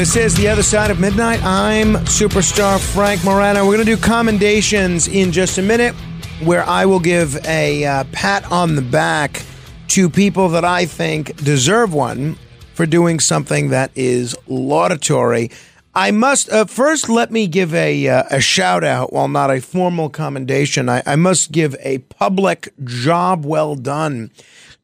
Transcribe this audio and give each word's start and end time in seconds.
This 0.00 0.16
is 0.16 0.34
The 0.34 0.48
Other 0.48 0.62
Side 0.62 0.90
of 0.90 0.98
Midnight. 0.98 1.44
I'm 1.44 1.92
superstar 2.06 2.80
Frank 2.80 3.22
Morano. 3.22 3.66
We're 3.66 3.74
going 3.74 3.84
to 3.86 3.96
do 3.96 4.00
commendations 4.00 5.06
in 5.06 5.30
just 5.30 5.58
a 5.58 5.62
minute 5.62 5.94
where 6.42 6.64
I 6.64 6.86
will 6.86 7.00
give 7.00 7.36
a 7.44 7.84
uh, 7.84 8.04
pat 8.10 8.50
on 8.50 8.76
the 8.76 8.82
back 8.82 9.42
to 9.88 10.08
people 10.08 10.48
that 10.48 10.64
I 10.64 10.86
think 10.86 11.36
deserve 11.44 11.92
one 11.92 12.38
for 12.72 12.86
doing 12.86 13.20
something 13.20 13.68
that 13.68 13.90
is 13.94 14.34
laudatory. 14.46 15.50
I 15.94 16.12
must 16.12 16.48
uh, 16.48 16.64
first 16.64 17.10
let 17.10 17.30
me 17.30 17.46
give 17.46 17.74
a, 17.74 18.08
uh, 18.08 18.22
a 18.30 18.40
shout 18.40 18.82
out, 18.82 19.12
while 19.12 19.28
not 19.28 19.50
a 19.50 19.60
formal 19.60 20.08
commendation. 20.08 20.88
I, 20.88 21.02
I 21.04 21.16
must 21.16 21.52
give 21.52 21.76
a 21.80 21.98
public 21.98 22.72
job 22.84 23.44
well 23.44 23.74
done 23.74 24.30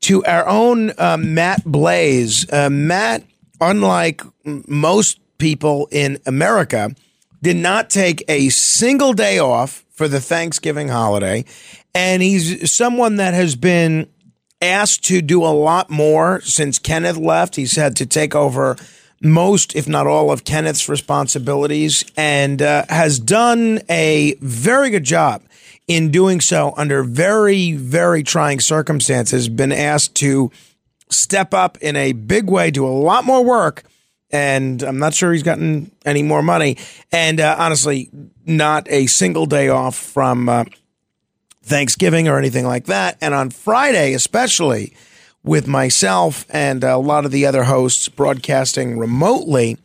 to 0.03 0.23
our 0.27 0.47
own 0.47 0.93
uh, 0.99 1.17
Matt 1.19 1.65
Blaze. 1.65 2.53
Uh, 2.53 2.69
Matt, 2.69 3.25
unlike 3.61 4.23
most 4.45 5.21
people 5.39 5.89
in 5.91 6.19
America, 6.27 6.95
did 7.43 7.57
not 7.57 7.91
take 7.91 8.25
a 8.29 8.49
single 8.49 9.13
day 9.13 9.39
off 9.39 9.85
for 9.91 10.09
the 10.09 10.21
Thanksgiving 10.21 10.89
holiday. 10.89 11.45
And 11.95 12.23
he's 12.23 12.75
someone 12.75 13.17
that 13.17 13.35
has 13.35 13.57
been 13.57 14.09
asked 14.61 15.05
to 15.05 15.23
do 15.23 15.45
a 15.45 15.53
lot 15.53 15.91
more 15.91 16.41
since 16.41 16.79
Kenneth 16.79 17.17
left. 17.17 17.57
He's 17.57 17.77
had 17.77 17.97
to 17.97 18.07
take 18.07 18.35
over 18.35 18.77
most, 19.23 19.75
if 19.75 19.89
not 19.89 20.07
all, 20.07 20.31
of 20.31 20.45
Kenneth's 20.45 20.89
responsibilities 20.89 22.05
and 22.17 22.61
uh, 22.61 22.85
has 22.89 23.19
done 23.19 23.81
a 23.89 24.35
very 24.41 24.91
good 24.91 25.05
job 25.05 25.43
in 25.89 26.11
doing 26.11 26.41
so 26.41 26.75
under 26.77 27.03
very, 27.03 27.73
very 27.73 28.23
trying 28.23 28.61
circumstances, 28.61 29.49
been 29.49 29.73
asked 29.73 30.15
to 30.17 30.51
step 31.11 31.55
up 31.55 31.79
in 31.79 31.97
a 31.97 32.13
big 32.13 32.49
way, 32.49 32.71
do 32.71 32.87
a 32.87 32.89
lot 32.89 33.25
more 33.25 33.45
work. 33.45 33.85
And 34.31 34.83
I'm 34.83 34.99
not 34.99 35.15
sure 35.15 35.33
he's 35.33 35.43
gotten 35.43 35.93
any 36.05 36.23
more 36.23 36.43
money. 36.43 36.79
And 37.13 37.41
uh, 37.41 37.57
honestly, 37.59 38.11
not 38.45 38.87
a 38.91 39.07
single 39.07 39.47
day 39.47 39.69
off 39.69 39.97
from 39.97 40.49
uh, 40.49 40.65
Thanksgiving 41.63 42.29
or 42.29 42.39
anything 42.39 42.67
like 42.67 42.87
that. 42.87 43.19
And 43.21 43.35
on 43.35 43.51
Friday, 43.51 44.15
especially 44.15 44.95
with 45.43 45.69
myself 45.69 46.45
and 46.51 46.83
a 46.83 46.97
lot 46.97 47.25
of 47.25 47.31
the 47.31 47.47
other 47.47 47.65
hosts 47.65 48.09
broadcasting 48.09 48.99
remotely, 48.99 49.79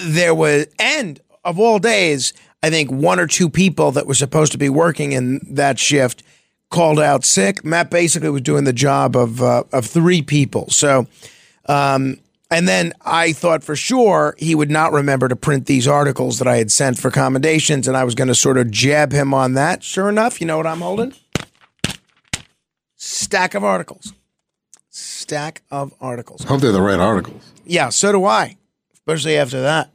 there 0.00 0.34
was, 0.34 0.66
and 0.78 1.20
of 1.44 1.58
all 1.58 1.78
days, 1.78 2.32
I 2.62 2.70
think 2.70 2.90
one 2.90 3.18
or 3.18 3.26
two 3.26 3.48
people 3.48 3.92
that 3.92 4.06
were 4.06 4.14
supposed 4.14 4.52
to 4.52 4.58
be 4.58 4.68
working 4.68 5.12
in 5.12 5.40
that 5.50 5.78
shift 5.78 6.22
called 6.70 6.98
out 6.98 7.24
sick. 7.24 7.64
Matt 7.64 7.90
basically 7.90 8.30
was 8.30 8.42
doing 8.42 8.64
the 8.64 8.72
job 8.72 9.16
of 9.16 9.42
uh, 9.42 9.64
of 9.72 9.86
three 9.86 10.22
people. 10.22 10.70
So, 10.70 11.06
um, 11.66 12.18
and 12.50 12.66
then 12.66 12.92
I 13.02 13.32
thought 13.32 13.62
for 13.62 13.76
sure 13.76 14.34
he 14.38 14.54
would 14.54 14.70
not 14.70 14.92
remember 14.92 15.28
to 15.28 15.36
print 15.36 15.66
these 15.66 15.86
articles 15.86 16.38
that 16.38 16.48
I 16.48 16.56
had 16.56 16.70
sent 16.70 16.98
for 16.98 17.10
commendations, 17.10 17.86
and 17.86 17.96
I 17.96 18.04
was 18.04 18.14
going 18.14 18.28
to 18.28 18.34
sort 18.34 18.56
of 18.56 18.70
jab 18.70 19.12
him 19.12 19.34
on 19.34 19.54
that. 19.54 19.82
Sure 19.84 20.08
enough, 20.08 20.40
you 20.40 20.46
know 20.46 20.56
what 20.56 20.66
I'm 20.66 20.80
holding? 20.80 21.12
Stack 22.96 23.54
of 23.54 23.64
articles. 23.64 24.12
Stack 24.90 25.62
of 25.70 25.92
articles. 26.00 26.42
Hope 26.44 26.60
they're 26.60 26.72
the 26.72 26.82
right 26.82 26.98
articles. 26.98 27.52
Yeah, 27.64 27.90
so 27.90 28.12
do 28.12 28.24
I, 28.24 28.56
especially 28.94 29.36
after 29.36 29.62
that. 29.62 29.90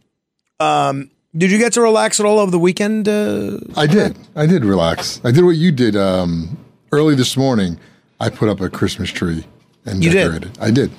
Um, 0.59 1.11
did 1.35 1.51
you 1.51 1.57
get 1.57 1.73
to 1.73 1.81
relax 1.81 2.19
at 2.21 2.25
all 2.25 2.39
over 2.39 2.49
the 2.49 2.59
weekend? 2.59 3.09
Uh, 3.09 3.59
I 3.75 3.87
did. 3.87 4.17
I 4.35 4.45
did 4.45 4.63
relax. 4.63 5.19
I 5.25 5.31
did 5.31 5.43
what 5.43 5.57
you 5.57 5.73
did 5.73 5.97
um, 5.97 6.57
early 6.95 7.15
this 7.15 7.35
morning. 7.37 7.77
I 8.19 8.29
put 8.29 8.47
up 8.49 8.61
a 8.61 8.69
Christmas 8.69 9.09
tree 9.09 9.43
and 9.85 10.03
You 10.03 10.11
did? 10.11 10.23
decorated. 10.23 10.57
I 10.59 10.71
did. 10.71 10.91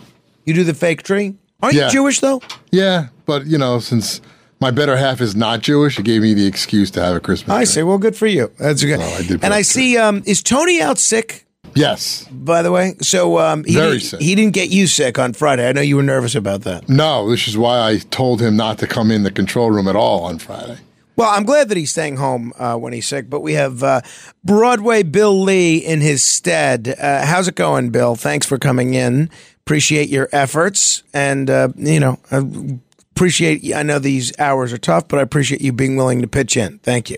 you 0.45 0.55
do 0.55 0.65
the 0.65 0.75
fake 0.75 1.03
tree? 1.03 1.35
Aren't 1.63 1.75
Yeah. 1.75 1.87
you 1.87 1.93
Jewish 1.93 2.21
though? 2.21 2.43
Yeah, 2.71 3.09
but 3.25 3.47
you 3.47 3.57
know, 3.59 3.79
since 3.79 4.21
my 4.61 4.71
better 4.71 4.97
half 4.97 5.21
is 5.21 5.35
not 5.35 5.61
Jewish, 5.63 5.99
it 5.99 6.05
gave 6.05 6.23
me 6.23 6.35
the 6.35 6.47
excuse 6.47 6.91
to 6.93 7.03
have 7.03 7.17
a 7.17 7.21
Christmas 7.21 7.47
tree. 7.47 7.55
I 7.55 7.59
tree. 7.61 7.67
say, 7.67 7.83
well, 7.83 7.99
good 7.99 8.15
for 8.17 8.27
you. 8.27 8.51
That's 8.59 8.85
good. 8.85 9.01
I 9.01 9.23
did 9.23 9.43
and 9.43 9.55
I 9.55 9.63
see, 9.63 9.97
um, 9.97 10.23
is 10.27 10.43
Tony 10.43 10.81
out 10.83 10.99
sick? 10.99 11.45
Yes. 11.75 12.27
By 12.31 12.63
the 12.63 12.71
way, 12.71 12.95
so 13.03 13.39
um, 13.39 13.65
he 13.65 13.75
Very 13.75 14.01
sick. 14.01 14.21
He 14.21 14.35
didn't 14.35 14.55
get 14.55 14.71
you 14.71 14.87
sick 14.87 15.19
on 15.19 15.33
Friday. 15.33 15.69
I 15.69 15.73
know 15.73 15.81
you 15.83 15.97
were 15.97 16.03
nervous 16.03 16.35
about 16.35 16.63
that. 16.63 16.89
No, 16.89 17.29
this 17.31 17.49
is 17.49 17.59
why 17.59 17.81
I 17.81 17.99
told 17.99 18.41
him 18.41 18.57
not 18.57 18.79
to 18.79 18.87
come 18.87 19.11
in 19.11 19.25
the 19.25 19.31
control 19.33 19.71
room 19.71 19.89
at 19.89 19.97
all 19.97 20.25
on 20.25 20.39
Friday. 20.39 20.79
Well, 21.17 21.31
I'm 21.31 21.45
glad 21.45 21.71
that 21.71 21.79
he's 21.79 21.91
staying 21.91 22.17
home 22.17 22.53
uh, 22.59 22.77
when 22.77 22.93
he's 22.93 23.09
sick. 23.09 23.31
But 23.31 23.41
we 23.41 23.55
have 23.55 23.83
uh, 23.83 24.03
Broadway 24.45 25.03
Bill 25.03 25.43
Lee 25.43 25.79
in 25.79 26.03
his 26.03 26.25
stead. 26.25 26.95
Uh, 26.99 27.25
how's 27.25 27.49
it 27.49 27.55
going, 27.55 27.91
Bill? 27.91 28.17
Thanks 28.17 28.47
for 28.47 28.59
coming 28.59 28.95
in. 28.95 29.31
Appreciate 29.61 30.09
your 30.11 30.29
efforts, 30.31 31.03
and 31.13 31.51
uh, 31.51 31.69
you 31.75 31.99
know, 31.99 32.21
I 32.31 32.79
appreciate. 33.17 33.75
I 33.75 33.83
know 33.83 33.99
these 33.99 34.39
hours 34.39 34.73
are 34.73 34.79
tough, 34.79 35.09
but 35.09 35.19
I 35.19 35.23
appreciate 35.23 35.61
you 35.61 35.73
being 35.73 35.97
willing 35.97 36.21
to 36.21 36.29
pitch 36.29 36.57
in. 36.57 36.79
Thank 36.79 37.11
you. 37.11 37.17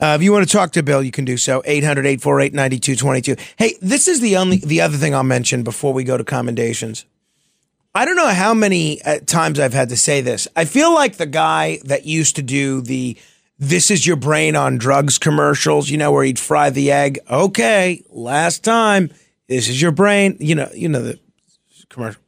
Uh, 0.00 0.16
if 0.18 0.22
you 0.22 0.32
want 0.32 0.46
to 0.46 0.52
talk 0.52 0.72
to 0.72 0.82
Bill, 0.82 1.02
you 1.02 1.12
can 1.12 1.24
do 1.24 1.36
so. 1.36 1.62
800-848-9222. 1.62 3.40
Hey, 3.56 3.76
this 3.80 4.08
is 4.08 4.20
the 4.20 4.36
only 4.36 4.56
the 4.56 4.80
other 4.80 4.96
thing 4.96 5.14
I'll 5.14 5.22
mention 5.22 5.62
before 5.62 5.92
we 5.92 6.02
go 6.02 6.16
to 6.16 6.24
commendations. 6.24 7.06
I 7.94 8.04
don't 8.04 8.16
know 8.16 8.28
how 8.28 8.54
many 8.54 9.00
uh, 9.02 9.20
times 9.20 9.60
I've 9.60 9.72
had 9.72 9.90
to 9.90 9.96
say 9.96 10.20
this. 10.20 10.48
I 10.56 10.64
feel 10.64 10.92
like 10.92 11.16
the 11.16 11.26
guy 11.26 11.78
that 11.84 12.06
used 12.06 12.36
to 12.36 12.42
do 12.42 12.80
the 12.80 13.16
"This 13.58 13.90
is 13.90 14.06
your 14.06 14.16
brain 14.16 14.56
on 14.56 14.78
drugs" 14.78 15.16
commercials. 15.18 15.90
You 15.90 15.98
know, 15.98 16.10
where 16.10 16.24
he'd 16.24 16.38
fry 16.38 16.70
the 16.70 16.90
egg. 16.90 17.20
Okay, 17.30 18.02
last 18.10 18.64
time. 18.64 19.10
This 19.46 19.68
is 19.68 19.80
your 19.80 19.92
brain. 19.92 20.36
You 20.40 20.56
know, 20.56 20.70
you 20.74 20.88
know 20.88 21.02
the 21.02 21.20
commercial. 21.88 22.20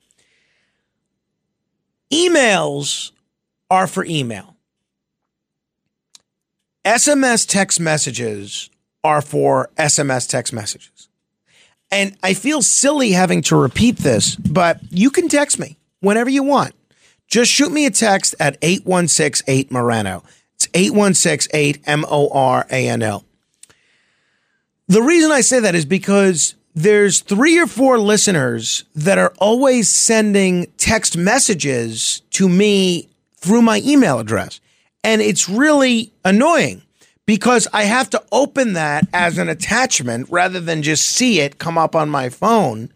Emails 2.13 3.11
are 3.69 3.89
for 3.89 4.05
email. 4.05 4.57
SMS 6.85 7.45
text 7.49 7.81
messages 7.81 8.71
are 9.03 9.21
for 9.21 9.71
SMS 9.77 10.29
text 10.29 10.53
messages. 10.53 11.06
And 11.91 12.17
I 12.23 12.35
feel 12.35 12.63
silly 12.63 13.13
having 13.13 13.43
to 13.43 13.57
repeat 13.57 13.99
this, 13.99 14.37
but 14.37 14.81
you 14.91 15.11
can 15.11 15.29
text 15.29 15.59
me 15.59 15.79
whenever 16.01 16.31
you 16.31 16.43
want. 16.43 16.75
Just 17.29 17.51
shoot 17.51 17.73
me 17.73 17.87
a 17.87 17.91
text 17.91 18.35
at 18.41 18.57
8168 18.63 19.71
Morano. 19.71 20.23
It's 20.55 20.69
8168 20.75 21.81
M 21.87 22.05
O 22.09 22.29
R 22.31 22.67
A 22.71 22.89
N 22.89 23.03
L. 23.03 23.25
The 24.89 25.03
reason 25.03 25.33
I 25.33 25.41
say 25.41 25.61
that 25.61 25.75
is 25.75 25.85
because 25.85 26.55
there's 26.75 27.21
three 27.21 27.59
or 27.59 27.67
four 27.67 27.99
listeners 27.99 28.85
that 28.95 29.19
are 29.19 29.33
always 29.39 29.89
sending 29.89 30.67
text 30.77 31.17
messages 31.17 32.23
to 32.31 32.49
me 32.49 33.09
through 33.39 33.63
my 33.63 33.81
email 33.85 34.19
address. 34.19 34.61
And 35.03 35.21
it's 35.21 35.49
really 35.49 36.13
annoying 36.25 36.83
because 37.27 37.69
I 37.73 37.83
have 37.83 38.09
to 38.11 38.23
open 38.33 38.75
that 38.75 39.07
as 39.13 39.37
an 39.37 39.49
attachment 39.49 40.29
rather 40.31 40.61
than 40.61 40.83
just 40.83 41.07
see 41.07 41.41
it 41.41 41.59
come 41.59 41.77
up 41.77 41.95
on 41.95 42.09
my 42.09 42.29
phone. 42.29 42.91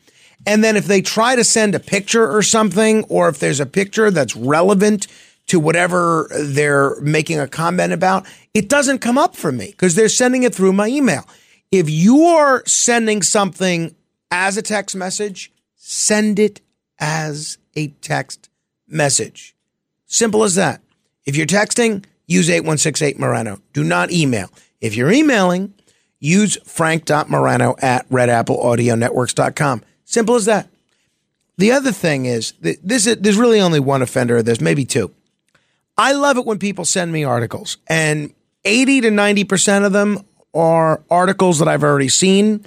And 0.46 0.64
then 0.64 0.76
if 0.76 0.86
they 0.86 1.02
try 1.02 1.36
to 1.36 1.44
send 1.44 1.74
a 1.74 1.80
picture 1.80 2.30
or 2.30 2.42
something, 2.42 3.04
or 3.04 3.28
if 3.28 3.40
there's 3.40 3.60
a 3.60 3.66
picture 3.66 4.10
that's 4.10 4.34
relevant 4.34 5.06
to 5.48 5.60
whatever 5.60 6.30
they're 6.40 6.98
making 7.00 7.40
a 7.40 7.48
comment 7.48 7.92
about, 7.92 8.26
it 8.54 8.68
doesn't 8.68 9.00
come 9.00 9.18
up 9.18 9.34
for 9.34 9.52
me 9.52 9.66
because 9.66 9.96
they're 9.96 10.08
sending 10.08 10.44
it 10.44 10.54
through 10.54 10.72
my 10.72 10.86
email. 10.86 11.26
If 11.70 11.90
you're 11.90 12.62
sending 12.66 13.22
something 13.22 13.94
as 14.30 14.56
a 14.56 14.62
text 14.62 14.96
message, 14.96 15.52
send 15.76 16.38
it 16.38 16.60
as 16.98 17.58
a 17.74 17.88
text 17.88 18.48
message. 18.86 19.54
Simple 20.06 20.44
as 20.44 20.54
that. 20.54 20.80
If 21.26 21.36
you're 21.36 21.46
texting, 21.46 22.04
use 22.30 22.48
8168 22.48 23.18
Morano. 23.18 23.60
Do 23.72 23.82
not 23.82 24.12
email. 24.12 24.50
If 24.80 24.94
you're 24.94 25.10
emailing, 25.10 25.74
use 26.20 26.56
frank.morano 26.64 27.74
at 27.82 28.08
redappleaudionetworks.com. 28.08 29.82
Simple 30.04 30.34
as 30.36 30.44
that. 30.44 30.68
The 31.58 31.72
other 31.72 31.92
thing 31.92 32.24
is, 32.26 32.54
this 32.60 33.06
is, 33.06 33.16
there's 33.18 33.36
really 33.36 33.60
only 33.60 33.80
one 33.80 34.00
offender 34.00 34.38
of 34.38 34.44
this, 34.46 34.60
maybe 34.60 34.84
two. 34.84 35.12
I 35.98 36.12
love 36.12 36.38
it 36.38 36.46
when 36.46 36.58
people 36.58 36.86
send 36.86 37.12
me 37.12 37.24
articles, 37.24 37.76
and 37.86 38.32
80 38.64 39.02
to 39.02 39.10
90% 39.10 39.84
of 39.84 39.92
them 39.92 40.24
are 40.54 41.02
articles 41.10 41.58
that 41.58 41.68
I've 41.68 41.82
already 41.82 42.08
seen, 42.08 42.64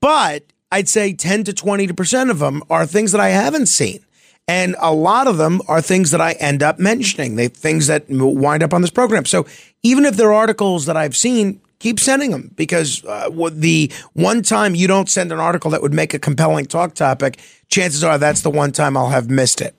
but 0.00 0.44
I'd 0.70 0.88
say 0.88 1.12
10 1.12 1.44
to 1.44 1.52
20% 1.52 2.30
of 2.30 2.38
them 2.38 2.62
are 2.70 2.86
things 2.86 3.10
that 3.12 3.20
I 3.20 3.30
haven't 3.30 3.66
seen. 3.66 4.04
And 4.48 4.74
a 4.80 4.94
lot 4.94 5.26
of 5.26 5.36
them 5.36 5.60
are 5.68 5.82
things 5.82 6.10
that 6.10 6.22
I 6.22 6.32
end 6.32 6.62
up 6.62 6.78
mentioning. 6.78 7.36
They 7.36 7.48
things 7.48 7.86
that 7.88 8.06
wind 8.08 8.62
up 8.62 8.72
on 8.72 8.80
this 8.80 8.90
program. 8.90 9.26
So 9.26 9.46
even 9.82 10.06
if 10.06 10.16
they're 10.16 10.32
articles 10.32 10.86
that 10.86 10.96
I've 10.96 11.14
seen, 11.14 11.60
keep 11.78 12.00
sending 12.00 12.30
them 12.30 12.50
because 12.56 13.04
uh, 13.04 13.28
the 13.52 13.92
one 14.14 14.42
time 14.42 14.74
you 14.74 14.88
don't 14.88 15.08
send 15.08 15.32
an 15.32 15.38
article 15.38 15.70
that 15.72 15.82
would 15.82 15.92
make 15.92 16.14
a 16.14 16.18
compelling 16.18 16.64
talk 16.64 16.94
topic, 16.94 17.38
chances 17.68 18.02
are 18.02 18.16
that's 18.16 18.40
the 18.40 18.50
one 18.50 18.72
time 18.72 18.96
I'll 18.96 19.10
have 19.10 19.28
missed 19.28 19.60
it. 19.60 19.76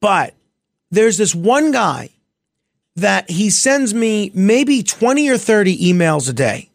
But 0.00 0.34
there's 0.90 1.16
this 1.16 1.32
one 1.32 1.70
guy 1.70 2.10
that 2.96 3.30
he 3.30 3.48
sends 3.48 3.94
me 3.94 4.32
maybe 4.34 4.82
20 4.82 5.28
or 5.28 5.38
30 5.38 5.78
emails 5.92 6.28
a 6.28 6.32
day. 6.32 6.68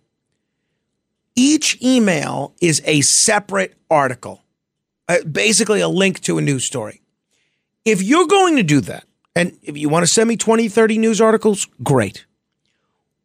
Each 1.35 1.81
email 1.81 2.53
is 2.61 2.81
a 2.85 3.01
separate 3.01 3.75
article, 3.89 4.41
uh, 5.07 5.23
basically 5.23 5.81
a 5.81 5.87
link 5.87 6.21
to 6.21 6.37
a 6.37 6.41
news 6.41 6.63
story. 6.65 7.01
If 7.89 8.03
you're 8.03 8.27
going 8.27 8.55
to 8.57 8.63
do 8.63 8.81
that, 8.81 9.05
and 9.35 9.57
if 9.63 9.75
you 9.75 9.89
want 9.89 10.03
to 10.03 10.13
send 10.13 10.29
me 10.29 10.37
20, 10.37 10.69
30 10.69 10.99
news 10.99 11.19
articles, 11.19 11.67
great. 11.81 12.25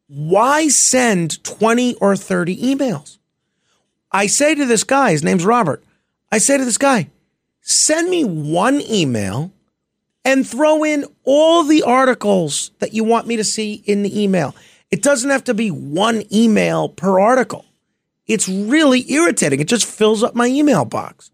Why 0.06 0.68
send 0.68 1.44
20 1.44 1.96
or 1.96 2.16
30 2.16 2.56
emails? 2.56 3.18
I 4.10 4.26
say 4.26 4.54
to 4.54 4.64
this 4.64 4.82
guy, 4.82 5.10
his 5.10 5.22
name's 5.22 5.44
Robert, 5.44 5.84
I 6.32 6.38
say 6.38 6.56
to 6.56 6.64
this 6.64 6.78
guy, 6.78 7.10
send 7.60 8.08
me 8.08 8.24
one 8.24 8.80
email 8.80 9.52
and 10.24 10.48
throw 10.48 10.82
in 10.82 11.04
all 11.24 11.64
the 11.64 11.82
articles 11.82 12.70
that 12.78 12.94
you 12.94 13.04
want 13.04 13.26
me 13.26 13.36
to 13.36 13.44
see 13.44 13.82
in 13.84 14.02
the 14.02 14.22
email. 14.22 14.54
It 14.90 15.02
doesn't 15.02 15.28
have 15.28 15.44
to 15.44 15.52
be 15.52 15.68
one 15.68 16.22
email 16.32 16.88
per 16.88 17.20
article. 17.20 17.66
It's 18.26 18.48
really 18.48 19.12
irritating. 19.12 19.60
It 19.60 19.68
just 19.68 19.84
fills 19.84 20.22
up 20.22 20.34
my 20.34 20.46
email 20.46 20.86
box. 20.86 21.30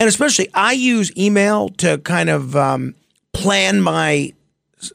And 0.00 0.08
especially, 0.08 0.48
I 0.54 0.72
use 0.72 1.14
email 1.16 1.68
to 1.68 1.98
kind 1.98 2.30
of 2.30 2.56
um, 2.56 2.94
plan 3.34 3.82
my 3.82 4.32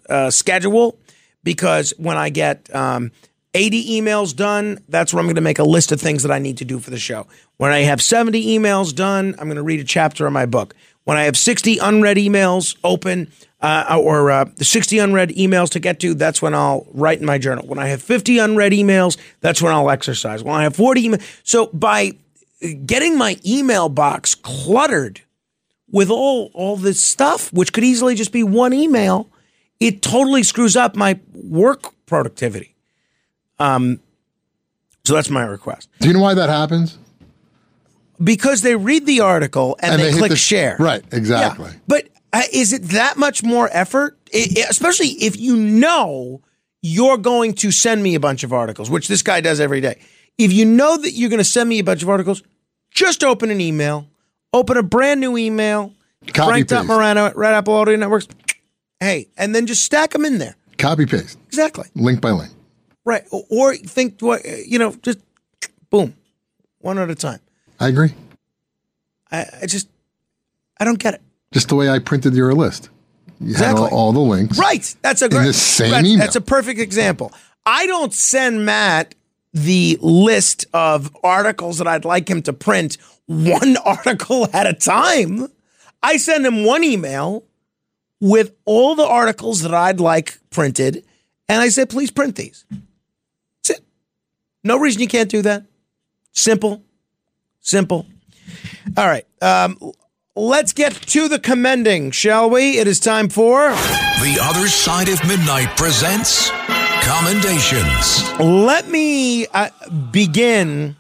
uh, 0.10 0.32
schedule 0.32 0.98
because 1.44 1.94
when 1.98 2.18
I 2.18 2.30
get 2.30 2.74
um, 2.76 3.12
80 3.54 4.02
emails 4.02 4.36
done, 4.36 4.80
that's 4.90 5.14
where 5.14 5.20
I'm 5.20 5.28
going 5.28 5.36
to 5.36 5.42
make 5.42 5.60
a 5.60 5.64
list 5.64 5.92
of 5.92 6.02
things 6.02 6.24
that 6.24 6.32
I 6.32 6.40
need 6.40 6.58
to 6.58 6.66
do 6.66 6.80
for 6.80 6.90
the 6.90 6.98
show. 6.98 7.28
When 7.58 7.72
I 7.72 7.82
have 7.82 8.02
70 8.02 8.58
emails 8.58 8.94
done, 8.96 9.36
I'm 9.38 9.46
going 9.46 9.58
to 9.58 9.64
read 9.64 9.80
a 9.80 9.84
chapter 9.84 10.26
of 10.26 10.34
my 10.34 10.48
book. 10.48 10.76
When 11.04 11.18
I 11.18 11.26
have 11.26 11.38
60 11.38 11.78
unread 11.78 12.18
emails 12.18 12.76
open, 12.84 13.32
uh, 13.62 14.00
or 14.02 14.32
uh, 14.32 14.46
the 14.56 14.66
60 14.66 14.98
unread 14.98 15.30
emails 15.30 15.70
to 15.70 15.80
get 15.80 16.00
to, 16.00 16.16
that's 16.16 16.42
when 16.42 16.56
I'll 16.56 16.88
write 16.94 17.20
in 17.20 17.26
my 17.28 17.38
journal. 17.38 17.66
When 17.68 17.78
I 17.78 17.88
have 17.88 18.02
50 18.02 18.40
unread 18.40 18.72
emails, 18.72 19.18
that's 19.40 19.62
when 19.62 19.72
I'll 19.72 19.92
exercise. 19.92 20.44
When 20.44 20.56
I 20.56 20.64
have 20.64 20.76
40 20.76 21.08
emails. 21.08 21.42
So 21.44 21.68
by 21.68 22.14
getting 22.86 23.18
my 23.18 23.38
email 23.46 23.90
box 23.90 24.36
cluttered 24.36 25.22
with 25.92 26.10
all, 26.10 26.52
all 26.54 26.78
this 26.78 27.04
stuff, 27.04 27.52
which 27.54 27.72
could 27.74 27.84
easily 27.84 28.16
just 28.16 28.32
be 28.32 28.44
one 28.44 28.74
email, 28.74 29.30
it 29.80 30.02
totally 30.02 30.44
screws 30.44 30.76
up 30.76 30.96
my 30.96 31.20
work 31.34 31.94
productivity. 32.06 32.76
Um, 33.60 34.00
so 35.04 35.14
that's 35.14 35.30
my 35.30 35.44
request. 35.44 35.90
Do 36.00 36.08
you 36.08 36.14
know 36.14 36.22
why 36.22 36.34
that 36.34 36.50
happens? 36.50 36.98
Because 38.24 38.62
they 38.62 38.76
read 38.76 39.06
the 39.06 39.20
article 39.20 39.78
and, 39.82 39.94
And 39.94 40.02
they, 40.02 40.12
they 40.12 40.18
click 40.18 40.30
the- 40.32 40.36
share. 40.38 40.78
right, 40.80 41.04
exactly. 41.12 41.70
Yeah. 41.70 41.78
But 41.88 42.08
uh, 42.34 42.42
is 42.52 42.74
it 42.74 42.84
that 42.90 43.18
much 43.18 43.44
more 43.44 43.70
effort? 43.72 44.18
I- 44.34 44.48
I- 44.58 44.66
especially 44.70 45.10
if 45.10 45.38
you 45.38 45.56
know 45.58 46.42
you're 46.82 47.18
going 47.18 47.54
to 47.56 47.72
send 47.72 48.02
me 48.04 48.16
a 48.16 48.20
bunch 48.20 48.44
of 48.44 48.54
articles, 48.54 48.90
which 48.90 49.08
this 49.08 49.22
guy 49.22 49.42
does 49.42 49.60
every 49.60 49.82
day. 49.82 50.00
If 50.38 50.52
you 50.52 50.66
know 50.66 50.98
that 50.98 51.12
you're 51.12 51.30
going 51.30 51.40
to 51.40 51.44
send 51.50 51.70
me 51.70 51.80
a 51.80 51.84
bunch 51.84 52.04
of 52.04 52.10
articles, 52.10 52.44
just 52.92 53.24
open 53.24 53.50
an 53.52 53.62
email, 53.62 54.08
open 54.54 54.78
a 54.78 54.84
brand 54.84 55.20
new 55.22 55.38
email, 55.38 55.94
Copy 56.34 56.64
paste. 56.64 56.70
Frank.Morano 56.70 57.28
at 57.28 57.36
Red 57.38 57.54
Apple 57.54 57.74
Audio 57.76 57.96
Networks. 57.96 58.28
Hey, 59.00 59.28
and 59.38 59.54
then 59.56 59.66
just 59.66 59.84
stack 59.84 60.12
them 60.12 60.26
in 60.26 60.38
there. 60.38 60.56
Copy 60.78 61.06
paste, 61.06 61.38
Exactly. 61.48 61.88
link 61.96 62.20
by 62.22 62.32
link. 62.32 62.52
Right. 63.06 63.24
Or- 63.32 63.76
think, 63.76 64.20
what 64.22 64.42
you 64.66 64.80
know, 64.80 64.94
just 65.02 65.20
boom, 65.90 66.16
one 66.80 66.98
at 66.98 67.10
a 67.10 67.16
time. 67.16 67.40
I 67.80 67.88
agree. 67.90 68.14
I, 69.32 69.46
I 69.62 69.66
just, 69.68 69.88
I 70.80 70.86
don't 70.86 71.00
get 71.00 71.14
it. 71.14 71.22
Just 71.52 71.70
the 71.70 71.76
way 71.76 71.90
I 71.90 72.00
printed 72.00 72.34
your 72.34 72.54
list. 72.54 72.90
You 73.40 73.54
had 73.54 73.64
all, 73.64 73.72
Exactly. 73.86 73.98
all 73.98 74.12
the 74.14 74.20
links. 74.20 74.58
Right. 74.58 74.96
That's 75.02 75.22
a 75.22 75.30
great. 75.30 75.46
the 75.46 75.54
same 75.54 75.92
that's, 75.92 76.08
email. 76.08 76.20
that's 76.20 76.36
a 76.36 76.42
perfect 76.42 76.80
example. 76.80 77.32
I 77.66 77.86
don't 77.86 78.14
send 78.14 78.66
Matt 78.66 79.14
the 79.56 79.98
list 80.02 80.66
of 80.74 81.16
articles 81.24 81.78
that 81.78 81.88
I'd 81.88 82.04
like 82.04 82.30
him 82.30 82.42
to 82.42 82.52
print 82.52 82.98
one 83.26 83.78
article 83.86 84.50
at 84.54 84.68
a 84.68 84.74
time. 84.74 85.48
I 86.04 86.18
send 86.18 86.46
him 86.46 86.66
one 86.66 86.84
email 86.84 87.46
with 88.20 88.52
all 88.66 88.96
the 88.96 89.08
articles 89.08 89.62
that 89.62 89.74
I'd 89.74 90.02
like 90.02 90.38
printed, 90.50 91.06
and 91.48 91.62
I 91.62 91.70
said, 91.70 91.90
please 91.90 92.12
print 92.12 92.36
these. 92.36 92.66
That's 92.70 93.80
it. 93.80 93.86
No 94.64 94.78
reason 94.78 95.02
you 95.02 95.08
can't 95.08 95.30
do 95.30 95.42
that. 95.44 95.64
Simple. 96.34 96.84
Simple. 97.62 98.06
All 98.98 99.08
right. 99.08 99.26
Um, 99.42 99.78
let's 100.36 100.74
get 100.74 100.94
to 100.94 101.30
the 101.30 101.40
commending, 101.40 102.12
shall 102.12 102.50
we? 102.50 102.78
It 102.78 102.88
is 102.88 103.00
time 103.00 103.30
for. 103.30 103.70
The 103.70 104.38
Other 104.42 104.68
Side 104.68 105.08
of 105.08 105.26
Midnight 105.26 105.78
presents 105.78 106.52
Commendations. 107.02 108.40
Let 108.40 108.88
me 108.88 109.48
uh, 109.48 109.70
begin 110.12 110.96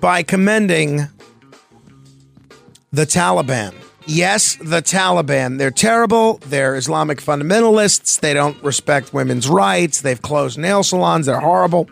by 0.00 0.22
commending 0.22 1.08
the 2.92 3.06
Taliban. 3.06 3.74
Yes, 4.06 4.56
the 4.56 4.82
Taliban. 4.82 5.58
They're 5.58 5.70
terrible. 5.70 6.38
They're 6.46 6.76
Islamic 6.76 7.18
fundamentalists. 7.20 8.20
They 8.20 8.34
don't 8.34 8.62
respect 8.62 9.12
women's 9.12 9.48
rights. 9.48 10.00
They've 10.00 10.20
closed 10.20 10.58
nail 10.58 10.82
salons. 10.82 11.26
They're 11.26 11.40
horrible. 11.40 11.88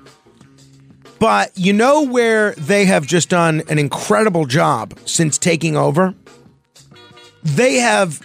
But 1.19 1.57
you 1.57 1.73
know 1.73 2.03
where 2.03 2.53
they 2.53 2.85
have 2.85 3.07
just 3.07 3.31
done 3.31 3.63
an 3.69 3.79
incredible 3.79 4.47
job 4.47 4.99
since 5.07 5.39
taking 5.39 5.77
over? 5.77 6.15
They 7.43 7.77
have 7.77 8.21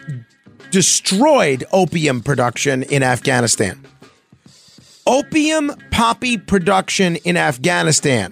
destroyed 0.71 1.63
opium 1.71 2.21
production 2.21 2.83
in 2.83 3.01
Afghanistan 3.01 3.83
opium 5.09 5.73
poppy 5.89 6.37
production 6.37 7.15
in 7.17 7.35
Afghanistan, 7.35 8.31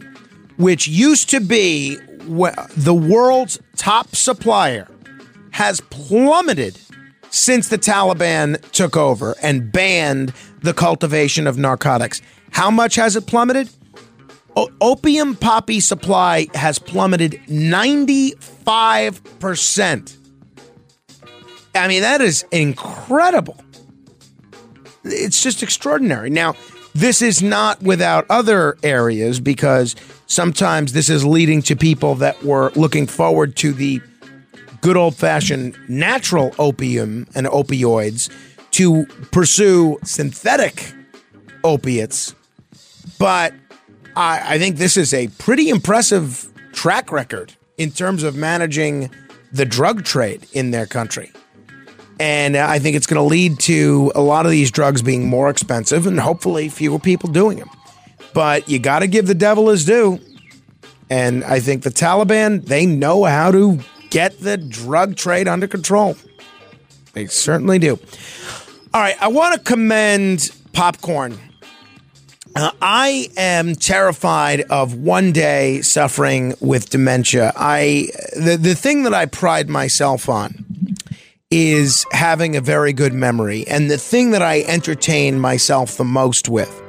which 0.58 0.88
used 0.88 1.30
to 1.32 1.40
be 1.40 1.96
the 1.96 2.94
world's 2.94 3.60
top 3.76 4.16
supplier, 4.16 4.88
has 5.50 5.82
plummeted 5.90 6.78
since 7.32 7.70
the 7.70 7.80
Taliban 7.80 8.62
took 8.72 8.96
over 8.96 9.36
and 9.42 9.72
banned 9.72 10.32
the 10.62 10.74
cultivation 10.74 11.48
of 11.48 11.58
narcotics. 11.58 12.22
How 12.52 12.70
much 12.70 12.94
has 12.94 13.16
it 13.16 13.26
plummeted? 13.26 13.72
O- 14.56 14.70
opium 14.80 15.36
poppy 15.36 15.80
supply 15.80 16.46
has 16.54 16.78
plummeted 16.78 17.42
95%. 17.48 20.18
I 21.74 21.88
mean, 21.88 22.04
that 22.04 22.22
is 22.22 22.46
incredible 22.52 23.58
it's 25.12 25.42
just 25.42 25.64
extraordinary. 25.64 26.30
Now, 26.30 26.56
this 26.94 27.22
is 27.22 27.44
not 27.44 27.82
without 27.82 28.26
other 28.30 28.78
areas 28.82 29.40
because 29.40 29.96
sometimes 30.26 30.94
this 30.94 31.10
is 31.10 31.26
leading 31.26 31.62
to 31.64 31.76
people 31.76 32.16
that 32.16 32.44
were 32.44 32.72
looking 32.76 33.08
forward 33.08 33.56
to 33.58 33.72
the 33.74 34.02
good 34.82 34.98
old 34.98 35.16
fashioned 35.16 35.78
natural 35.88 36.54
opium 36.60 37.28
and 37.36 37.48
opioids 37.48 38.32
to 38.72 39.06
pursue 39.32 39.98
synthetic 40.04 40.94
opiates. 41.64 42.36
But 43.20 43.54
I, 44.16 44.56
I 44.56 44.60
think 44.60 44.78
this 44.78 44.98
is 44.98 45.14
a 45.14 45.28
pretty 45.40 45.70
impressive 45.70 46.48
track 46.74 47.12
record 47.12 47.54
in 47.78 47.92
terms 47.92 48.24
of 48.24 48.36
managing 48.36 49.12
the 49.52 49.66
drug 49.66 50.04
trade 50.04 50.48
in 50.54 50.72
their 50.72 50.86
country. 50.86 51.32
And 52.20 52.58
I 52.58 52.80
think 52.80 52.96
it's 52.96 53.06
going 53.06 53.22
to 53.22 53.28
lead 53.28 53.60
to 53.62 54.12
a 54.16 54.22
lot 54.22 54.46
of 54.46 54.52
these 54.52 54.72
drugs 54.72 55.02
being 55.02 55.28
more 55.28 55.50
expensive 55.50 56.08
and 56.08 56.20
hopefully 56.20 56.70
fewer 56.70 57.00
people 57.00 57.30
doing 57.30 57.60
them. 57.60 57.70
But 58.34 58.68
you 58.70 58.80
got 58.80 59.00
to 59.00 59.08
give 59.08 59.28
the 59.28 59.36
devil 59.36 59.70
his 59.70 59.86
due. 59.86 60.20
And 61.10 61.44
I 61.44 61.60
think 61.60 61.84
the 61.84 61.90
Taliban, 61.90 62.66
they 62.66 62.86
know 62.86 63.24
how 63.24 63.52
to 63.52 63.80
get 64.10 64.40
the 64.40 64.58
drug 64.58 65.16
trade 65.16 65.48
under 65.48 65.68
control. 65.68 66.18
They 67.14 67.28
certainly 67.28 67.80
do. 67.80 68.00
All 68.94 69.02
right, 69.02 69.16
I 69.22 69.28
want 69.28 69.56
to 69.56 69.60
commend 69.60 70.52
popcorn. 70.74 71.38
Uh, 72.56 72.72
I 72.82 73.30
am 73.38 73.76
terrified 73.76 74.62
of 74.62 74.96
one 74.96 75.32
day 75.32 75.82
suffering 75.82 76.56
with 76.60 76.90
dementia. 76.90 77.54
I 77.56 78.10
the 78.36 78.58
the 78.58 78.74
thing 78.74 79.04
that 79.04 79.14
I 79.14 79.28
pride 79.28 79.70
myself 79.70 80.28
on 80.28 80.66
is 81.50 82.06
having 82.12 82.56
a 82.56 82.62
very 82.62 82.92
good 82.92 83.14
memory, 83.14 83.66
and 83.68 83.90
the 83.90 83.98
thing 83.98 84.32
that 84.32 84.42
I 84.42 84.62
entertain 84.62 85.40
myself 85.40 85.98
the 85.98 86.04
most 86.04 86.50
with 86.50 86.82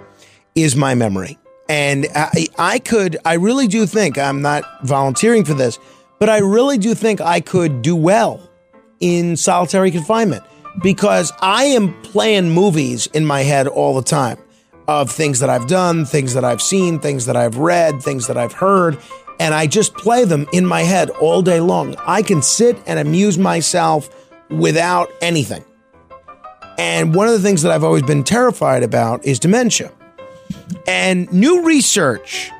is 0.54 0.74
my 0.74 0.94
memory. 0.94 1.38
And 1.68 2.06
I, 2.14 2.46
I 2.58 2.78
could, 2.78 3.18
I 3.24 3.34
really 3.34 3.68
do 3.68 3.86
think 3.86 4.18
I'm 4.18 4.42
not 4.42 4.64
volunteering 4.82 5.44
for 5.44 5.54
this, 5.54 5.78
but 6.18 6.28
I 6.28 6.38
really 6.38 6.78
do 6.78 6.94
think 6.94 7.20
I 7.20 7.40
could 7.40 7.82
do 7.82 7.94
well 7.94 8.40
in 9.00 9.36
solitary 9.36 9.90
confinement 9.90 10.42
because 10.82 11.32
I 11.40 11.64
am 11.64 12.00
playing 12.02 12.50
movies 12.50 13.06
in 13.08 13.24
my 13.24 13.42
head 13.42 13.68
all 13.68 13.94
the 13.94 14.02
time 14.02 14.38
of 14.88 15.10
things 15.10 15.38
that 15.40 15.50
I've 15.50 15.68
done, 15.68 16.04
things 16.04 16.34
that 16.34 16.44
I've 16.44 16.62
seen, 16.62 16.98
things 16.98 17.26
that 17.26 17.36
I've 17.36 17.58
read, 17.58 18.02
things 18.02 18.26
that 18.26 18.36
I've 18.36 18.54
heard, 18.54 18.98
and 19.38 19.54
I 19.54 19.66
just 19.66 19.94
play 19.94 20.24
them 20.24 20.46
in 20.52 20.66
my 20.66 20.82
head 20.82 21.10
all 21.10 21.42
day 21.42 21.60
long. 21.60 21.94
I 22.06 22.22
can 22.22 22.42
sit 22.42 22.76
and 22.86 22.98
amuse 22.98 23.38
myself 23.38 24.08
without 24.50 25.10
anything. 25.20 25.64
And 26.78 27.14
one 27.14 27.26
of 27.26 27.32
the 27.32 27.40
things 27.40 27.62
that 27.62 27.72
I've 27.72 27.84
always 27.84 28.02
been 28.02 28.22
terrified 28.22 28.82
about 28.82 29.24
is 29.24 29.38
dementia. 29.38 29.92
And 30.86 31.30
new 31.32 31.64
research 31.64 32.50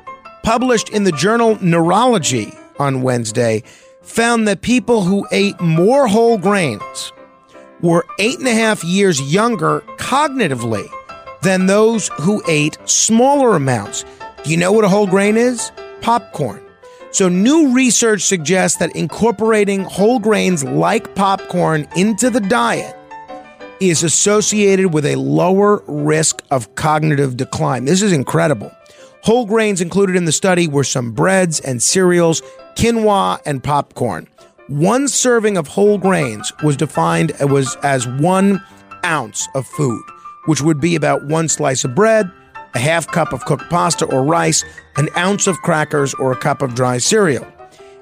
published 0.43 0.89
in 0.89 1.03
the 1.03 1.11
journal 1.11 1.57
Neurology 1.61 2.53
on 2.79 3.01
Wednesday 3.01 3.63
found 4.01 4.47
that 4.47 4.61
people 4.61 5.03
who 5.03 5.27
ate 5.31 5.59
more 5.61 6.07
whole 6.07 6.37
grains 6.37 7.13
were 7.81 8.05
eight 8.17 8.39
and 8.39 8.47
a 8.47 8.53
half 8.53 8.83
years 8.83 9.21
younger 9.21 9.81
cognitively 9.97 10.87
than 11.41 11.67
those 11.67 12.09
who 12.19 12.41
ate 12.47 12.77
smaller 12.85 13.55
amounts. 13.55 14.03
Do 14.43 14.51
you 14.51 14.57
know 14.57 14.71
what 14.71 14.83
a 14.83 14.89
whole 14.89 15.07
grain 15.07 15.37
is? 15.37 15.71
Popcorn. 16.01 16.61
So, 17.11 17.27
new 17.27 17.73
research 17.73 18.21
suggests 18.21 18.77
that 18.77 18.95
incorporating 18.95 19.83
whole 19.83 20.19
grains 20.19 20.63
like 20.63 21.15
popcorn 21.15 21.87
into 21.95 22.29
the 22.29 22.39
diet 22.39 22.95
is 23.79 24.03
associated 24.03 24.93
with 24.93 25.05
a 25.05 25.15
lower 25.15 25.81
risk 25.87 26.43
of 26.51 26.75
cognitive 26.75 27.35
decline. 27.35 27.85
This 27.85 28.03
is 28.03 28.11
incredible. 28.11 28.71
Whole 29.23 29.45
grains 29.45 29.81
included 29.81 30.15
in 30.15 30.25
the 30.25 30.31
study 30.31 30.67
were 30.67 30.83
some 30.83 31.11
breads 31.11 31.59
and 31.59 31.81
cereals, 31.81 32.41
quinoa, 32.75 33.41
and 33.45 33.63
popcorn. 33.63 34.27
One 34.67 35.07
serving 35.07 35.57
of 35.57 35.67
whole 35.67 35.97
grains 35.97 36.53
was 36.63 36.77
defined 36.77 37.31
as 37.83 38.07
one 38.07 38.63
ounce 39.03 39.47
of 39.55 39.65
food, 39.65 40.03
which 40.45 40.61
would 40.61 40.79
be 40.79 40.95
about 40.95 41.25
one 41.25 41.47
slice 41.47 41.83
of 41.83 41.95
bread, 41.95 42.31
a 42.73 42.79
half 42.79 43.07
cup 43.07 43.33
of 43.33 43.45
cooked 43.45 43.69
pasta 43.69 44.05
or 44.05 44.23
rice, 44.23 44.63
an 44.97 45.09
ounce 45.17 45.47
of 45.47 45.57
crackers, 45.57 46.13
or 46.15 46.31
a 46.31 46.35
cup 46.37 46.61
of 46.61 46.75
dry 46.75 46.97
cereal. 46.97 47.47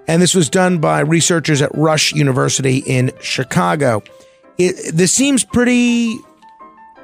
And 0.07 0.21
this 0.21 0.33
was 0.33 0.49
done 0.49 0.79
by 0.79 1.01
researchers 1.01 1.61
at 1.61 1.69
Rush 1.73 2.13
University 2.13 2.77
in 2.77 3.11
Chicago. 3.19 4.03
It, 4.57 4.93
this 4.93 5.13
seems 5.13 5.43
pretty, 5.43 6.17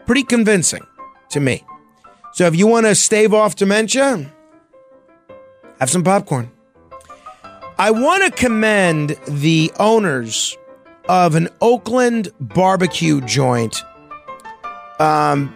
pretty 0.05 0.23
convincing 0.23 0.85
to 1.29 1.39
me. 1.39 1.63
So 2.33 2.45
if 2.47 2.55
you 2.55 2.65
want 2.65 2.85
to 2.85 2.95
stave 2.95 3.33
off 3.33 3.55
dementia, 3.55 4.31
have 5.79 5.89
some 5.89 6.03
popcorn. 6.03 6.49
I 7.77 7.91
want 7.91 8.23
to 8.23 8.31
commend 8.31 9.17
the 9.27 9.71
owners 9.79 10.57
of 11.09 11.35
an 11.35 11.49
Oakland 11.59 12.29
barbecue 12.39 13.19
joint. 13.21 13.83
Um, 14.99 15.53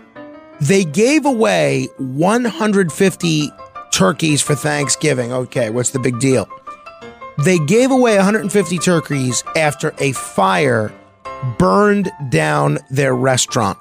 they 0.61 0.83
gave 0.83 1.25
away 1.25 1.87
150 1.97 3.51
turkeys 3.91 4.41
for 4.41 4.55
Thanksgiving. 4.55 5.31
Okay, 5.31 5.69
what's 5.69 5.91
the 5.91 5.99
big 5.99 6.19
deal? 6.19 6.47
They 7.43 7.59
gave 7.59 7.91
away 7.91 8.15
150 8.15 8.77
turkeys 8.79 9.43
after 9.55 9.93
a 9.99 10.11
fire 10.13 10.91
burned 11.59 12.11
down 12.29 12.79
their 12.89 13.15
restaurant. 13.15 13.77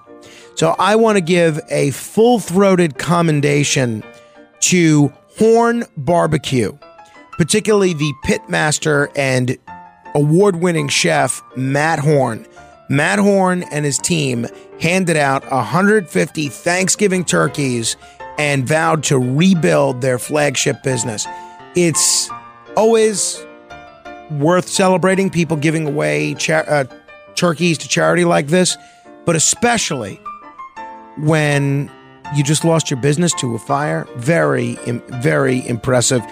So 0.56 0.74
I 0.78 0.96
want 0.96 1.16
to 1.16 1.22
give 1.22 1.60
a 1.70 1.90
full 1.90 2.38
throated 2.38 2.98
commendation 2.98 4.02
to 4.60 5.12
Horn 5.38 5.84
Barbecue, 5.96 6.76
particularly 7.32 7.92
the 7.92 8.12
pitmaster 8.24 9.10
and 9.16 9.56
award 10.14 10.56
winning 10.56 10.88
chef, 10.88 11.42
Matt 11.56 11.98
Horn. 11.98 12.46
Matt 12.88 13.18
Horn 13.18 13.64
and 13.72 13.84
his 13.84 13.98
team 13.98 14.46
handed 14.80 15.16
out 15.16 15.50
150 15.50 16.48
Thanksgiving 16.48 17.24
turkeys 17.24 17.96
and 18.38 18.66
vowed 18.66 19.02
to 19.04 19.18
rebuild 19.18 20.00
their 20.00 20.18
flagship 20.18 20.82
business. 20.82 21.26
It's 21.74 22.30
always 22.76 23.44
worth 24.30 24.68
celebrating 24.68 25.30
people 25.30 25.56
giving 25.56 25.86
away 25.86 26.36
uh, 26.48 26.84
turkeys 27.34 27.78
to 27.78 27.88
charity 27.88 28.24
like 28.24 28.48
this, 28.48 28.76
but 29.24 29.36
especially 29.36 30.20
when 31.18 31.90
you 32.34 32.42
just 32.42 32.64
lost 32.64 32.90
your 32.90 33.00
business 33.00 33.32
to 33.34 33.54
a 33.54 33.58
fire. 33.58 34.06
Very, 34.16 34.74
very 35.20 35.66
impressive. 35.66 36.22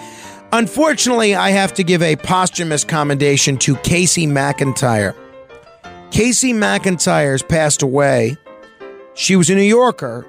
Unfortunately, 0.51 1.35
I 1.35 1.49
have 1.49 1.73
to 1.75 1.83
give 1.83 2.01
a 2.01 2.15
posthumous 2.17 2.83
commendation 2.83 3.57
to 3.57 3.75
Casey 3.77 4.27
McIntyre. 4.27 5.15
Casey 6.15 6.53
McIntyre's 6.53 7.43
passed 7.43 7.81
away. 7.81 8.37
She 9.15 9.35
was 9.35 9.49
a 9.49 9.55
New 9.55 9.63
Yorker. 9.63 10.25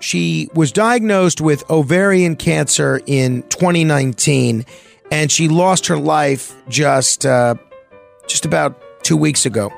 She 0.00 0.48
was 0.54 0.72
diagnosed 0.72 1.40
with 1.40 1.62
ovarian 1.70 2.34
cancer 2.34 3.00
in 3.06 3.42
2019, 3.44 4.66
and 5.12 5.30
she 5.30 5.46
lost 5.46 5.86
her 5.86 5.96
life 5.96 6.56
just 6.68 7.24
uh, 7.24 7.54
just 8.26 8.44
about 8.44 9.04
two 9.04 9.16
weeks 9.16 9.46
ago. 9.46 9.72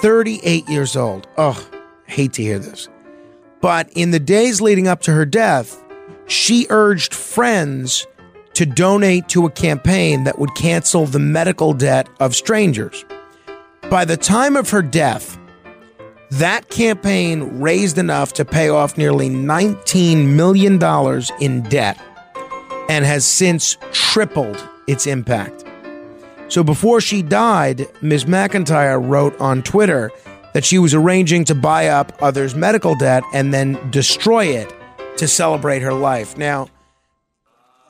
38 0.00 0.68
years 0.68 0.94
old. 0.94 1.26
Oh, 1.36 1.68
hate 2.06 2.34
to 2.34 2.42
hear 2.42 2.60
this. 2.60 2.88
But 3.60 3.90
in 3.96 4.12
the 4.12 4.20
days 4.20 4.60
leading 4.60 4.86
up 4.86 5.00
to 5.02 5.12
her 5.12 5.26
death, 5.26 5.76
she 6.28 6.68
urged 6.70 7.12
friends 7.12 8.06
to 8.54 8.64
donate 8.64 9.28
to 9.30 9.44
a 9.44 9.50
campaign 9.50 10.22
that 10.22 10.38
would 10.38 10.54
cancel 10.54 11.04
the 11.04 11.18
medical 11.18 11.72
debt 11.72 12.08
of 12.20 12.36
strangers. 12.36 13.04
By 13.90 14.04
the 14.04 14.18
time 14.18 14.54
of 14.54 14.68
her 14.68 14.82
death, 14.82 15.38
that 16.32 16.68
campaign 16.68 17.58
raised 17.58 17.96
enough 17.96 18.34
to 18.34 18.44
pay 18.44 18.68
off 18.68 18.98
nearly 18.98 19.30
$19 19.30 20.26
million 20.26 20.74
in 21.40 21.62
debt 21.70 21.98
and 22.90 23.06
has 23.06 23.24
since 23.24 23.78
tripled 23.92 24.62
its 24.86 25.06
impact. 25.06 25.64
So 26.48 26.62
before 26.62 27.00
she 27.00 27.22
died, 27.22 27.88
Ms. 28.02 28.26
McIntyre 28.26 29.02
wrote 29.02 29.40
on 29.40 29.62
Twitter 29.62 30.10
that 30.52 30.66
she 30.66 30.78
was 30.78 30.92
arranging 30.92 31.44
to 31.44 31.54
buy 31.54 31.88
up 31.88 32.12
others' 32.20 32.54
medical 32.54 32.94
debt 32.94 33.22
and 33.32 33.54
then 33.54 33.90
destroy 33.90 34.48
it 34.48 34.70
to 35.16 35.26
celebrate 35.26 35.80
her 35.80 35.94
life. 35.94 36.36
Now, 36.36 36.68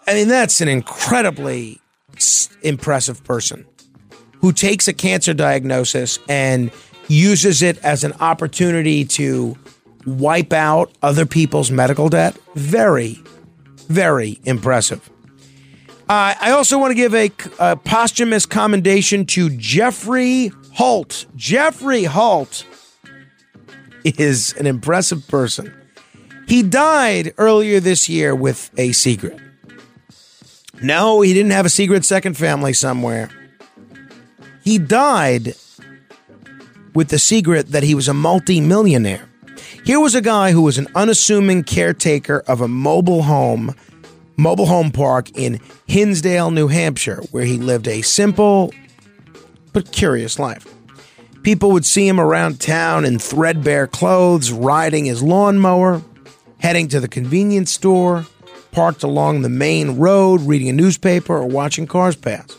I 0.07 0.15
mean, 0.15 0.29
that's 0.29 0.61
an 0.61 0.69
incredibly 0.69 1.81
impressive 2.63 3.25
person 3.25 3.67
who 4.41 4.53
takes 4.53 4.89
a 4.89 4.93
cancer 4.93 5.35
diagnosis 5.35 6.19
and 6.29 6.71
uses 7.09 7.63
it 7.63 7.79
as 7.79 8.05
an 8.05 8.13
opportunity 8.21 9.05
to 9.05 9.57
wipe 10.07 10.53
out 10.53 10.93
other 11.03 11.27
people's 11.27 11.71
medical 11.71 12.09
debt. 12.09 12.37
Very, 12.55 13.23
very 13.89 14.39
impressive. 14.45 15.09
Uh, 16.09 16.35
I 16.41 16.53
also 16.53 16.79
want 16.79 16.91
to 16.91 16.95
give 16.95 17.15
a, 17.15 17.31
a, 17.59 17.77
posthumous 17.77 18.47
commendation 18.47 19.27
to 19.27 19.51
Jeffrey 19.51 20.51
Holt. 20.73 21.27
Jeffrey 21.37 22.05
Holt 22.05 22.65
is 24.05 24.55
an 24.55 24.67
impressive 24.67 25.29
person. 25.29 25.75
He 26.47 26.63
died 26.63 27.35
earlier 27.37 27.79
this 27.79 28.09
year 28.09 28.35
with 28.35 28.71
a 28.79 28.93
secret. 28.93 29.39
No, 30.83 31.21
he 31.21 31.35
didn't 31.35 31.51
have 31.51 31.67
a 31.67 31.71
secret 31.71 32.07
second 32.07 32.39
family 32.39 32.73
somewhere. 32.73 33.29
He 34.69 34.77
died 34.77 35.55
with 36.95 37.09
the 37.09 37.19
secret 37.19 37.69
that 37.69 37.85
he 37.85 37.95
was 37.95 38.07
a 38.07 38.13
multimillionaire. 38.13 39.27
Here 39.83 39.99
was 39.99 40.15
a 40.15 40.21
guy 40.21 40.53
who 40.53 40.61
was 40.61 40.77
an 40.77 40.89
unassuming 40.95 41.65
caretaker 41.65 42.45
of 42.47 42.61
a 42.61 42.69
mobile 42.69 43.23
home 43.23 43.75
mobile 44.37 44.67
home 44.67 44.91
park 44.91 45.31
in 45.39 45.59
Hinsdale, 45.87 46.51
New 46.51 46.69
Hampshire, 46.69 47.23
where 47.31 47.47
he 47.47 47.57
lived 47.57 47.89
a 47.89 48.03
simple 48.03 48.71
but 49.73 49.91
curious 49.91 50.39
life. 50.39 50.67
People 51.43 51.71
would 51.71 51.87
see 51.87 52.07
him 52.07 52.21
around 52.21 52.61
town 52.61 53.07
in 53.07 53.19
threadbare 53.19 53.87
clothes, 53.87 54.53
riding 54.53 55.07
his 55.07 55.23
lawnmower, 55.23 56.03
heading 56.59 56.89
to 56.89 57.01
the 57.01 57.09
convenience 57.09 57.71
store, 57.71 58.27
parked 58.73 59.03
along 59.03 59.41
the 59.41 59.49
main 59.49 59.97
road, 59.97 60.43
reading 60.43 60.69
a 60.69 60.75
newspaper, 60.75 61.39
or 61.39 61.47
watching 61.47 61.87
cars 61.87 62.17
pass. 62.17 62.55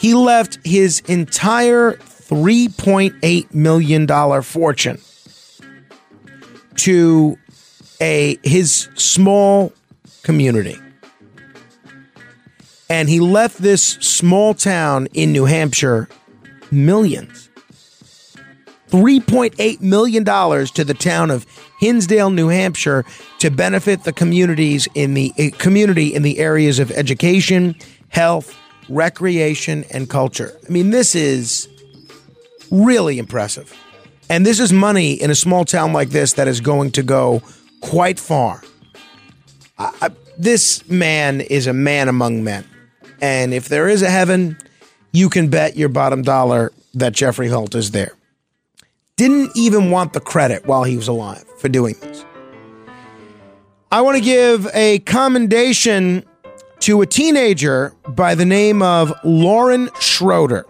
He 0.00 0.14
left 0.14 0.58
his 0.64 1.00
entire 1.00 1.92
$3.8 1.92 3.52
million 3.52 4.42
fortune 4.42 4.98
to 6.76 7.38
a 8.00 8.38
his 8.42 8.88
small 8.94 9.74
community. 10.22 10.78
And 12.88 13.10
he 13.10 13.20
left 13.20 13.58
this 13.58 13.82
small 13.82 14.54
town 14.54 15.06
in 15.12 15.32
New 15.32 15.44
Hampshire 15.44 16.08
millions. 16.70 17.50
$3.8 18.88 19.80
million 19.82 20.24
to 20.24 20.84
the 20.84 20.94
town 20.94 21.30
of 21.30 21.44
Hinsdale, 21.78 22.30
New 22.30 22.48
Hampshire 22.48 23.04
to 23.38 23.50
benefit 23.50 24.04
the 24.04 24.12
communities 24.14 24.88
in 24.94 25.12
the 25.12 25.32
uh, 25.38 25.56
community 25.58 26.14
in 26.14 26.22
the 26.22 26.38
areas 26.38 26.78
of 26.78 26.90
education, 26.90 27.76
health, 28.08 28.56
recreation 28.90 29.84
and 29.90 30.08
culture. 30.10 30.58
I 30.66 30.70
mean, 30.70 30.90
this 30.90 31.14
is 31.14 31.68
really 32.70 33.18
impressive. 33.18 33.74
And 34.28 34.46
this 34.46 34.60
is 34.60 34.72
money 34.72 35.14
in 35.14 35.30
a 35.30 35.34
small 35.34 35.64
town 35.64 35.92
like 35.92 36.10
this 36.10 36.34
that 36.34 36.48
is 36.48 36.60
going 36.60 36.92
to 36.92 37.02
go 37.02 37.42
quite 37.80 38.18
far. 38.18 38.62
I, 39.78 39.92
I, 40.02 40.10
this 40.38 40.88
man 40.88 41.40
is 41.40 41.66
a 41.66 41.72
man 41.72 42.08
among 42.08 42.44
men. 42.44 42.64
And 43.20 43.52
if 43.52 43.68
there 43.68 43.88
is 43.88 44.02
a 44.02 44.10
heaven, 44.10 44.56
you 45.12 45.28
can 45.28 45.48
bet 45.48 45.76
your 45.76 45.88
bottom 45.88 46.22
dollar 46.22 46.72
that 46.94 47.12
Jeffrey 47.12 47.48
Holt 47.48 47.74
is 47.74 47.90
there. 47.90 48.12
Didn't 49.16 49.50
even 49.54 49.90
want 49.90 50.12
the 50.12 50.20
credit 50.20 50.64
while 50.66 50.84
he 50.84 50.96
was 50.96 51.08
alive 51.08 51.44
for 51.58 51.68
doing 51.68 51.94
this. 52.00 52.24
I 53.92 54.00
want 54.02 54.16
to 54.16 54.22
give 54.22 54.68
a 54.72 55.00
commendation 55.00 56.24
to 56.80 57.02
a 57.02 57.06
teenager 57.06 57.94
by 58.08 58.34
the 58.34 58.44
name 58.44 58.82
of 58.82 59.12
Lauren 59.24 59.90
Schroeder, 60.00 60.66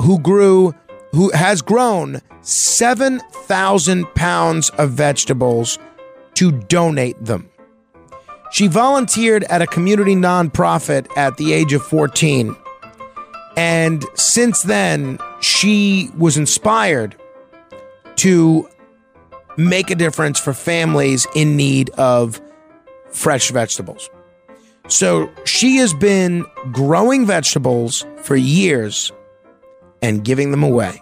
who 0.00 0.18
grew, 0.20 0.74
who 1.12 1.30
has 1.32 1.62
grown 1.62 2.20
7,000 2.42 4.06
pounds 4.14 4.70
of 4.70 4.90
vegetables 4.90 5.78
to 6.34 6.52
donate 6.52 7.22
them. 7.24 7.50
She 8.50 8.66
volunteered 8.66 9.44
at 9.44 9.60
a 9.60 9.66
community 9.66 10.14
nonprofit 10.14 11.08
at 11.16 11.36
the 11.36 11.52
age 11.52 11.72
of 11.72 11.84
14. 11.84 12.56
And 13.56 14.04
since 14.14 14.62
then, 14.62 15.18
she 15.40 16.10
was 16.16 16.36
inspired 16.36 17.16
to 18.16 18.68
make 19.56 19.90
a 19.90 19.94
difference 19.96 20.38
for 20.38 20.54
families 20.54 21.26
in 21.34 21.56
need 21.56 21.90
of 21.90 22.40
fresh 23.10 23.50
vegetables. 23.50 24.08
So 24.88 25.30
she 25.44 25.76
has 25.76 25.92
been 25.92 26.44
growing 26.72 27.26
vegetables 27.26 28.06
for 28.22 28.36
years 28.36 29.12
and 30.00 30.24
giving 30.24 30.50
them 30.50 30.62
away. 30.62 31.00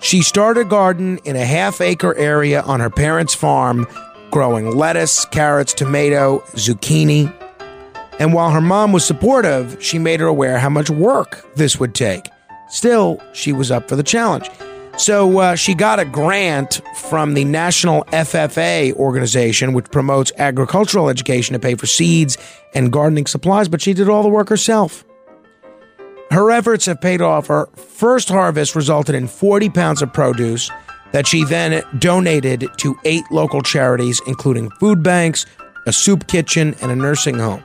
She 0.00 0.22
started 0.22 0.66
a 0.66 0.68
garden 0.68 1.18
in 1.24 1.36
a 1.36 1.44
half 1.44 1.80
acre 1.80 2.14
area 2.16 2.60
on 2.62 2.80
her 2.80 2.90
parents' 2.90 3.34
farm, 3.34 3.86
growing 4.32 4.74
lettuce, 4.74 5.24
carrots, 5.26 5.72
tomato, 5.72 6.40
zucchini. 6.54 7.32
And 8.18 8.34
while 8.34 8.50
her 8.50 8.60
mom 8.60 8.92
was 8.92 9.06
supportive, 9.06 9.76
she 9.80 10.00
made 10.00 10.18
her 10.18 10.26
aware 10.26 10.58
how 10.58 10.68
much 10.68 10.90
work 10.90 11.46
this 11.54 11.78
would 11.78 11.94
take. 11.94 12.28
Still, 12.68 13.22
she 13.32 13.52
was 13.52 13.70
up 13.70 13.88
for 13.88 13.94
the 13.94 14.02
challenge. 14.02 14.50
So 14.98 15.38
uh, 15.38 15.54
she 15.56 15.74
got 15.74 15.98
a 15.98 16.04
grant 16.04 16.80
from 16.96 17.34
the 17.34 17.44
National 17.44 18.04
FFA 18.06 18.92
organization, 18.94 19.72
which 19.72 19.90
promotes 19.90 20.30
agricultural 20.38 21.08
education, 21.08 21.54
to 21.54 21.58
pay 21.58 21.74
for 21.74 21.86
seeds 21.86 22.36
and 22.74 22.92
gardening 22.92 23.26
supplies, 23.26 23.68
but 23.68 23.80
she 23.80 23.94
did 23.94 24.08
all 24.08 24.22
the 24.22 24.28
work 24.28 24.48
herself. 24.48 25.04
Her 26.30 26.50
efforts 26.50 26.86
have 26.86 27.00
paid 27.00 27.20
off. 27.20 27.48
Her 27.48 27.66
first 27.76 28.28
harvest 28.28 28.74
resulted 28.74 29.14
in 29.14 29.28
40 29.28 29.70
pounds 29.70 30.02
of 30.02 30.12
produce 30.12 30.70
that 31.12 31.26
she 31.26 31.44
then 31.44 31.82
donated 31.98 32.68
to 32.78 32.96
eight 33.04 33.24
local 33.30 33.60
charities, 33.60 34.20
including 34.26 34.70
food 34.80 35.02
banks, 35.02 35.46
a 35.86 35.92
soup 35.92 36.26
kitchen, 36.26 36.74
and 36.80 36.90
a 36.90 36.96
nursing 36.96 37.38
home. 37.38 37.62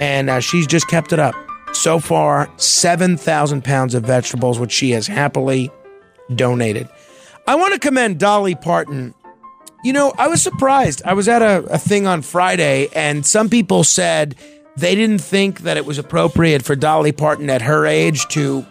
And 0.00 0.30
uh, 0.30 0.40
she's 0.40 0.66
just 0.66 0.88
kept 0.88 1.12
it 1.12 1.18
up. 1.18 1.34
So 1.74 1.98
far, 1.98 2.50
7,000 2.56 3.62
pounds 3.62 3.94
of 3.94 4.04
vegetables, 4.04 4.58
which 4.58 4.72
she 4.72 4.90
has 4.90 5.06
happily 5.06 5.70
donated. 6.36 6.88
I 7.46 7.56
want 7.56 7.74
to 7.74 7.80
commend 7.80 8.18
Dolly 8.18 8.54
Parton. 8.54 9.14
You 9.84 9.92
know, 9.92 10.12
I 10.16 10.28
was 10.28 10.42
surprised. 10.42 11.02
I 11.04 11.14
was 11.14 11.28
at 11.28 11.42
a, 11.42 11.64
a 11.64 11.78
thing 11.78 12.06
on 12.06 12.22
Friday, 12.22 12.88
and 12.94 13.26
some 13.26 13.48
people 13.48 13.84
said 13.84 14.36
they 14.76 14.94
didn't 14.94 15.18
think 15.18 15.60
that 15.60 15.76
it 15.76 15.84
was 15.84 15.98
appropriate 15.98 16.62
for 16.62 16.76
Dolly 16.76 17.12
Parton 17.12 17.50
at 17.50 17.62
her 17.62 17.86
age 17.86 18.26
to 18.28 18.64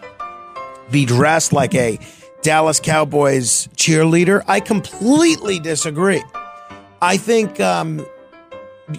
be 0.90 1.04
dressed 1.04 1.52
like 1.52 1.74
a 1.74 1.98
Dallas 2.42 2.80
Cowboys 2.80 3.68
cheerleader. 3.76 4.42
I 4.48 4.60
completely 4.60 5.58
disagree. 5.58 6.22
I 7.00 7.16
think, 7.16 7.60
um, 7.60 8.04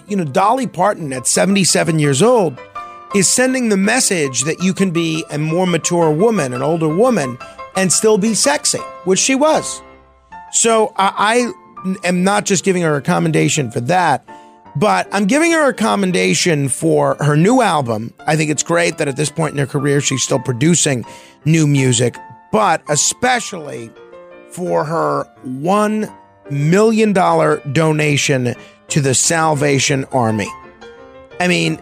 you 0.08 0.16
know, 0.16 0.24
Dolly 0.24 0.66
Parton 0.66 1.12
at 1.12 1.26
77 1.26 1.98
years 1.98 2.22
old 2.22 2.58
is 3.14 3.28
sending 3.28 3.68
the 3.68 3.76
message 3.76 4.42
that 4.42 4.62
you 4.62 4.74
can 4.74 4.90
be 4.90 5.24
a 5.30 5.38
more 5.38 5.66
mature 5.66 6.10
woman, 6.10 6.52
an 6.52 6.62
older 6.62 6.88
woman, 6.88 7.38
and 7.76 7.92
still 7.92 8.18
be 8.18 8.34
sexy, 8.34 8.78
which 9.04 9.18
she 9.18 9.34
was. 9.34 9.82
So 10.52 10.92
I, 10.96 11.52
I 12.04 12.08
am 12.08 12.24
not 12.24 12.44
just 12.44 12.64
giving 12.64 12.82
her 12.82 12.96
a 12.96 13.02
commendation 13.02 13.70
for 13.70 13.80
that, 13.80 14.24
but 14.76 15.08
I'm 15.12 15.26
giving 15.26 15.52
her 15.52 15.68
a 15.68 15.74
commendation 15.74 16.68
for 16.68 17.16
her 17.20 17.36
new 17.36 17.60
album. 17.60 18.12
I 18.26 18.36
think 18.36 18.50
it's 18.50 18.62
great 18.62 18.98
that 18.98 19.08
at 19.08 19.16
this 19.16 19.30
point 19.30 19.52
in 19.52 19.58
her 19.58 19.66
career, 19.66 20.00
she's 20.00 20.22
still 20.22 20.38
producing 20.40 21.04
new 21.44 21.66
music, 21.66 22.16
but 22.50 22.82
especially 22.88 23.90
for 24.50 24.84
her 24.84 25.24
$1 25.46 26.16
million 26.50 27.12
donation 27.12 28.54
to 28.88 29.00
the 29.00 29.14
Salvation 29.14 30.04
Army. 30.06 30.48
I 31.40 31.48
mean, 31.48 31.80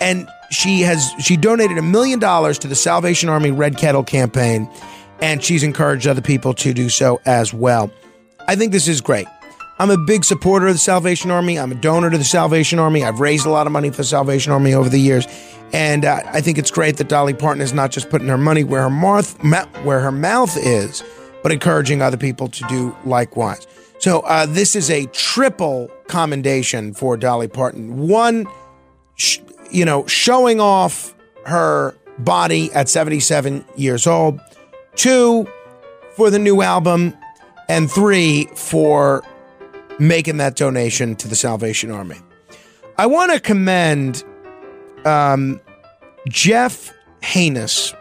and 0.00 0.28
she 0.50 0.82
has 0.82 1.12
she 1.18 1.36
donated 1.36 1.78
a 1.78 1.82
million 1.82 2.18
dollars 2.18 2.58
to 2.60 2.68
the 2.68 2.74
Salvation 2.74 3.28
Army 3.28 3.50
Red 3.50 3.76
Kettle 3.76 4.04
campaign 4.04 4.68
and 5.20 5.42
she's 5.42 5.62
encouraged 5.62 6.06
other 6.06 6.22
people 6.22 6.54
to 6.54 6.72
do 6.72 6.88
so 6.88 7.20
as 7.26 7.52
well. 7.52 7.90
I 8.46 8.56
think 8.56 8.72
this 8.72 8.88
is 8.88 9.00
great. 9.00 9.26
I'm 9.78 9.90
a 9.90 9.98
big 9.98 10.24
supporter 10.24 10.68
of 10.68 10.74
the 10.74 10.78
Salvation 10.78 11.30
Army. 11.30 11.58
I'm 11.58 11.72
a 11.72 11.74
donor 11.74 12.08
to 12.10 12.18
the 12.18 12.24
Salvation 12.24 12.78
Army. 12.78 13.02
I've 13.02 13.18
raised 13.18 13.44
a 13.44 13.50
lot 13.50 13.66
of 13.66 13.72
money 13.72 13.90
for 13.90 13.98
the 13.98 14.04
Salvation 14.04 14.52
Army 14.52 14.72
over 14.72 14.88
the 14.88 15.00
years, 15.00 15.26
and 15.72 16.04
uh, 16.04 16.20
I 16.26 16.40
think 16.40 16.58
it's 16.58 16.70
great 16.70 16.98
that 16.98 17.08
Dolly 17.08 17.34
Parton 17.34 17.60
is 17.60 17.72
not 17.72 17.90
just 17.90 18.08
putting 18.08 18.28
her 18.28 18.38
money 18.38 18.62
where 18.62 18.82
her 18.82 18.90
mouth 18.90 19.36
where 19.82 19.98
her 19.98 20.12
mouth 20.12 20.56
is, 20.56 21.02
but 21.42 21.50
encouraging 21.50 22.02
other 22.02 22.16
people 22.16 22.46
to 22.48 22.64
do 22.68 22.96
likewise. 23.04 23.66
So 23.98 24.20
uh, 24.20 24.46
this 24.46 24.76
is 24.76 24.90
a 24.90 25.06
triple 25.06 25.90
commendation 26.06 26.94
for 26.94 27.16
Dolly 27.16 27.48
Parton. 27.48 28.06
One, 28.06 28.46
sh- 29.16 29.40
you 29.70 29.84
know, 29.84 30.06
showing 30.06 30.60
off 30.60 31.14
her 31.46 31.96
body 32.18 32.72
at 32.74 32.88
77 32.88 33.64
years 33.76 34.06
old 34.06 34.40
two 34.96 35.46
for 36.16 36.30
the 36.30 36.38
new 36.38 36.62
album, 36.62 37.16
and 37.68 37.90
three 37.90 38.46
for 38.54 39.22
making 39.98 40.36
that 40.38 40.56
donation 40.56 41.16
to 41.16 41.28
the 41.28 41.36
Salvation 41.36 41.90
Army. 41.90 42.16
I 42.98 43.06
want 43.06 43.32
to 43.32 43.40
commend 43.40 44.22
um, 45.04 45.60
Jeff 46.28 46.92
Haynes. 47.22 47.94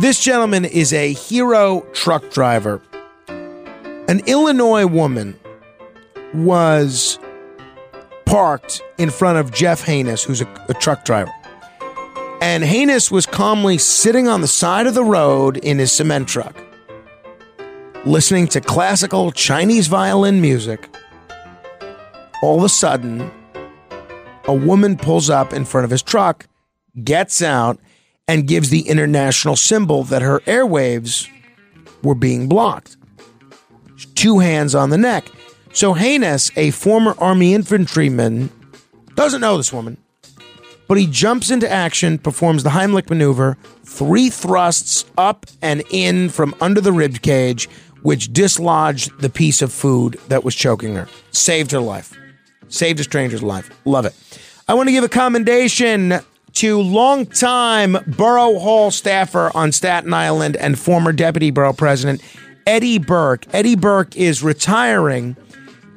This 0.00 0.22
gentleman 0.22 0.64
is 0.64 0.92
a 0.92 1.12
hero 1.12 1.80
truck 1.92 2.30
driver. 2.30 2.80
An 3.28 4.20
Illinois 4.26 4.86
woman 4.86 5.38
was 6.34 7.18
parked 8.24 8.82
in 8.98 9.10
front 9.10 9.38
of 9.38 9.52
Jeff 9.52 9.82
Haynes, 9.84 10.22
who's 10.22 10.40
a, 10.40 10.66
a 10.68 10.74
truck 10.74 11.04
driver. 11.04 11.32
And 12.42 12.64
Haynes 12.64 13.08
was 13.08 13.24
calmly 13.24 13.78
sitting 13.78 14.26
on 14.26 14.40
the 14.40 14.48
side 14.48 14.88
of 14.88 14.94
the 14.94 15.04
road 15.04 15.58
in 15.58 15.78
his 15.78 15.92
cement 15.92 16.26
truck, 16.26 16.56
listening 18.04 18.48
to 18.48 18.60
classical 18.60 19.30
Chinese 19.30 19.86
violin 19.86 20.40
music. 20.40 20.92
All 22.42 22.58
of 22.58 22.64
a 22.64 22.68
sudden, 22.68 23.30
a 24.46 24.52
woman 24.52 24.96
pulls 24.96 25.30
up 25.30 25.52
in 25.52 25.64
front 25.64 25.84
of 25.84 25.92
his 25.92 26.02
truck, 26.02 26.48
gets 27.04 27.42
out, 27.42 27.78
and 28.26 28.48
gives 28.48 28.70
the 28.70 28.88
international 28.88 29.54
symbol 29.54 30.02
that 30.02 30.22
her 30.22 30.40
airwaves 30.40 31.28
were 32.02 32.16
being 32.16 32.48
blocked. 32.48 32.96
Two 34.16 34.40
hands 34.40 34.74
on 34.74 34.90
the 34.90 34.98
neck. 34.98 35.30
So 35.72 35.92
Haynes, 35.92 36.50
a 36.56 36.72
former 36.72 37.14
Army 37.18 37.54
infantryman, 37.54 38.50
doesn't 39.14 39.40
know 39.40 39.56
this 39.56 39.72
woman, 39.72 39.96
but 40.92 40.98
he 40.98 41.06
jumps 41.06 41.50
into 41.50 41.66
action, 41.72 42.18
performs 42.18 42.64
the 42.64 42.68
Heimlich 42.68 43.08
maneuver, 43.08 43.56
three 43.82 44.28
thrusts 44.28 45.06
up 45.16 45.46
and 45.62 45.82
in 45.88 46.28
from 46.28 46.54
under 46.60 46.82
the 46.82 46.92
rib 46.92 47.22
cage, 47.22 47.66
which 48.02 48.30
dislodged 48.30 49.18
the 49.18 49.30
piece 49.30 49.62
of 49.62 49.72
food 49.72 50.20
that 50.28 50.44
was 50.44 50.54
choking 50.54 50.94
her. 50.94 51.08
Saved 51.30 51.70
her 51.70 51.80
life. 51.80 52.12
Saved 52.68 53.00
a 53.00 53.04
stranger's 53.04 53.42
life. 53.42 53.70
Love 53.86 54.04
it. 54.04 54.14
I 54.68 54.74
want 54.74 54.86
to 54.88 54.92
give 54.92 55.02
a 55.02 55.08
commendation 55.08 56.20
to 56.56 56.82
longtime 56.82 57.96
Borough 58.06 58.58
Hall 58.58 58.90
staffer 58.90 59.50
on 59.54 59.72
Staten 59.72 60.12
Island 60.12 60.58
and 60.58 60.78
former 60.78 61.12
deputy 61.12 61.50
borough 61.50 61.72
president 61.72 62.20
Eddie 62.66 62.98
Burke. 62.98 63.46
Eddie 63.54 63.76
Burke 63.76 64.14
is 64.14 64.42
retiring 64.42 65.38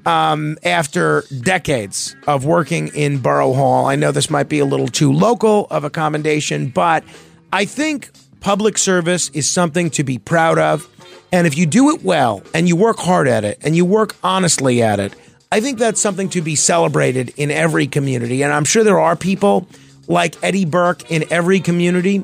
um, 0.05 0.57
after 0.63 1.23
decades 1.41 2.15
of 2.27 2.45
working 2.45 2.89
in 2.89 3.19
Borough 3.19 3.53
Hall. 3.53 3.85
I 3.87 3.95
know 3.95 4.11
this 4.11 4.29
might 4.29 4.49
be 4.49 4.59
a 4.59 4.65
little 4.65 4.87
too 4.87 5.11
local 5.11 5.67
of 5.69 5.83
a 5.83 5.89
commendation, 5.89 6.69
but 6.69 7.03
I 7.51 7.65
think 7.65 8.11
public 8.39 8.77
service 8.77 9.29
is 9.29 9.49
something 9.49 9.89
to 9.91 10.03
be 10.03 10.17
proud 10.17 10.59
of. 10.59 10.87
And 11.31 11.47
if 11.47 11.57
you 11.57 11.65
do 11.65 11.89
it 11.89 12.03
well 12.03 12.43
and 12.53 12.67
you 12.67 12.75
work 12.75 12.97
hard 12.97 13.27
at 13.27 13.43
it 13.43 13.57
and 13.61 13.75
you 13.75 13.83
work 13.83 14.15
honestly 14.23 14.81
at 14.81 14.99
it, 14.99 15.13
I 15.51 15.59
think 15.59 15.79
that's 15.79 16.01
something 16.01 16.29
to 16.29 16.41
be 16.41 16.55
celebrated 16.55 17.33
in 17.37 17.49
every 17.49 17.87
community. 17.87 18.43
And 18.43 18.53
I'm 18.53 18.65
sure 18.65 18.83
there 18.83 18.99
are 18.99 19.15
people 19.15 19.67
like 20.07 20.35
Eddie 20.43 20.65
Burke 20.65 21.09
in 21.09 21.25
every 21.31 21.59
community, 21.59 22.23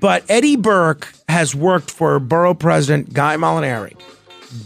but 0.00 0.24
Eddie 0.28 0.56
Burke 0.56 1.12
has 1.28 1.54
worked 1.54 1.90
for 1.90 2.18
Borough 2.18 2.54
President 2.54 3.12
Guy 3.12 3.36
Molinari, 3.36 3.96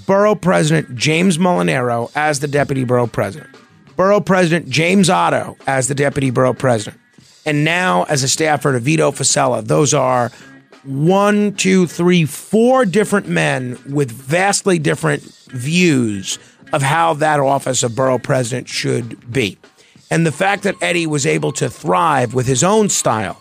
Borough 0.06 0.34
President 0.34 0.94
James 0.94 1.38
Molinaro 1.38 2.10
as 2.14 2.40
the 2.40 2.48
Deputy 2.48 2.84
Borough 2.84 3.06
President, 3.06 3.50
Borough 3.96 4.20
President 4.20 4.68
James 4.68 5.08
Oddo 5.08 5.56
as 5.66 5.88
the 5.88 5.94
Deputy 5.94 6.30
Borough 6.30 6.54
President, 6.54 7.00
and 7.44 7.64
now 7.64 8.04
as 8.04 8.22
a 8.22 8.28
staffer 8.28 8.72
to 8.72 8.80
Vito 8.80 9.10
Fossella. 9.10 9.64
Those 9.64 9.94
are 9.94 10.30
one, 10.84 11.54
two, 11.54 11.86
three, 11.86 12.24
four 12.24 12.84
different 12.84 13.28
men 13.28 13.78
with 13.88 14.10
vastly 14.10 14.78
different 14.78 15.22
views 15.48 16.38
of 16.72 16.82
how 16.82 17.14
that 17.14 17.40
office 17.40 17.82
of 17.82 17.94
borough 17.94 18.18
president 18.18 18.68
should 18.68 19.32
be. 19.32 19.58
And 20.10 20.24
the 20.24 20.32
fact 20.32 20.62
that 20.62 20.76
Eddie 20.80 21.06
was 21.06 21.26
able 21.26 21.52
to 21.52 21.68
thrive 21.68 22.34
with 22.34 22.46
his 22.46 22.62
own 22.62 22.88
style 22.88 23.40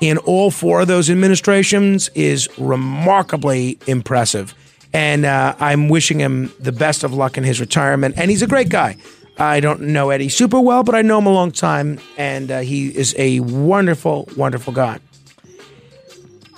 in 0.00 0.18
all 0.18 0.50
four 0.50 0.80
of 0.80 0.88
those 0.88 1.08
administrations 1.08 2.10
is 2.14 2.48
remarkably 2.58 3.78
impressive. 3.86 4.54
And 4.92 5.24
uh, 5.24 5.54
I'm 5.58 5.88
wishing 5.88 6.18
him 6.18 6.52
the 6.60 6.72
best 6.72 7.02
of 7.04 7.14
luck 7.14 7.38
in 7.38 7.44
his 7.44 7.60
retirement. 7.60 8.16
And 8.18 8.30
he's 8.30 8.42
a 8.42 8.46
great 8.46 8.68
guy. 8.68 8.96
I 9.38 9.60
don't 9.60 9.80
know 9.80 10.10
Eddie 10.10 10.28
super 10.28 10.60
well, 10.60 10.82
but 10.82 10.94
I 10.94 11.02
know 11.02 11.18
him 11.18 11.26
a 11.26 11.32
long 11.32 11.52
time, 11.52 11.98
and 12.18 12.50
uh, 12.50 12.60
he 12.60 12.88
is 12.88 13.14
a 13.16 13.40
wonderful, 13.40 14.28
wonderful 14.36 14.72
guy. 14.72 14.98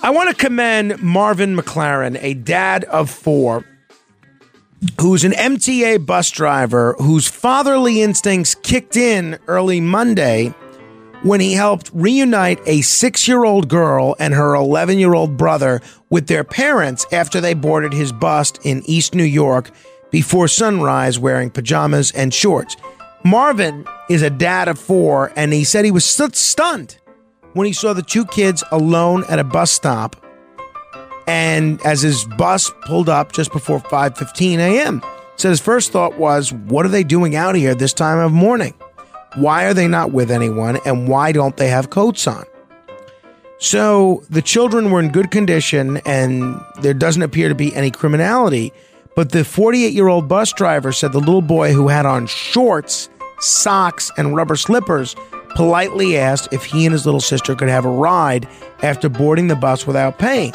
I 0.03 0.09
want 0.09 0.29
to 0.29 0.35
commend 0.35 1.01
Marvin 1.01 1.55
McLaren, 1.55 2.21
a 2.21 2.33
dad 2.33 2.83
of 2.83 3.09
four, 3.09 3.65
who's 4.99 5.23
an 5.23 5.31
MTA 5.31 6.05
bus 6.05 6.29
driver 6.29 6.93
whose 6.99 7.27
fatherly 7.27 8.01
instincts 8.01 8.55
kicked 8.55 8.97
in 8.97 9.39
early 9.47 9.81
Monday 9.81 10.53
when 11.25 11.41
he 11.41 11.53
helped 11.53 11.89
reunite 11.91 12.59
a 12.67 12.81
six 12.81 13.27
year 13.27 13.45
old 13.45 13.67
girl 13.67 14.15
and 14.19 14.31
her 14.35 14.53
11 14.53 14.99
year 14.99 15.15
old 15.15 15.35
brother 15.35 15.81
with 16.11 16.27
their 16.27 16.43
parents 16.43 17.03
after 17.11 17.41
they 17.41 17.55
boarded 17.55 17.91
his 17.91 18.11
bus 18.11 18.53
in 18.63 18.83
East 18.85 19.15
New 19.15 19.23
York 19.23 19.71
before 20.11 20.47
sunrise 20.47 21.17
wearing 21.17 21.49
pajamas 21.49 22.11
and 22.11 22.31
shorts. 22.31 22.77
Marvin 23.23 23.87
is 24.07 24.21
a 24.21 24.29
dad 24.29 24.67
of 24.67 24.77
four, 24.77 25.33
and 25.35 25.51
he 25.51 25.63
said 25.63 25.83
he 25.83 25.89
was 25.89 26.05
stunned 26.05 26.97
when 27.53 27.65
he 27.65 27.73
saw 27.73 27.91
the 27.91 28.03
two 28.03 28.25
kids 28.27 28.63
alone 28.71 29.23
at 29.27 29.39
a 29.39 29.43
bus 29.43 29.71
stop 29.71 30.15
and 31.27 31.83
as 31.83 32.03
his 32.03 32.25
bus 32.37 32.71
pulled 32.81 33.09
up 33.09 33.31
just 33.31 33.51
before 33.51 33.79
5:15 33.79 34.59
a.m. 34.59 35.01
Said 35.37 35.49
his 35.49 35.59
first 35.59 35.91
thought 35.91 36.19
was, 36.19 36.53
"What 36.53 36.85
are 36.85 36.89
they 36.89 37.03
doing 37.03 37.35
out 37.35 37.55
here 37.55 37.73
this 37.73 37.93
time 37.93 38.19
of 38.19 38.31
morning? 38.31 38.75
Why 39.35 39.65
are 39.65 39.73
they 39.73 39.87
not 39.87 40.11
with 40.11 40.31
anyone 40.31 40.79
and 40.85 41.07
why 41.07 41.31
don't 41.31 41.57
they 41.57 41.67
have 41.69 41.89
coats 41.89 42.27
on?" 42.27 42.45
So, 43.57 44.23
the 44.29 44.41
children 44.41 44.91
were 44.91 44.99
in 44.99 45.11
good 45.11 45.31
condition 45.31 45.97
and 46.05 46.59
there 46.81 46.93
doesn't 46.93 47.21
appear 47.21 47.47
to 47.49 47.55
be 47.55 47.73
any 47.73 47.89
criminality, 47.89 48.73
but 49.15 49.31
the 49.31 49.39
48-year-old 49.39 50.27
bus 50.27 50.51
driver 50.51 50.91
said 50.91 51.13
the 51.13 51.19
little 51.19 51.41
boy 51.41 51.71
who 51.71 51.87
had 51.87 52.05
on 52.05 52.27
shorts, 52.27 53.09
socks, 53.39 54.11
and 54.17 54.35
rubber 54.35 54.57
slippers 54.57 55.15
politely 55.55 56.17
asked 56.17 56.51
if 56.51 56.65
he 56.65 56.85
and 56.85 56.91
his 56.91 57.05
little 57.05 57.21
sister 57.21 57.55
could 57.55 57.69
have 57.69 57.85
a 57.85 57.89
ride 57.89 58.45
after 58.83 59.07
boarding 59.07 59.47
the 59.47 59.55
bus 59.55 59.87
without 59.87 60.19
paying 60.19 60.53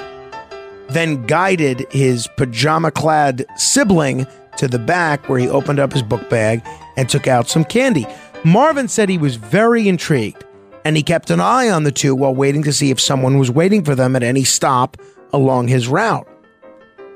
then 0.90 1.24
guided 1.26 1.86
his 1.90 2.28
pajama 2.36 2.90
clad 2.90 3.46
sibling 3.56 4.26
to 4.56 4.68
the 4.68 4.78
back 4.78 5.28
where 5.28 5.38
he 5.38 5.48
opened 5.48 5.78
up 5.78 5.92
his 5.92 6.02
book 6.02 6.28
bag 6.28 6.62
and 6.96 7.08
took 7.08 7.26
out 7.26 7.48
some 7.48 7.64
candy. 7.64 8.06
Marvin 8.44 8.88
said 8.88 9.08
he 9.08 9.18
was 9.18 9.36
very 9.36 9.88
intrigued 9.88 10.44
and 10.84 10.96
he 10.96 11.02
kept 11.02 11.30
an 11.30 11.40
eye 11.40 11.68
on 11.68 11.82
the 11.82 11.92
two 11.92 12.14
while 12.14 12.34
waiting 12.34 12.62
to 12.62 12.72
see 12.72 12.90
if 12.90 12.98
someone 12.98 13.38
was 13.38 13.50
waiting 13.50 13.84
for 13.84 13.94
them 13.94 14.16
at 14.16 14.22
any 14.22 14.44
stop 14.44 14.96
along 15.32 15.68
his 15.68 15.88
route. 15.88 16.26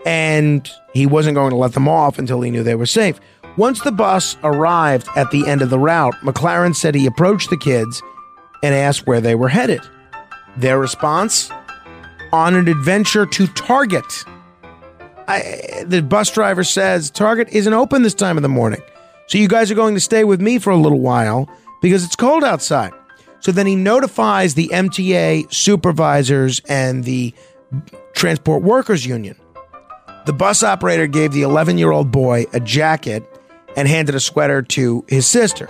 And 0.05 0.71
he 0.93 1.07
wasn't 1.07 1.35
going 1.35 1.51
to 1.51 1.57
let 1.57 1.73
them 1.73 1.89
off 1.89 2.19
until 2.19 2.43
he 2.43 2.51
knew 2.51 2.63
they 2.63 2.75
were 2.75 2.85
safe. 2.85 3.19
Once 3.57 3.81
the 3.81 3.93
bus 3.93 4.37
arrived 4.43 5.09
at 5.17 5.31
the 5.31 5.47
end 5.47 5.63
of 5.63 5.71
the 5.71 5.79
route, 5.79 6.15
McLaren 6.23 6.75
said 6.75 6.95
he 6.95 7.07
approached 7.07 7.49
the 7.49 7.57
kids 7.57 8.03
and 8.63 8.75
asked 8.75 9.07
where 9.07 9.21
they 9.21 9.35
were 9.35 9.49
headed. 9.49 9.81
Their 10.57 10.79
response 10.79 11.51
on 12.33 12.55
an 12.55 12.69
adventure 12.69 13.25
to 13.25 13.47
Target. 13.47 14.25
I, 15.27 15.85
the 15.87 16.03
bus 16.03 16.31
driver 16.31 16.65
says 16.65 17.11
Target 17.11 17.49
isn't 17.51 17.73
open 17.73 18.03
this 18.03 18.15
time 18.15 18.37
of 18.37 18.43
the 18.43 18.49
morning. 18.49 18.83
So 19.27 19.39
you 19.39 19.49
guys 19.49 19.71
are 19.71 19.75
going 19.75 19.95
to 19.95 20.01
stay 20.01 20.25
with 20.25 20.41
me 20.41 20.59
for 20.59 20.71
a 20.71 20.77
little 20.77 21.01
while 21.01 21.49
because 21.81 22.05
it's 22.05 22.17
cold 22.17 22.45
outside. 22.45 22.93
So 23.41 23.53
then 23.53 23.67
he 23.67 23.77
notifies 23.77 24.55
the 24.55 24.69
MTA 24.69 25.53
supervisors 25.53 26.61
and 26.69 27.05
the 27.05 27.35
Transport 28.15 28.63
Workers 28.63 29.05
Union. 29.05 29.37
The 30.27 30.33
bus 30.33 30.63
operator 30.63 31.07
gave 31.07 31.33
the 31.33 31.43
11 31.43 31.77
year 31.77 31.91
old 31.91 32.11
boy 32.11 32.47
a 32.53 32.61
jacket 32.61 33.23
and 33.77 33.87
handed 33.87 34.15
a 34.15 34.21
sweater 34.21 34.63
to 34.63 35.05
his 35.09 35.27
sister. 35.27 35.69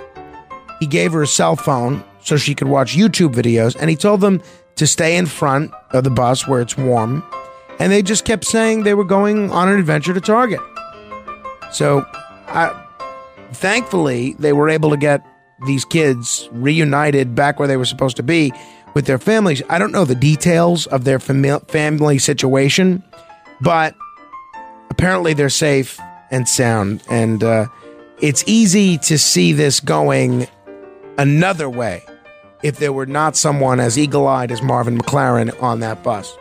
He 0.78 0.86
gave 0.86 1.12
her 1.12 1.22
a 1.22 1.26
cell 1.26 1.56
phone 1.56 2.04
so 2.20 2.36
she 2.36 2.54
could 2.54 2.68
watch 2.68 2.96
YouTube 2.96 3.34
videos, 3.34 3.76
and 3.78 3.90
he 3.90 3.96
told 3.96 4.20
them 4.20 4.40
to 4.76 4.86
stay 4.86 5.16
in 5.16 5.26
front 5.26 5.72
of 5.90 6.04
the 6.04 6.10
bus 6.10 6.46
where 6.46 6.60
it's 6.60 6.76
warm. 6.76 7.24
And 7.78 7.90
they 7.90 8.02
just 8.02 8.24
kept 8.24 8.44
saying 8.44 8.84
they 8.84 8.94
were 8.94 9.04
going 9.04 9.50
on 9.50 9.68
an 9.68 9.78
adventure 9.78 10.14
to 10.14 10.20
Target. 10.20 10.60
So, 11.72 12.06
I, 12.46 12.83
thankfully, 13.56 14.34
they 14.38 14.52
were 14.52 14.68
able 14.68 14.90
to 14.90 14.96
get 14.96 15.24
these 15.66 15.84
kids 15.84 16.48
reunited 16.52 17.34
back 17.34 17.58
where 17.58 17.68
they 17.68 17.76
were 17.76 17.84
supposed 17.84 18.16
to 18.16 18.22
be 18.22 18.52
with 18.94 19.06
their 19.06 19.18
families. 19.18 19.62
I 19.68 19.78
don't 19.78 19.92
know 19.92 20.04
the 20.04 20.14
details 20.14 20.86
of 20.86 21.04
their 21.04 21.18
fami- 21.18 21.66
family 21.68 22.18
situation, 22.18 23.02
but 23.60 23.94
apparently 24.90 25.34
they're 25.34 25.48
safe 25.48 25.98
and 26.30 26.48
sound. 26.48 27.02
And 27.10 27.42
uh, 27.42 27.66
it's 28.20 28.44
easy 28.46 28.98
to 28.98 29.18
see 29.18 29.52
this 29.52 29.80
going 29.80 30.46
another 31.18 31.68
way 31.68 32.04
if 32.62 32.78
there 32.78 32.92
were 32.92 33.06
not 33.06 33.36
someone 33.36 33.78
as 33.78 33.98
eagle 33.98 34.26
eyed 34.26 34.50
as 34.50 34.62
Marvin 34.62 34.98
McLaren 34.98 35.62
on 35.62 35.80
that 35.80 36.02
bus. 36.02 36.36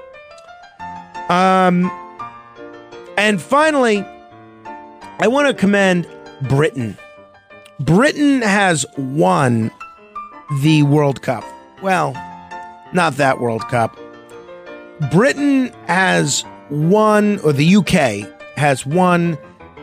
Um, 1.29 1.91
and 3.17 3.41
finally, 3.41 4.05
I 5.19 5.27
want 5.27 5.47
to 5.47 5.53
commend 5.53 6.07
Britain. 6.41 6.97
Britain 7.79 8.41
has 8.41 8.85
won 8.97 9.71
the 10.61 10.83
World 10.83 11.21
Cup. 11.21 11.43
Well, 11.81 12.13
not 12.93 13.17
that 13.17 13.39
World 13.39 13.67
Cup. 13.67 13.97
Britain 15.11 15.73
has 15.87 16.45
won, 16.69 17.39
or 17.39 17.51
the 17.51 17.75
UK 17.77 18.29
has 18.55 18.85
won 18.85 19.37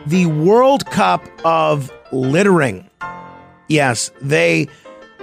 the 0.07 0.25
World 0.25 0.85
Cup 0.87 1.23
of 1.43 1.91
littering. 2.11 2.89
Yes, 3.67 4.11
they 4.21 4.67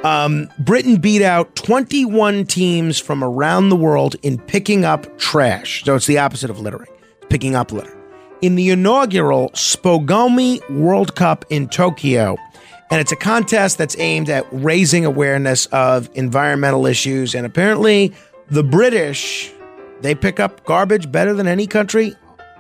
um, 0.05 0.49
Britain 0.59 0.97
beat 0.97 1.23
out 1.23 1.55
21 1.57 2.47
teams 2.47 3.01
from 3.01 3.25
around 3.25 3.69
the 3.69 3.77
world 3.77 4.17
in 4.23 4.39
picking 4.39 4.85
up 4.85 5.19
trash. 5.19 5.85
So 5.85 5.97
it's 5.97 6.07
the 6.07 6.19
opposite 6.19 6.51
of 6.51 6.61
littering, 6.61 6.91
picking 7.29 7.55
up 7.57 7.73
litter. 7.73 7.95
In 8.41 8.55
the 8.55 8.71
inaugural 8.71 9.51
SpoGomi 9.51 10.71
World 10.71 11.17
Cup 11.17 11.45
in 11.51 11.69
Tokyo, 11.69 12.37
and 12.91 13.01
it's 13.01 13.13
a 13.13 13.17
contest 13.17 13.79
that's 13.79 13.99
aimed 13.99 14.31
at 14.31 14.47
raising 14.51 15.05
awareness 15.05 15.67
of 15.67 16.09
environmental 16.15 16.87
issues. 16.87 17.35
And 17.35 17.45
apparently, 17.45 18.15
the 18.51 18.63
British, 18.63 19.53
they 20.01 20.15
pick 20.15 20.41
up 20.41 20.65
garbage 20.65 21.11
better 21.11 21.35
than 21.35 21.47
any 21.47 21.67
country 21.67 22.15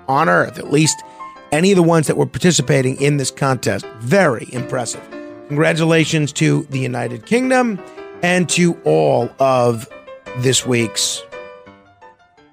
on 0.07 0.29
earth, 0.29 0.59
at 0.59 0.71
least 0.71 1.03
any 1.51 1.73
of 1.73 1.77
the 1.77 1.83
ones 1.83 2.07
that 2.07 2.17
were 2.17 2.27
participating 2.27 3.01
in 3.01 3.17
this 3.17 3.31
contest. 3.31 3.87
Very 4.01 4.49
impressive. 4.53 5.03
Congratulations 5.49 6.33
to 6.35 6.65
the 6.65 6.79
United 6.79 7.25
Kingdom 7.25 7.81
and 8.23 8.49
to 8.51 8.79
all 8.85 9.31
of 9.39 9.89
this 10.39 10.67
week's 10.67 11.23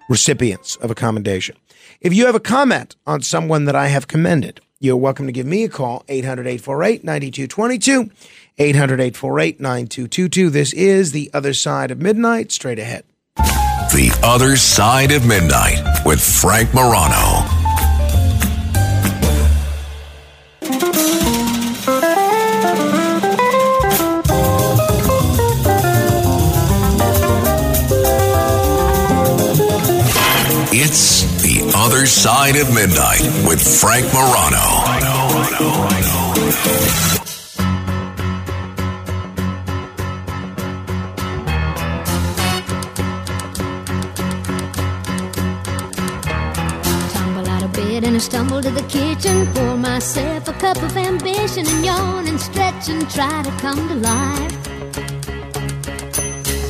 recipients 0.09 0.77
of 0.77 0.91
a 0.91 0.95
commendation. 0.95 1.57
If 1.99 2.13
you 2.13 2.25
have 2.25 2.35
a 2.35 2.39
comment 2.39 2.95
on 3.05 3.21
someone 3.21 3.65
that 3.65 3.75
I 3.75 3.87
have 3.87 4.07
commended, 4.07 4.61
you're 4.85 4.95
welcome 4.95 5.25
to 5.25 5.31
give 5.31 5.47
me 5.47 5.63
a 5.63 5.69
call, 5.69 6.05
800 6.07 6.47
848 6.47 7.03
9222. 7.03 8.11
800 8.57 8.99
848 9.01 9.59
9222. 9.59 10.49
This 10.49 10.73
is 10.73 11.11
The 11.11 11.29
Other 11.33 11.53
Side 11.53 11.91
of 11.91 11.99
Midnight, 11.99 12.51
straight 12.51 12.79
ahead. 12.79 13.03
The 13.35 14.17
Other 14.23 14.55
Side 14.55 15.11
of 15.11 15.25
Midnight 15.25 15.83
with 16.05 16.21
Frank 16.21 16.73
Morano. 16.73 17.54
Other 31.95 32.07
Side 32.07 32.57
of 32.57 32.73
Midnight 32.73 33.21
with 33.47 33.61
Frank 33.79 34.05
Morano. 34.13 34.65
And 47.95 48.13
I 48.13 48.19
stumble 48.19 48.61
to 48.61 48.69
the 48.69 48.83
kitchen. 48.89 49.47
Pour 49.53 49.77
myself 49.77 50.49
a 50.49 50.53
cup 50.53 50.75
of 50.83 50.97
ambition 50.97 51.65
and 51.65 51.85
yawn 51.85 52.27
and 52.27 52.39
stretch 52.39 52.89
and 52.89 53.09
try 53.09 53.41
to 53.41 53.51
come 53.51 53.87
to 53.87 53.95
life. 53.95 54.51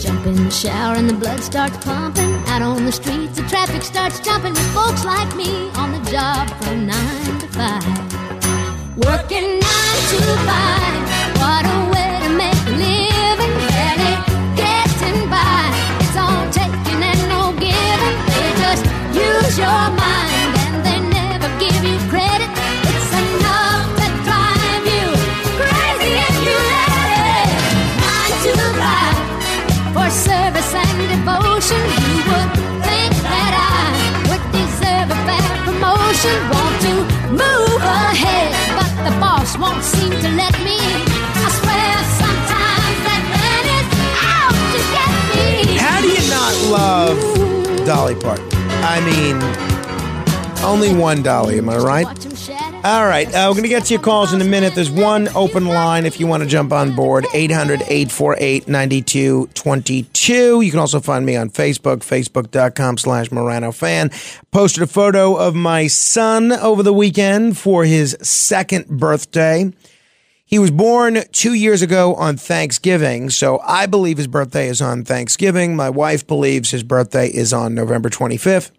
Jump 0.01 0.27
in 0.27 0.35
the 0.35 0.51
shower 0.51 0.95
and 0.95 1.09
the 1.09 1.15
blood 1.15 1.39
starts 1.39 1.77
pumping. 1.83 2.31
Out 2.45 2.61
on 2.61 2.85
the 2.85 2.91
streets, 2.91 3.24
traffic 3.49 3.83
starts 3.83 4.19
jumping 4.19 4.53
with 4.53 4.73
folks 4.73 5.05
like 5.05 5.35
me 5.35 5.69
on 5.75 5.91
the 5.91 6.11
job 6.11 6.49
from 6.61 6.85
nine 6.87 7.39
to 7.39 7.47
five. 7.49 8.97
Working 8.97 9.59
nine 9.59 10.01
to 10.11 10.21
five. 10.47 11.37
What 11.37 11.65
a 11.65 11.84
promotion. 36.25 36.49
Want 36.49 36.81
to 36.81 36.93
move 37.31 37.81
ahead, 37.81 38.51
but 38.77 39.09
the 39.09 39.19
boss 39.19 39.57
won't 39.57 39.83
seem 39.83 40.11
to 40.11 40.29
let 40.35 40.53
me. 40.63 40.77
I 40.79 41.49
swear 41.59 41.93
sometimes 42.21 42.97
that 43.07 43.23
man 43.35 43.63
is 43.77 43.87
out 44.35 44.57
to 44.73 44.79
get 44.95 45.11
me. 45.35 45.77
How 45.77 46.01
do 46.01 46.07
you 46.07 46.23
not 46.29 46.53
love 46.71 47.85
Dolly 47.85 48.15
Parton? 48.15 48.47
I 48.83 48.99
mean, 49.01 49.35
only 50.63 50.93
one 50.93 51.21
Dolly, 51.21 51.57
am 51.57 51.69
I 51.69 51.77
right? 51.77 52.05
All 52.85 53.07
right, 53.07 53.27
uh, 53.33 53.47
we're 53.47 53.55
going 53.55 53.63
to 53.63 53.69
get 53.69 53.85
to 53.85 53.95
your 53.95 54.03
calls 54.03 54.31
in 54.31 54.39
a 54.41 54.45
minute. 54.45 54.75
There's 54.75 54.91
one 54.91 55.27
open 55.29 55.65
line 55.65 56.05
if 56.05 56.19
you 56.19 56.27
want 56.27 56.43
to 56.43 56.47
jump 56.47 56.71
on 56.71 56.95
board 56.95 57.25
800 57.33 57.81
848 57.81 58.67
9222. 58.67 60.61
You 60.61 60.69
can 60.69 60.79
also 60.79 60.99
find 60.99 61.25
me 61.25 61.35
on 61.35 61.49
Facebook, 61.49 62.01
facebook.com 62.01 62.99
slash 62.99 63.31
Morano 63.31 63.71
fan. 63.71 64.11
Posted 64.51 64.83
a 64.83 64.85
photo 64.85 65.35
of 65.35 65.55
my 65.55 65.87
son 65.87 66.51
over 66.51 66.83
the 66.83 66.93
weekend 66.93 67.57
for 67.57 67.85
his 67.85 68.15
second 68.21 68.85
birthday. 68.85 69.73
He 70.45 70.59
was 70.59 70.69
born 70.69 71.23
two 71.31 71.55
years 71.55 71.81
ago 71.81 72.13
on 72.13 72.37
Thanksgiving, 72.37 73.31
so 73.31 73.59
I 73.63 73.87
believe 73.87 74.17
his 74.17 74.27
birthday 74.27 74.67
is 74.67 74.79
on 74.79 75.03
Thanksgiving. 75.03 75.75
My 75.75 75.89
wife 75.89 76.27
believes 76.27 76.69
his 76.69 76.83
birthday 76.83 77.29
is 77.29 77.51
on 77.51 77.73
November 77.73 78.09
25th. 78.09 78.69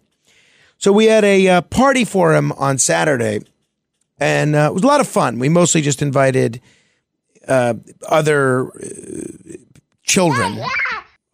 So 0.79 0.93
we 0.93 1.07
had 1.07 1.25
a 1.25 1.49
uh, 1.49 1.61
party 1.63 2.05
for 2.05 2.37
him 2.37 2.53
on 2.53 2.79
Saturday, 2.79 3.41
and 4.19 4.55
uh, 4.55 4.69
it 4.71 4.75
was 4.75 4.83
a 4.83 4.87
lot 4.87 5.01
of 5.01 5.07
fun. 5.07 5.39
We 5.39 5.49
mostly 5.49 5.83
just 5.83 6.03
invited 6.03 6.61
uh, 7.47 7.75
other 8.09 8.71
uh, 8.71 9.57
children, 10.03 10.63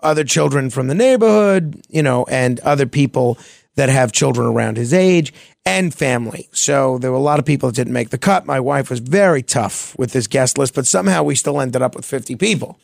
other 0.01 0.25
children 0.25 0.71
from 0.71 0.89
the 0.89 0.95
neighborhood, 0.95 1.85
you 1.89 2.03
know, 2.03 2.25
and 2.25 2.61
other 2.61 2.87
people 2.87 3.39
that 3.75 3.89
have 3.89 4.13
children 4.13 4.47
around 4.47 4.77
his 4.77 4.93
age 4.93 5.33
and 5.65 5.95
family. 5.95 6.49
So 6.53 6.99
there 6.99 7.11
were 7.11 7.17
a 7.17 7.23
lot 7.23 7.39
of 7.39 7.45
people 7.45 7.69
that 7.69 7.77
didn't 7.77 7.93
make 7.93 8.11
the 8.11 8.19
cut. 8.19 8.47
My 8.47 8.61
wife 8.61 8.91
was 8.91 8.99
very 8.99 9.43
tough 9.43 9.97
with 9.99 10.13
this 10.13 10.27
guest 10.27 10.59
list, 10.59 10.75
but 10.75 10.87
somehow 10.87 11.23
we 11.23 11.35
still 11.35 11.61
ended 11.61 11.81
up 11.81 11.95
with 11.95 12.05
50 12.05 12.37
people. 12.37 12.79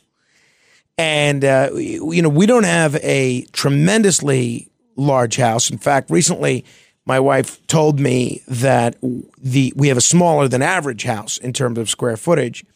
And, 0.96 1.44
uh, 1.44 1.70
you 1.74 2.22
know, 2.22 2.28
we 2.28 2.46
don't 2.46 2.64
have 2.64 2.96
a 2.96 3.42
tremendously 3.52 4.70
large 4.96 5.36
house. 5.36 5.70
In 5.70 5.78
fact, 5.78 6.10
recently 6.10 6.64
my 7.08 7.18
wife 7.18 7.66
told 7.66 7.98
me 7.98 8.42
that 8.46 8.94
the 9.38 9.72
we 9.74 9.88
have 9.88 9.96
a 9.96 10.02
smaller 10.02 10.46
than 10.46 10.60
average 10.60 11.04
house 11.04 11.38
in 11.38 11.54
terms 11.54 11.78
of 11.78 11.88
square 11.88 12.18
footage. 12.18 12.66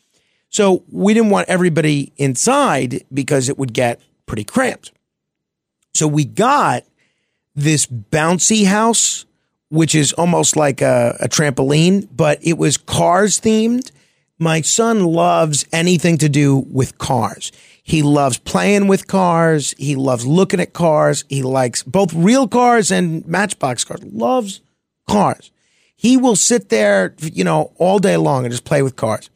So 0.48 0.84
we 0.90 1.12
didn't 1.12 1.28
want 1.28 1.50
everybody 1.50 2.14
inside 2.16 3.04
because 3.12 3.50
it 3.50 3.58
would 3.58 3.74
get 3.74 4.00
pretty 4.24 4.44
cramped. 4.44 4.90
So 5.94 6.08
we 6.08 6.24
got 6.24 6.84
this 7.54 7.84
bouncy 7.86 8.64
house, 8.64 9.26
which 9.68 9.94
is 9.94 10.14
almost 10.14 10.56
like 10.56 10.80
a, 10.80 11.14
a 11.20 11.28
trampoline, 11.28 12.08
but 12.10 12.38
it 12.40 12.56
was 12.56 12.78
cars 12.78 13.38
themed. 13.38 13.92
My 14.38 14.62
son 14.62 15.04
loves 15.04 15.66
anything 15.72 16.16
to 16.18 16.30
do 16.30 16.56
with 16.70 16.96
cars. 16.96 17.52
He 17.82 18.02
loves 18.02 18.38
playing 18.38 18.86
with 18.86 19.08
cars. 19.08 19.74
He 19.76 19.96
loves 19.96 20.24
looking 20.24 20.60
at 20.60 20.72
cars. 20.72 21.24
He 21.28 21.42
likes 21.42 21.82
both 21.82 22.14
real 22.14 22.46
cars 22.46 22.90
and 22.92 23.26
matchbox 23.26 23.84
cars. 23.84 24.02
Loves 24.04 24.60
cars. 25.08 25.50
He 25.96 26.16
will 26.16 26.36
sit 26.36 26.68
there, 26.68 27.14
you 27.20 27.44
know, 27.44 27.72
all 27.76 27.98
day 27.98 28.16
long 28.16 28.44
and 28.44 28.52
just 28.52 28.64
play 28.64 28.82
with 28.82 28.96
cars. 28.96 29.30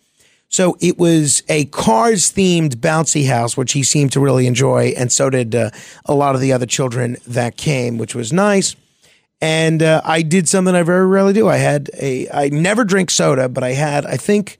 So 0.48 0.76
it 0.80 0.96
was 0.96 1.42
a 1.48 1.64
cars 1.66 2.32
themed 2.32 2.76
bouncy 2.76 3.26
house, 3.26 3.56
which 3.56 3.72
he 3.72 3.82
seemed 3.82 4.12
to 4.12 4.20
really 4.20 4.46
enjoy. 4.46 4.94
And 4.96 5.10
so 5.10 5.28
did 5.28 5.54
uh, 5.54 5.70
a 6.04 6.14
lot 6.14 6.34
of 6.34 6.40
the 6.40 6.52
other 6.52 6.66
children 6.66 7.16
that 7.26 7.56
came, 7.56 7.98
which 7.98 8.14
was 8.14 8.32
nice. 8.32 8.76
And 9.40 9.82
uh, 9.82 10.00
I 10.04 10.22
did 10.22 10.48
something 10.48 10.74
I 10.74 10.82
very 10.82 11.06
rarely 11.06 11.32
do. 11.32 11.48
I 11.48 11.56
had 11.56 11.90
a, 12.00 12.28
I 12.30 12.48
never 12.48 12.84
drink 12.84 13.10
soda, 13.10 13.48
but 13.48 13.64
I 13.64 13.72
had, 13.72 14.06
I 14.06 14.16
think, 14.16 14.56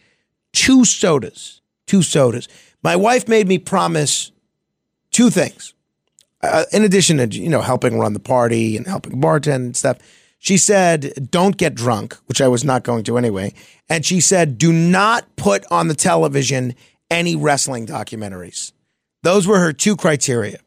two 0.52 0.84
sodas, 0.84 1.60
two 1.86 2.02
sodas. 2.02 2.48
My 2.86 2.94
wife 2.94 3.26
made 3.26 3.48
me 3.48 3.58
promise 3.58 4.30
two 5.10 5.28
things. 5.28 5.74
Uh, 6.40 6.66
in 6.72 6.84
addition 6.84 7.16
to, 7.16 7.26
you 7.26 7.48
know, 7.48 7.60
helping 7.60 7.98
run 7.98 8.12
the 8.12 8.20
party 8.20 8.76
and 8.76 8.86
helping 8.86 9.20
bartend 9.20 9.56
and 9.56 9.76
stuff, 9.76 9.98
she 10.38 10.56
said, 10.56 11.28
don't 11.32 11.56
get 11.56 11.74
drunk, 11.74 12.16
which 12.26 12.40
I 12.40 12.46
was 12.46 12.62
not 12.62 12.84
going 12.84 13.02
to 13.02 13.18
anyway. 13.18 13.54
And 13.88 14.06
she 14.06 14.20
said, 14.20 14.56
do 14.56 14.72
not 14.72 15.24
put 15.34 15.64
on 15.68 15.88
the 15.88 15.96
television 15.96 16.76
any 17.10 17.34
wrestling 17.34 17.88
documentaries. 17.88 18.70
Those 19.24 19.48
were 19.48 19.58
her 19.58 19.72
two 19.72 19.96
criteria. 19.96 20.58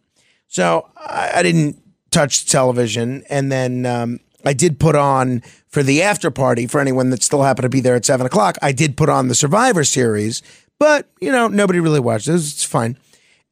So 0.48 0.90
I, 0.98 1.32
I 1.36 1.44
didn't 1.44 1.82
touch 2.12 2.48
television. 2.48 3.24
And 3.30 3.50
then 3.50 3.86
um, 3.86 4.20
I 4.44 4.52
did 4.52 4.78
put 4.78 4.98
on 4.98 5.42
for 5.70 5.84
the 5.84 6.02
after 6.02 6.32
party 6.32 6.68
for 6.68 6.82
anyone 6.82 7.12
that 7.12 7.24
still 7.24 7.44
happened 7.44 7.64
to 7.64 7.70
be 7.70 7.80
there 7.80 7.96
at 7.96 8.04
seven 8.04 8.26
o'clock. 8.26 8.58
I 8.62 8.74
did 8.74 8.98
put 8.98 9.08
on 9.08 9.30
the 9.30 9.36
Survivor 9.36 9.86
series, 9.86 10.42
but 10.80 11.10
you 11.20 11.32
know, 11.32 11.48
nobody 11.48 11.80
really 11.80 12.00
watched 12.00 12.28
it. 12.28 12.34
It's 12.34 12.64
fine. 12.64 12.98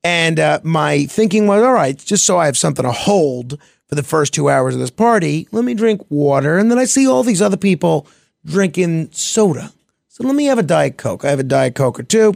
And 0.04 0.40
uh, 0.40 0.60
my 0.64 1.06
thinking 1.06 1.48
was, 1.48 1.62
all 1.64 1.74
right, 1.74 1.98
just 1.98 2.26
so 2.26 2.38
I 2.38 2.46
have 2.46 2.58
something 2.58 2.84
to 2.84 2.92
hold 2.92 3.60
for 3.88 3.96
the 3.96 4.04
first 4.04 4.34
two 4.34 4.50
hours 4.50 4.74
of 4.74 4.82
this 4.82 4.92
party, 4.92 5.48
let 5.52 5.64
me 5.64 5.74
drink 5.74 6.02
water. 6.10 6.58
And 6.58 6.70
then 6.70 6.78
I 6.78 6.86
see 6.86 7.08
all 7.08 7.24
these 7.24 7.42
other 7.42 7.58
people 7.58 8.08
drinking 8.46 9.12
soda. 9.12 9.72
So 10.08 10.26
let 10.26 10.36
me 10.36 10.46
have 10.46 10.60
a 10.60 10.64
Diet 10.64 10.98
Coke. 10.98 11.24
I 11.26 11.30
have 11.30 11.40
a 11.40 11.44
Diet 11.44 11.76
Coke 11.76 12.00
or 12.00 12.04
two. 12.04 12.34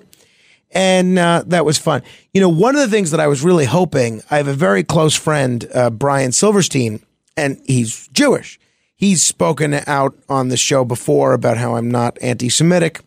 And 0.71 1.19
uh, 1.19 1.43
that 1.47 1.65
was 1.65 1.77
fun. 1.77 2.03
You 2.33 2.39
know, 2.39 2.49
one 2.49 2.75
of 2.75 2.81
the 2.81 2.87
things 2.87 3.11
that 3.11 3.19
I 3.19 3.27
was 3.27 3.43
really 3.43 3.65
hoping, 3.65 4.21
I 4.31 4.37
have 4.37 4.47
a 4.47 4.53
very 4.53 4.83
close 4.83 5.15
friend, 5.15 5.67
uh, 5.73 5.89
Brian 5.89 6.31
Silverstein, 6.31 7.01
and 7.35 7.61
he's 7.65 8.07
Jewish. 8.09 8.57
He's 8.95 9.23
spoken 9.23 9.73
out 9.87 10.15
on 10.29 10.47
the 10.47 10.57
show 10.57 10.85
before 10.85 11.33
about 11.33 11.57
how 11.57 11.75
I'm 11.75 11.91
not 11.91 12.17
anti 12.21 12.49
Semitic. 12.49 13.01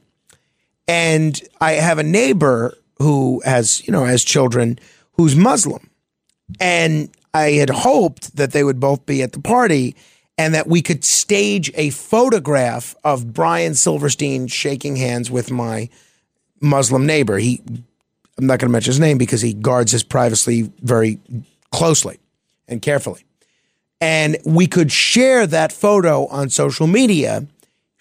And 0.86 1.40
I 1.60 1.72
have 1.72 1.98
a 1.98 2.02
neighbor 2.02 2.76
who 2.98 3.42
has, 3.44 3.86
you 3.86 3.92
know, 3.92 4.04
has 4.04 4.24
children 4.24 4.78
who's 5.12 5.34
Muslim. 5.34 5.90
And 6.60 7.10
I 7.32 7.52
had 7.52 7.70
hoped 7.70 8.36
that 8.36 8.52
they 8.52 8.64
would 8.64 8.80
both 8.80 9.06
be 9.06 9.22
at 9.22 9.32
the 9.32 9.40
party 9.40 9.96
and 10.36 10.54
that 10.54 10.66
we 10.66 10.82
could 10.82 11.04
stage 11.04 11.70
a 11.74 11.90
photograph 11.90 12.94
of 13.04 13.32
Brian 13.32 13.74
Silverstein 13.74 14.46
shaking 14.46 14.96
hands 14.96 15.30
with 15.30 15.50
my 15.50 15.88
Muslim 16.60 17.06
neighbor. 17.06 17.38
He, 17.38 17.62
I'm 18.38 18.46
not 18.46 18.58
going 18.58 18.68
to 18.68 18.72
mention 18.72 18.90
his 18.90 19.00
name 19.00 19.18
because 19.18 19.40
he 19.40 19.54
guards 19.54 19.92
his 19.92 20.02
privacy 20.02 20.72
very 20.82 21.20
closely 21.72 22.18
and 22.68 22.82
carefully. 22.82 23.24
And 24.00 24.36
we 24.44 24.66
could 24.66 24.92
share 24.92 25.46
that 25.46 25.72
photo 25.72 26.26
on 26.26 26.50
social 26.50 26.86
media 26.86 27.46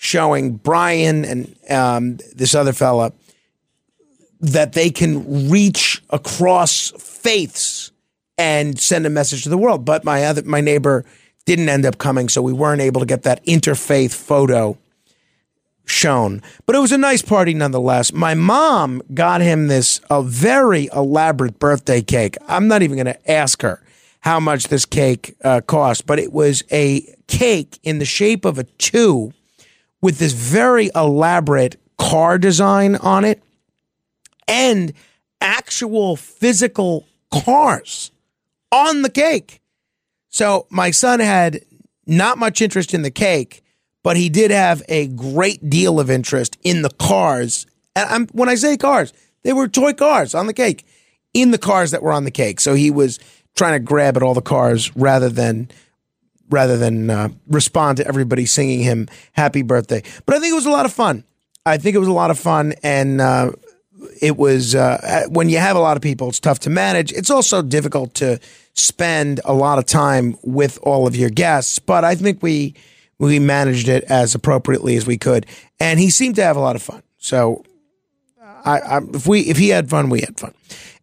showing 0.03 0.57
Brian 0.57 1.23
and 1.23 1.55
um, 1.69 2.17
this 2.35 2.53
other 2.53 2.73
fella 2.73 3.13
that 4.41 4.73
they 4.73 4.89
can 4.89 5.49
reach 5.49 6.03
across 6.09 6.91
faiths 6.99 7.91
and 8.37 8.77
send 8.77 9.05
a 9.05 9.09
message 9.09 9.43
to 9.43 9.49
the 9.49 9.57
world. 9.57 9.85
But 9.85 10.03
my 10.03 10.25
other 10.25 10.43
my 10.43 10.59
neighbor 10.59 11.05
didn't 11.45 11.69
end 11.69 11.85
up 11.85 11.97
coming, 11.97 12.27
so 12.27 12.41
we 12.41 12.51
weren't 12.51 12.81
able 12.81 12.99
to 12.99 13.07
get 13.07 13.23
that 13.23 13.45
interfaith 13.45 14.13
photo 14.13 14.77
shown. 15.85 16.41
But 16.65 16.75
it 16.75 16.79
was 16.79 16.91
a 16.91 16.97
nice 16.97 17.21
party 17.21 17.53
nonetheless. 17.53 18.11
My 18.11 18.33
mom 18.33 19.01
got 19.13 19.39
him 19.39 19.67
this 19.67 20.01
a 20.09 20.21
very 20.21 20.89
elaborate 20.93 21.59
birthday 21.59 22.01
cake. 22.01 22.35
I'm 22.49 22.67
not 22.67 22.81
even 22.81 22.97
going 22.97 23.05
to 23.05 23.31
ask 23.31 23.61
her 23.61 23.81
how 24.19 24.41
much 24.41 24.67
this 24.67 24.85
cake 24.85 25.35
uh, 25.45 25.61
cost, 25.61 26.05
but 26.05 26.19
it 26.19 26.33
was 26.33 26.63
a 26.71 27.15
cake 27.27 27.79
in 27.83 27.99
the 27.99 28.05
shape 28.05 28.43
of 28.43 28.57
a 28.57 28.63
two 28.63 29.31
with 30.03 30.19
this 30.19 30.33
very 30.33 30.91
elaborate 30.93 31.77
car 31.97 32.37
design 32.37 32.97
on 32.97 33.23
it 33.23 33.41
and 34.49 34.91
actual 35.39 36.17
physical 36.17 37.07
cars 37.31 38.11
on 38.69 39.01
the 39.01 39.09
cake. 39.09 39.61
So 40.29 40.67
my 40.69 40.91
son 40.91 41.21
had 41.21 41.61
not 42.05 42.37
much 42.37 42.61
interest 42.61 42.93
in 42.93 43.01
the 43.01 43.11
cake, 43.11 43.63
but 44.03 44.17
he 44.17 44.27
did 44.27 44.51
have 44.51 44.83
a 44.89 45.07
great 45.07 45.69
deal 45.69 46.01
of 46.01 46.11
interest 46.11 46.57
in 46.63 46.81
the 46.81 46.89
cars. 46.89 47.65
And 47.95 48.09
I'm, 48.09 48.27
when 48.33 48.49
I 48.49 48.55
say 48.55 48.75
cars, 48.75 49.13
they 49.43 49.53
were 49.53 49.69
toy 49.69 49.93
cars 49.93 50.35
on 50.35 50.47
the 50.47 50.53
cake, 50.53 50.85
in 51.33 51.51
the 51.51 51.57
cars 51.57 51.91
that 51.91 52.03
were 52.03 52.11
on 52.11 52.25
the 52.25 52.31
cake. 52.31 52.59
So 52.59 52.73
he 52.73 52.91
was 52.91 53.19
trying 53.55 53.73
to 53.73 53.79
grab 53.79 54.17
at 54.17 54.23
all 54.23 54.33
the 54.33 54.41
cars 54.41 54.93
rather 54.97 55.29
than 55.29 55.69
rather 56.49 56.77
than 56.77 57.10
uh, 57.10 57.29
respond 57.47 57.97
to 57.97 58.08
everybody 58.08 58.45
singing 58.45 58.79
him 58.79 59.08
happy 59.34 59.62
birthday. 59.62 60.03
But 60.25 60.36
I 60.36 60.39
think 60.39 60.51
it 60.51 60.56
was 60.56 60.65
a 60.65 60.71
lot 60.71 60.86
of 60.86 60.93
fun. 60.93 61.23
I 61.65 61.77
think 61.77 61.95
it 61.95 61.99
was 61.99 62.10
a 62.10 62.13
lot 62.13 62.29
of 62.29 62.38
fun, 62.38 62.73
and 62.84 63.21
uh, 63.21 63.51
it 64.21 64.38
was 64.38 64.75
uh, 64.75 65.25
when 65.29 65.49
you 65.49 65.58
have 65.60 65.75
a 65.75 65.79
lot 65.79 65.95
of 65.95 66.03
people, 66.03 66.29
it's 66.29 66.39
tough 66.39 66.60
to 66.60 66.69
manage. 66.69 67.12
It's 67.13 67.29
also 67.29 67.62
difficult 67.62 68.13
to 68.15 68.39
spend 68.73 69.39
a 69.45 69.53
lot 69.53 69.79
of 69.79 69.86
time 69.86 70.38
with 70.43 70.77
all 70.84 71.08
of 71.08 71.15
your 71.15 71.29
guests. 71.29 71.79
But 71.79 72.03
I 72.03 72.15
think 72.15 72.43
we 72.43 72.75
we 73.17 73.39
managed 73.39 73.88
it 73.88 74.03
as 74.06 74.36
appropriately 74.36 74.97
as 74.97 75.08
we 75.08 75.17
could, 75.17 75.45
and 75.79 75.99
he 75.99 76.10
seemed 76.10 76.36
to 76.36 76.43
have 76.43 76.58
a 76.58 76.60
lot 76.60 76.75
of 76.75 76.82
fun. 76.82 77.01
So, 77.17 77.63
I, 78.41 78.79
I 78.79 79.01
if 79.13 79.25
we 79.25 79.41
if 79.41 79.58
he 79.58 79.69
had 79.69 79.89
fun, 79.89 80.10
we 80.10 80.21
had 80.21 80.38
fun. 80.38 80.53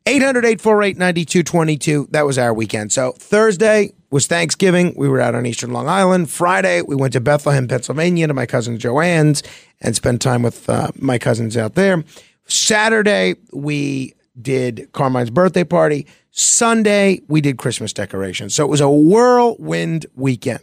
800 0.06 0.44
848 0.44 0.96
9222. 0.96 2.08
That 2.10 2.26
was 2.26 2.38
our 2.38 2.54
weekend. 2.54 2.92
So 2.92 3.12
Thursday 3.12 3.92
was 4.10 4.26
Thanksgiving. 4.26 4.94
We 4.96 5.08
were 5.08 5.20
out 5.20 5.34
on 5.34 5.46
Eastern 5.46 5.72
Long 5.72 5.88
Island. 5.88 6.30
Friday, 6.30 6.82
we 6.82 6.96
went 6.96 7.12
to 7.12 7.20
Bethlehem, 7.20 7.68
Pennsylvania 7.68 8.26
to 8.26 8.34
my 8.34 8.46
cousin 8.46 8.78
Joanne's 8.78 9.42
and 9.80 9.94
spent 9.94 10.20
time 10.20 10.42
with 10.42 10.68
uh, 10.68 10.90
my 10.96 11.18
cousins 11.18 11.56
out 11.56 11.74
there. 11.74 12.02
Saturday, 12.46 13.36
we 13.52 14.14
did 14.40 14.88
Carmine's 14.92 15.30
birthday 15.30 15.64
party. 15.64 16.06
Sunday, 16.30 17.20
we 17.28 17.40
did 17.40 17.58
Christmas 17.58 17.92
decorations. 17.92 18.54
So 18.54 18.64
it 18.64 18.68
was 18.68 18.80
a 18.80 18.90
whirlwind 18.90 20.06
weekend. 20.14 20.60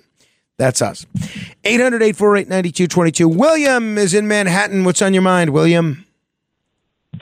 That's 0.58 0.82
us. 0.82 1.06
800 1.64 2.02
848 2.02 2.50
9222. 2.50 3.30
William 3.30 3.98
is 3.98 4.14
in 4.14 4.28
Manhattan. 4.28 4.84
What's 4.84 5.02
on 5.02 5.14
your 5.14 5.22
mind, 5.22 5.52
William? 5.52 6.07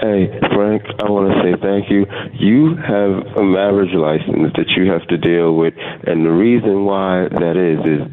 Hey, 0.02 0.28
Frank, 0.54 0.84
I 1.00 1.10
want 1.10 1.32
to 1.32 1.40
say 1.40 1.56
thank 1.62 1.90
you. 1.90 2.06
You 2.34 2.76
have 2.76 3.38
a 3.38 3.44
marriage 3.44 3.94
license 3.94 4.52
that 4.58 4.68
you 4.76 4.92
have 4.92 5.08
to 5.08 5.18
deal 5.18 5.56
with, 5.56 5.74
and 5.78 6.26
the 6.26 6.32
reason 6.32 6.84
why 6.84 7.30
that 7.32 7.56
is, 7.56 7.80
is 7.80 8.04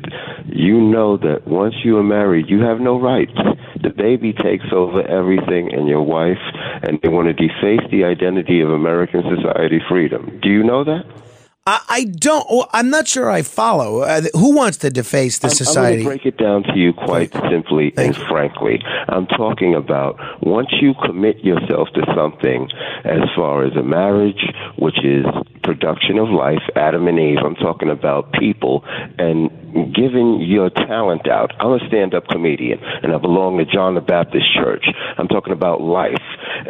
you 0.46 0.80
know 0.80 1.16
that 1.16 1.46
once 1.46 1.74
you 1.82 1.98
are 1.98 2.04
married, 2.04 2.48
you 2.48 2.60
have 2.60 2.78
no 2.78 3.00
rights. 3.00 3.34
The 3.82 3.90
baby 3.90 4.32
takes 4.32 4.66
over 4.72 5.02
everything 5.02 5.74
and 5.74 5.88
your 5.88 6.02
wife, 6.02 6.38
and 6.82 7.00
they 7.02 7.08
want 7.08 7.26
to 7.26 7.34
deface 7.34 7.82
the 7.90 8.04
identity 8.04 8.60
of 8.60 8.70
American 8.70 9.22
society 9.36 9.80
freedom. 9.88 10.38
Do 10.40 10.50
you 10.50 10.62
know 10.62 10.84
that? 10.84 11.21
I, 11.64 11.80
I 11.88 12.04
don't. 12.04 12.44
well, 12.50 12.68
I'm 12.72 12.90
not 12.90 13.06
sure 13.06 13.30
I 13.30 13.42
follow. 13.42 14.00
Uh, 14.00 14.22
who 14.34 14.52
wants 14.56 14.78
to 14.78 14.90
deface 14.90 15.38
the 15.38 15.46
I'm- 15.46 15.52
I'm 15.68 15.74
going 15.74 15.98
to 15.98 16.04
break 16.04 16.26
it 16.26 16.36
down 16.36 16.64
to 16.64 16.76
you 16.76 16.92
quite 16.92 17.32
simply 17.50 17.92
and 17.96 18.16
frankly. 18.16 18.82
I'm 19.08 19.26
talking 19.28 19.74
about 19.76 20.18
once 20.44 20.68
you 20.80 20.94
commit 21.04 21.38
yourself 21.44 21.88
to 21.94 22.02
something 22.16 22.68
as 23.04 23.20
far 23.36 23.62
as 23.64 23.76
a 23.76 23.82
marriage, 23.82 24.42
which 24.76 25.04
is 25.04 25.24
production 25.62 26.18
of 26.18 26.30
life, 26.30 26.62
Adam 26.74 27.06
and 27.06 27.18
Eve, 27.20 27.38
I'm 27.44 27.54
talking 27.54 27.90
about 27.90 28.32
people 28.32 28.82
and 29.18 29.48
giving 29.94 30.40
your 30.40 30.68
talent 30.68 31.28
out. 31.28 31.52
I'm 31.60 31.72
a 31.80 31.86
stand 31.86 32.12
up 32.14 32.26
comedian 32.26 32.80
and 33.02 33.14
I 33.14 33.18
belong 33.18 33.58
to 33.58 33.64
John 33.64 33.94
the 33.94 34.00
Baptist 34.00 34.46
Church. 34.54 34.84
I'm 35.16 35.28
talking 35.28 35.52
about 35.52 35.80
life. 35.80 36.18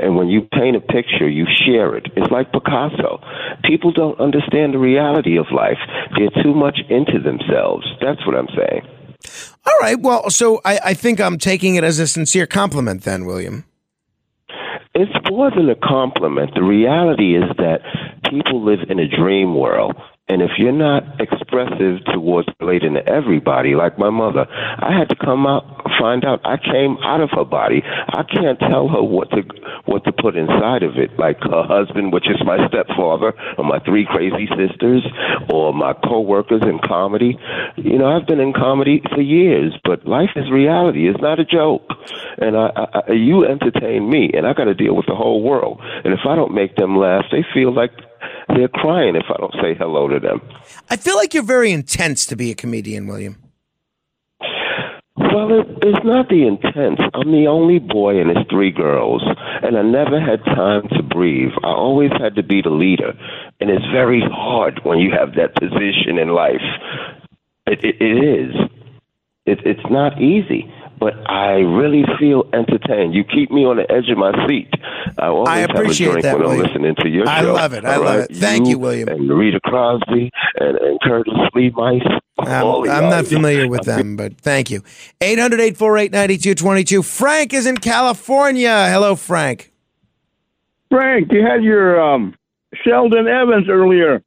And 0.00 0.16
when 0.16 0.28
you 0.28 0.42
paint 0.52 0.76
a 0.76 0.80
picture, 0.80 1.28
you 1.28 1.46
share 1.66 1.96
it. 1.96 2.06
It's 2.16 2.30
like 2.30 2.52
Picasso. 2.52 3.20
People 3.64 3.92
don't 3.92 4.18
understand 4.20 4.74
the 4.74 4.78
reality 4.82 5.38
of 5.38 5.46
life. 5.54 5.78
They're 6.18 6.42
too 6.42 6.54
much 6.54 6.78
into 6.90 7.18
themselves. 7.18 7.86
That's 8.00 8.24
what 8.26 8.36
I'm 8.36 8.48
saying. 8.48 8.82
All 9.64 9.78
right. 9.80 9.98
Well, 10.00 10.28
so 10.30 10.60
I, 10.64 10.80
I 10.86 10.94
think 10.94 11.20
I'm 11.20 11.38
taking 11.38 11.76
it 11.76 11.84
as 11.84 11.98
a 11.98 12.06
sincere 12.06 12.46
compliment, 12.46 13.04
then, 13.04 13.24
William. 13.24 13.64
It's 14.94 15.12
more 15.30 15.50
than 15.50 15.70
a 15.70 15.76
compliment. 15.76 16.54
The 16.54 16.62
reality 16.62 17.36
is 17.36 17.44
that 17.56 17.80
people 18.28 18.62
live 18.62 18.80
in 18.90 18.98
a 18.98 19.08
dream 19.08 19.54
world. 19.54 19.94
And 20.28 20.40
if 20.40 20.52
you're 20.56 20.72
not 20.72 21.20
expressive 21.20 22.04
towards 22.14 22.48
relating 22.60 22.94
to 22.94 23.06
everybody, 23.06 23.74
like 23.74 23.98
my 23.98 24.08
mother, 24.08 24.46
I 24.48 24.96
had 24.96 25.08
to 25.08 25.16
come 25.16 25.46
out, 25.46 25.64
find 25.98 26.24
out 26.24 26.40
I 26.44 26.56
came 26.56 26.96
out 27.02 27.20
of 27.20 27.30
her 27.32 27.44
body. 27.44 27.82
I 27.84 28.22
can't 28.22 28.58
tell 28.58 28.88
her 28.88 29.02
what 29.02 29.30
to 29.30 29.42
what 29.84 30.04
to 30.04 30.12
put 30.12 30.36
inside 30.36 30.84
of 30.84 30.96
it, 30.96 31.18
like 31.18 31.38
her 31.40 31.64
husband, 31.64 32.12
which 32.12 32.30
is 32.30 32.40
my 32.46 32.56
stepfather, 32.68 33.34
or 33.58 33.64
my 33.64 33.80
three 33.80 34.06
crazy 34.06 34.48
sisters, 34.56 35.02
or 35.50 35.74
my 35.74 35.92
coworkers 35.92 36.62
in 36.62 36.78
comedy. 36.86 37.36
You 37.76 37.98
know, 37.98 38.06
I've 38.06 38.26
been 38.26 38.40
in 38.40 38.52
comedy 38.52 39.02
for 39.12 39.20
years, 39.20 39.74
but 39.84 40.06
life 40.06 40.30
is 40.36 40.50
reality. 40.52 41.08
It's 41.08 41.20
not 41.20 41.40
a 41.40 41.44
joke. 41.44 41.82
And 42.38 42.56
I, 42.56 42.70
I, 42.76 43.12
you 43.12 43.44
entertain 43.44 44.08
me, 44.08 44.30
and 44.32 44.46
I 44.46 44.54
got 44.54 44.64
to 44.64 44.74
deal 44.74 44.94
with 44.94 45.06
the 45.06 45.16
whole 45.16 45.42
world. 45.42 45.80
And 46.04 46.14
if 46.14 46.20
I 46.28 46.36
don't 46.36 46.54
make 46.54 46.76
them 46.76 46.96
laugh, 46.96 47.24
they 47.32 47.44
feel 47.52 47.74
like 47.74 47.90
they're 48.56 48.68
crying 48.68 49.16
if 49.16 49.24
I 49.28 49.36
don't 49.38 49.54
say 49.60 49.74
hello 49.74 50.08
to 50.08 50.20
them. 50.20 50.40
I 50.90 50.96
feel 50.96 51.16
like 51.16 51.34
you're 51.34 51.42
very 51.42 51.72
intense 51.72 52.26
to 52.26 52.36
be 52.36 52.50
a 52.50 52.54
comedian, 52.54 53.06
William. 53.06 53.36
Well, 55.16 55.60
it, 55.60 55.66
it's 55.82 56.04
not 56.04 56.28
the 56.28 56.46
intense. 56.46 57.00
I'm 57.14 57.32
the 57.32 57.46
only 57.46 57.78
boy 57.78 58.20
and 58.20 58.30
it's 58.30 58.50
three 58.50 58.70
girls, 58.70 59.22
and 59.62 59.76
I 59.76 59.82
never 59.82 60.20
had 60.20 60.44
time 60.44 60.88
to 60.88 61.02
breathe. 61.02 61.52
I 61.62 61.68
always 61.68 62.10
had 62.20 62.34
to 62.36 62.42
be 62.42 62.60
the 62.62 62.70
leader, 62.70 63.12
and 63.60 63.70
it's 63.70 63.84
very 63.92 64.20
hard 64.20 64.80
when 64.84 64.98
you 64.98 65.10
have 65.12 65.34
that 65.36 65.54
position 65.54 66.18
in 66.18 66.28
life. 66.28 66.62
It, 67.66 67.84
it, 67.84 67.96
it 68.00 68.24
is. 68.24 68.54
It, 69.44 69.58
it's 69.66 69.90
not 69.90 70.20
easy, 70.20 70.72
but 71.02 71.14
I 71.28 71.54
really 71.58 72.04
feel 72.20 72.44
entertained. 72.52 73.12
You 73.12 73.24
keep 73.24 73.50
me 73.50 73.64
on 73.64 73.76
the 73.76 73.90
edge 73.90 74.08
of 74.08 74.18
my 74.18 74.30
seat. 74.46 74.70
I 75.18 75.26
always 75.26 75.48
I 75.48 75.58
appreciate 75.60 76.06
have 76.06 76.16
a 76.16 76.20
drink 76.20 76.22
that, 76.22 76.38
when 76.38 76.46
I'm 76.48 76.58
listening 76.58 76.94
to 77.00 77.08
your 77.08 77.28
I 77.28 77.40
show. 77.40 77.54
love 77.54 77.72
it. 77.72 77.84
I 77.84 77.96
all 77.96 78.04
love 78.04 78.20
right? 78.20 78.30
it. 78.30 78.36
Thank 78.36 78.68
you, 78.68 78.78
William. 78.78 79.08
And 79.08 79.28
Rita 79.28 79.58
Cosby 79.68 80.30
and, 80.60 80.76
and 80.78 81.00
Curtis 81.02 81.34
Lee 81.56 81.70
Mice. 81.70 82.02
I'm, 82.38 82.88
I'm 82.88 83.10
not 83.10 83.26
familiar 83.26 83.66
with 83.66 83.82
them, 83.82 84.14
but 84.16 84.40
thank 84.40 84.70
you. 84.70 84.82
800 85.20 85.58
848 85.58 86.12
9222. 86.12 87.02
Frank 87.02 87.52
is 87.52 87.66
in 87.66 87.78
California. 87.78 88.88
Hello, 88.88 89.16
Frank. 89.16 89.72
Frank, 90.88 91.32
you 91.32 91.42
had 91.44 91.64
your 91.64 92.00
um, 92.00 92.36
Sheldon 92.84 93.26
Evans 93.26 93.68
earlier. 93.68 94.22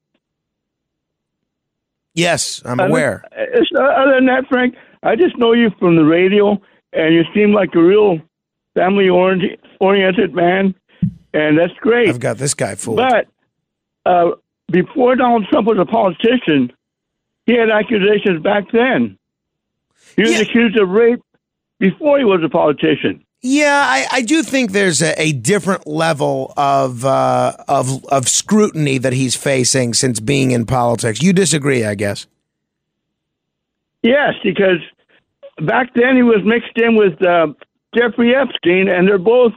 Yes, 2.14 2.62
I'm 2.66 2.80
aware. 2.82 3.24
uh, 3.38 3.80
Other 3.80 4.16
than 4.16 4.26
that, 4.28 4.46
Frank, 4.50 4.76
I 5.06 5.16
just 5.16 5.38
know 5.38 5.54
you 5.54 5.70
from 5.80 5.96
the 5.96 6.04
radio, 6.04 6.60
and 6.92 7.14
you 7.14 7.24
seem 7.34 7.54
like 7.54 7.70
a 7.76 7.82
real 7.82 8.20
family 8.74 9.08
oriented 9.10 10.34
man, 10.34 10.76
and 11.34 11.58
that's 11.58 11.74
great. 11.80 12.10
I've 12.10 12.20
got 12.20 12.38
this 12.38 12.54
guy 12.54 12.76
fooled. 12.76 12.98
But 12.98 13.28
uh, 14.06 14.32
before 14.72 15.16
Donald 15.16 15.46
Trump 15.50 15.68
was 15.68 15.78
a 15.80 15.86
politician, 15.86 16.74
he 17.46 17.54
had 17.54 17.70
accusations 17.70 18.42
back 18.42 18.72
then. 18.72 19.18
He 20.16 20.24
was 20.24 20.32
Yeah. 20.32 20.40
accused 20.42 20.78
of 20.78 20.90
rape 20.90 21.22
before 21.80 22.18
he 22.18 22.26
was 22.26 22.42
a 22.44 22.50
politician. 22.50 23.24
Yeah, 23.42 23.84
I, 23.88 24.08
I 24.12 24.22
do 24.24 24.42
think 24.42 24.72
there's 24.72 25.04
a, 25.04 25.14
a 25.22 25.32
different 25.34 25.86
level 25.86 26.52
of 26.58 27.06
uh, 27.06 27.54
of 27.68 28.04
of 28.06 28.28
scrutiny 28.28 28.98
that 28.98 29.14
he's 29.14 29.36
facing 29.36 29.94
since 29.94 30.20
being 30.20 30.50
in 30.50 30.66
politics. 30.66 31.22
You 31.22 31.32
disagree, 31.32 31.86
I 31.86 31.94
guess. 31.94 32.26
Yes, 34.02 34.34
because 34.44 34.80
back 35.62 35.94
then 35.94 36.16
he 36.16 36.24
was 36.24 36.42
mixed 36.44 36.78
in 36.78 36.96
with 36.96 37.22
uh, 37.22 37.48
Jeffrey 37.96 38.36
Epstein, 38.36 38.88
and 38.88 39.08
they're 39.08 39.18
both 39.18 39.54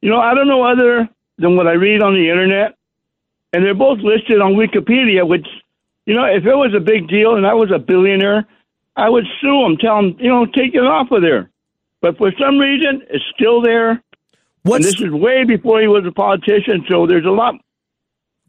You 0.00 0.10
know, 0.10 0.20
I 0.20 0.34
don't 0.34 0.48
know 0.48 0.62
other 0.64 1.08
than 1.38 1.56
what 1.56 1.66
I 1.66 1.72
read 1.72 2.02
on 2.02 2.14
the 2.14 2.28
internet, 2.28 2.76
and 3.52 3.64
they're 3.64 3.74
both 3.74 3.98
listed 4.00 4.40
on 4.40 4.54
Wikipedia. 4.54 5.26
Which, 5.26 5.46
you 6.06 6.14
know, 6.14 6.24
if 6.24 6.44
it 6.44 6.54
was 6.54 6.74
a 6.74 6.80
big 6.80 7.08
deal 7.08 7.36
and 7.36 7.46
I 7.46 7.54
was 7.54 7.70
a 7.70 7.78
billionaire, 7.78 8.46
I 8.96 9.08
would 9.08 9.24
sue 9.40 9.62
them, 9.62 9.76
tell 9.76 9.96
them, 9.96 10.16
you 10.18 10.28
know, 10.28 10.46
take 10.46 10.74
it 10.74 10.84
off 10.84 11.10
of 11.10 11.22
there. 11.22 11.50
But 12.00 12.16
for 12.16 12.32
some 12.38 12.58
reason, 12.58 13.02
it's 13.10 13.24
still 13.34 13.60
there. 13.60 14.02
What's 14.62 14.84
and 14.86 14.94
this 14.94 15.00
is 15.00 15.10
way 15.10 15.44
before 15.44 15.80
he 15.80 15.86
was 15.86 16.04
a 16.06 16.12
politician, 16.12 16.84
so 16.88 17.06
there's 17.06 17.24
a 17.24 17.30
lot. 17.30 17.54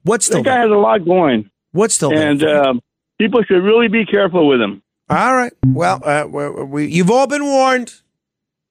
what's 0.03 0.27
the 0.27 0.41
guy 0.41 0.59
has 0.59 0.69
a 0.71 0.75
lot 0.75 1.05
going, 1.05 1.49
What's 1.71 1.97
there? 1.99 2.13
and 2.13 2.43
um, 2.43 2.81
people 3.17 3.43
should 3.43 3.63
really 3.63 3.87
be 3.87 4.05
careful 4.05 4.47
with 4.47 4.59
him. 4.59 4.81
All 5.12 5.36
right. 5.36 5.51
Well, 5.66 6.01
uh, 6.05 6.26
we, 6.26 6.64
we, 6.64 6.86
you've 6.88 7.12
all 7.12 7.28
been 7.28 7.43
warned. 7.43 7.95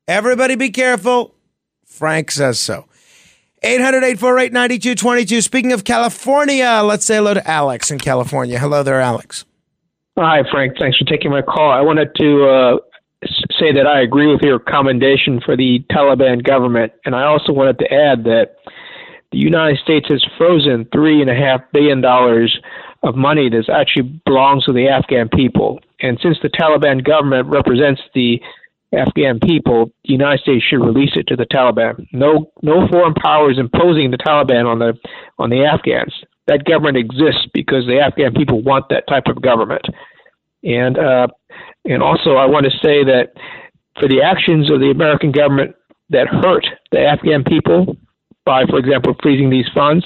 Everybody 0.09 0.57
be 0.57 0.71
careful. 0.71 1.35
Frank 1.85 2.31
says 2.31 2.59
so. 2.59 2.87
800 3.63 3.99
848 3.99 4.51
9222. 4.51 5.43
Speaking 5.43 5.73
of 5.73 5.85
California, 5.85 6.81
let's 6.83 7.05
say 7.05 7.17
hello 7.17 7.35
to 7.35 7.47
Alex 7.47 7.91
in 7.91 7.99
California. 7.99 8.59
Hello 8.59 8.83
there, 8.83 9.03
Alex. 9.03 9.45
Hi, 10.19 10.41
Frank. 10.51 10.79
Thanks 10.79 10.97
for 10.97 11.05
taking 11.05 11.31
my 11.31 11.43
call. 11.43 11.71
I 11.71 11.83
wanted 11.83 12.15
to 12.15 12.49
uh, 12.49 12.77
say 13.59 13.71
that 13.75 13.87
I 13.87 14.01
agree 14.01 14.27
with 14.27 14.41
your 14.41 14.59
commendation 14.59 15.43
for 15.45 15.59
the 15.59 15.85
Taliban 15.93 16.43
government, 16.43 16.95
and 17.05 17.15
I 17.15 17.25
also 17.25 17.53
wanted 17.53 17.79
to 17.81 17.93
add 17.93 18.25
that 18.25 18.57
the 19.31 19.39
United 19.39 19.79
States 19.85 20.07
has 20.09 20.25
frozen 20.39 20.89
three 20.91 21.21
and 21.21 21.29
a 21.29 21.35
half 21.35 21.61
billion 21.71 22.01
dollars 22.01 22.59
of 23.03 23.15
money 23.15 23.51
that 23.51 23.69
actually 23.69 24.21
belongs 24.25 24.65
to 24.65 24.73
the 24.73 24.89
Afghan 24.89 25.29
people. 25.29 25.81
And 26.03 26.19
since 26.23 26.39
the 26.43 26.49
Taliban 26.49 27.05
government 27.05 27.49
represents 27.49 28.01
the 28.15 28.41
Afghan 28.93 29.39
people, 29.39 29.87
the 30.05 30.13
United 30.13 30.41
States 30.41 30.65
should 30.65 30.85
release 30.85 31.13
it 31.15 31.27
to 31.29 31.37
the 31.37 31.47
Taliban. 31.47 32.07
No, 32.13 32.51
no 32.63 32.89
foreign 32.89 33.15
power 33.15 33.51
is 33.51 33.59
imposing 33.59 34.11
the 34.11 34.19
Taliban 34.19 34.67
on 34.67 34.79
the 34.79 34.95
on 35.39 35.51
the 35.51 35.65
Afghans. 35.65 36.13
That 36.47 36.65
government 36.65 36.97
exists 36.97 37.47
because 37.55 37.87
the 37.87 38.01
Afghan 38.01 38.35
people 38.35 38.63
want 38.63 38.89
that 38.91 39.07
type 39.09 39.27
of 39.27 39.43
government. 39.43 39.83
And 40.65 40.99
uh, 40.99 41.29
and 41.85 42.03
also, 42.03 42.35
I 42.35 42.47
want 42.47 42.67
to 42.67 42.73
say 42.83 43.05
that 43.05 43.33
for 43.99 44.09
the 44.09 44.23
actions 44.23 44.71
of 44.71 44.81
the 44.81 44.91
American 44.91 45.31
government 45.31 45.77
that 46.11 46.27
hurt 46.27 46.67
the 46.91 47.01
Afghan 47.01 47.45
people 47.45 47.97
by, 48.45 48.65
for 48.67 48.79
example, 48.79 49.15
freezing 49.23 49.51
these 49.51 49.69
funds, 49.73 50.05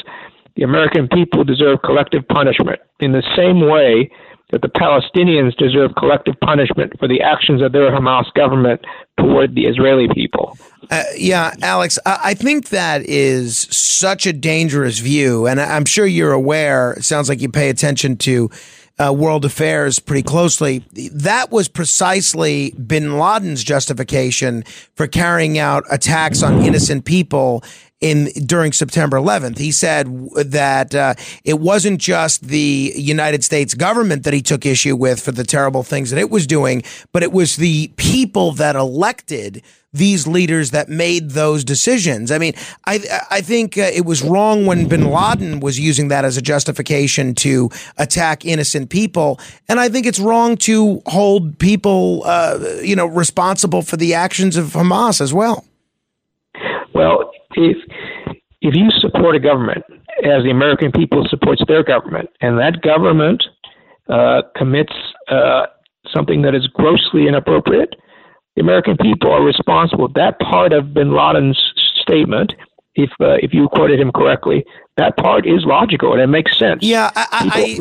the 0.57 0.63
American 0.63 1.09
people 1.09 1.45
deserve 1.45 1.81
collective 1.83 2.27
punishment 2.29 2.81
in 3.01 3.13
the 3.13 3.23
same 3.35 3.61
way 3.69 4.11
that 4.51 4.63
the 4.63 4.69
Palestinians 4.69 5.57
deserve 5.57 5.93
collective 5.97 6.35
punishment 6.41 6.93
for 6.99 7.09
the 7.09 7.21
actions 7.21 7.63
of 7.63 7.73
their 7.73 7.91
Hamas 7.91 8.33
government 8.35 8.81
toward 9.19 9.55
the 9.55 9.67
Israeli 9.67 10.07
people. 10.15 10.57
Uh, 10.91 11.03
yeah, 11.17 11.55
Alex, 11.63 11.99
I, 12.05 12.19
I 12.25 12.35
think 12.35 12.69
that 12.69 13.03
is 13.03 13.67
such 13.71 14.27
a 14.27 14.33
dangerous 14.33 14.99
view. 14.99 15.47
And 15.47 15.61
I- 15.61 15.77
I'm 15.77 15.85
sure 15.87 16.07
you're 16.07 16.33
aware, 16.33 16.93
it 16.93 17.05
sounds 17.05 17.29
like 17.29 17.41
you 17.41 17.49
pay 17.49 17.69
attention 17.71 18.17
to 18.19 18.51
uh, 18.99 19.13
world 19.13 19.45
affairs 19.45 19.99
pretty 19.99 20.23
closely. 20.23 20.85
That 21.13 21.51
was 21.51 21.69
precisely 21.69 22.71
bin 22.73 23.19
Laden's 23.19 23.65
justification 23.65 24.63
for 24.95 25.07
carrying 25.09 25.59
out 25.59 25.85
attacks 25.91 26.43
on 26.43 26.63
innocent 26.63 27.05
people 27.05 27.65
in 28.05 28.27
during 28.45 28.71
September 28.71 29.17
11th. 29.17 29.57
He 29.57 29.73
said 29.73 30.29
that 30.37 30.95
uh, 30.95 31.15
it 31.43 31.59
wasn't 31.59 31.99
just 31.99 32.43
the 32.43 32.93
United 32.95 33.43
States 33.43 33.73
government 33.73 34.25
that 34.25 34.35
he 34.35 34.43
took 34.43 34.67
issue 34.67 34.95
with 34.95 35.21
for 35.21 35.33
the 35.33 35.43
terrible 35.43 35.83
things 35.83 36.11
that 36.11 36.21
it 36.21 36.29
was 36.29 36.47
doing, 36.47 36.83
but 37.13 37.23
it 37.23 37.33
was 37.33 37.57
the 37.57 37.89
people 37.97 38.53
that 38.53 38.77
elected 38.77 39.63
these 39.95 40.27
leaders 40.27 40.73
that 40.73 40.91
made 40.91 41.31
those 41.31 41.65
decisions. 41.65 42.31
I 42.31 42.37
mean, 42.37 42.53
I 42.85 43.01
I 43.31 43.41
think 43.41 43.79
uh, 43.79 43.89
it 43.95 44.05
was 44.05 44.23
wrong 44.23 44.67
when 44.67 44.87
Bin 44.87 45.07
Laden 45.11 45.61
was 45.61 45.81
using 45.81 46.09
that 46.09 46.27
as 46.27 46.37
a 46.37 46.43
justification 46.43 47.35
to 47.37 47.71
attack 47.97 48.45
innocent 48.45 48.91
people, 48.91 49.41
and 49.67 49.81
I 49.81 49.89
think 49.89 50.05
it's 50.05 50.21
wrong 50.21 50.59
to 50.69 51.01
hold 51.07 51.59
people, 51.59 52.23
uh, 52.27 52.59
you 52.83 52.97
know, 52.97 53.07
responsible 53.07 53.81
for 53.81 53.97
the 53.97 54.13
actions 54.13 54.59
of 54.59 54.75
Hamas 54.75 55.23
as 55.23 55.33
well. 55.33 55.65
Well, 56.93 57.31
if 57.55 57.77
if 58.61 58.75
you 58.75 58.89
support 59.01 59.37
a 59.37 59.41
government 59.41 59.85
as 60.25 60.43
the 60.43 60.51
American 60.51 60.91
people 60.91 61.27
supports 61.29 61.63
their 61.69 61.83
government, 61.83 62.31
and 62.41 62.59
that 62.59 62.81
government 62.83 63.43
uh, 64.09 64.43
commits 64.57 64.93
uh, 65.31 65.67
something 66.15 66.43
that 66.43 66.55
is 66.55 66.67
grossly 66.69 67.29
inappropriate, 67.29 67.95
the 68.57 68.63
American 68.63 68.97
people 68.97 69.31
are 69.31 69.45
responsible. 69.45 70.09
That 70.15 70.39
part 70.39 70.73
of 70.73 70.95
Bin 70.95 71.15
Laden's 71.15 71.61
statement, 72.01 72.53
if 72.95 73.11
uh, 73.21 73.37
if 73.43 73.53
you 73.53 73.69
quoted 73.69 74.01
him 74.01 74.13
correctly, 74.13 74.65
that 74.97 75.17
part 75.17 75.47
is 75.47 75.65
logical 75.65 76.13
and 76.13 76.23
it 76.23 76.29
makes 76.29 76.57
sense. 76.59 76.83
Yeah, 76.83 77.11
I, 77.15 77.27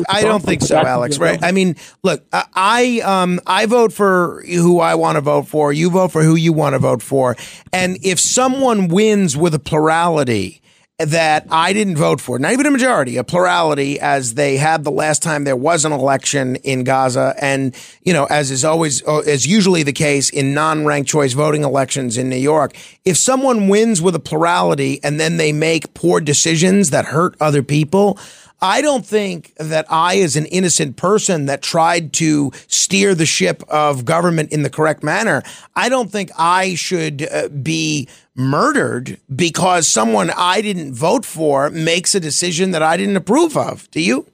I, 0.08 0.18
I 0.18 0.22
don't 0.22 0.42
think 0.42 0.62
so, 0.62 0.76
Alex. 0.76 1.18
Right? 1.18 1.42
I 1.42 1.52
mean, 1.52 1.76
look, 2.02 2.24
I, 2.32 2.44
I 2.54 3.00
um 3.00 3.40
I 3.46 3.66
vote 3.66 3.92
for 3.92 4.42
who 4.46 4.80
I 4.80 4.94
want 4.94 5.16
to 5.16 5.20
vote 5.20 5.46
for. 5.46 5.72
You 5.72 5.90
vote 5.90 6.10
for 6.10 6.22
who 6.22 6.34
you 6.34 6.52
want 6.52 6.74
to 6.74 6.78
vote 6.78 7.02
for, 7.02 7.36
and 7.72 7.98
if 8.02 8.18
someone 8.18 8.88
wins 8.88 9.36
with 9.36 9.54
a 9.54 9.60
plurality 9.60 10.60
that 10.98 11.46
I 11.50 11.72
didn't 11.72 11.96
vote 11.96 12.20
for, 12.20 12.38
not 12.38 12.52
even 12.52 12.66
a 12.66 12.70
majority, 12.70 13.16
a 13.16 13.24
plurality, 13.24 13.98
as 13.98 14.34
they 14.34 14.56
had 14.56 14.84
the 14.84 14.92
last 14.92 15.24
time 15.24 15.42
there 15.42 15.56
was 15.56 15.84
an 15.84 15.90
election 15.90 16.54
in 16.56 16.84
Gaza, 16.84 17.34
and 17.40 17.74
you 18.02 18.12
know, 18.12 18.26
as 18.26 18.52
is 18.52 18.64
always, 18.64 19.06
uh, 19.06 19.18
as 19.20 19.44
usually 19.44 19.82
the 19.82 19.92
case 19.92 20.30
in 20.30 20.54
non-ranked 20.54 21.10
choice 21.10 21.32
voting 21.32 21.64
elections 21.64 22.16
in 22.16 22.28
New 22.28 22.36
York, 22.36 22.76
if 23.04 23.16
someone 23.16 23.68
wins 23.68 24.00
with 24.00 24.14
a 24.14 24.20
plurality 24.20 25.00
and 25.02 25.18
then 25.18 25.36
they 25.36 25.52
make 25.52 25.94
poor 25.94 26.20
decisions 26.20 26.90
that 26.90 27.06
hurt 27.06 27.34
other 27.40 27.62
people. 27.62 28.18
I 28.62 28.80
don't 28.80 29.04
think 29.04 29.52
that 29.56 29.84
I, 29.90 30.20
as 30.20 30.36
an 30.36 30.46
innocent 30.46 30.96
person 30.96 31.46
that 31.46 31.60
tried 31.60 32.14
to 32.14 32.50
steer 32.66 33.14
the 33.14 33.26
ship 33.26 33.62
of 33.68 34.06
government 34.06 34.52
in 34.52 34.62
the 34.62 34.70
correct 34.70 35.02
manner, 35.02 35.42
I 35.76 35.90
don't 35.90 36.10
think 36.10 36.30
I 36.38 36.74
should 36.74 37.28
uh, 37.30 37.48
be 37.48 38.08
murdered 38.36 39.18
because 39.34 39.86
someone 39.86 40.30
I 40.36 40.60
didn't 40.60 40.94
vote 40.94 41.24
for 41.24 41.70
makes 41.70 42.14
a 42.14 42.20
decision 42.20 42.72
that 42.72 42.82
I 42.82 42.96
didn't 42.96 43.16
approve 43.16 43.56
of. 43.56 43.90
Do 43.90 44.00
you? 44.00 44.26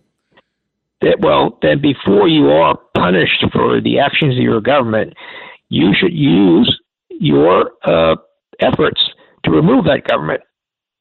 that 1.00 1.20
well 1.20 1.58
then 1.62 1.80
before 1.80 2.28
you 2.28 2.48
are 2.48 2.78
punished 2.94 3.44
for 3.52 3.80
the 3.80 3.98
actions 3.98 4.36
of 4.36 4.42
your 4.42 4.60
government 4.60 5.14
you 5.68 5.92
should 5.98 6.12
use 6.12 6.80
your 7.08 7.70
uh, 7.84 8.16
efforts 8.60 9.00
to 9.44 9.50
remove 9.50 9.84
that 9.84 10.06
government 10.06 10.42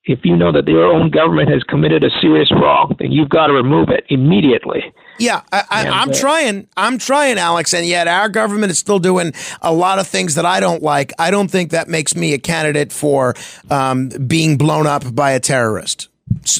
if 0.05 0.19
you 0.23 0.35
know 0.35 0.51
that 0.51 0.67
your 0.67 0.85
own 0.85 1.09
government 1.09 1.49
has 1.49 1.63
committed 1.63 2.03
a 2.03 2.09
serious 2.21 2.51
wrong 2.51 2.95
then 2.99 3.11
you've 3.11 3.29
got 3.29 3.47
to 3.47 3.53
remove 3.53 3.89
it 3.89 4.03
immediately 4.09 4.83
Yeah, 5.19 5.41
I, 5.51 5.63
I, 5.69 5.87
I'm 5.87 6.09
uh, 6.09 6.13
trying. 6.13 6.67
I'm 6.77 6.97
trying, 6.97 7.37
Alex, 7.37 7.73
and 7.73 7.85
yet 7.85 8.07
our 8.07 8.29
government 8.29 8.71
is 8.71 8.79
still 8.79 8.99
doing 8.99 9.33
a 9.61 9.73
lot 9.73 9.99
of 9.99 10.07
things 10.07 10.35
that 10.35 10.45
I 10.45 10.61
don't 10.61 10.81
like. 10.81 11.11
I 11.19 11.29
don't 11.29 11.51
think 11.51 11.71
that 11.71 11.89
makes 11.89 12.15
me 12.15 12.33
a 12.33 12.37
candidate 12.37 12.93
for 12.93 13.35
um, 13.69 14.09
being 14.27 14.57
blown 14.57 14.87
up 14.87 15.13
by 15.13 15.31
a 15.31 15.39
terrorist. 15.39 16.07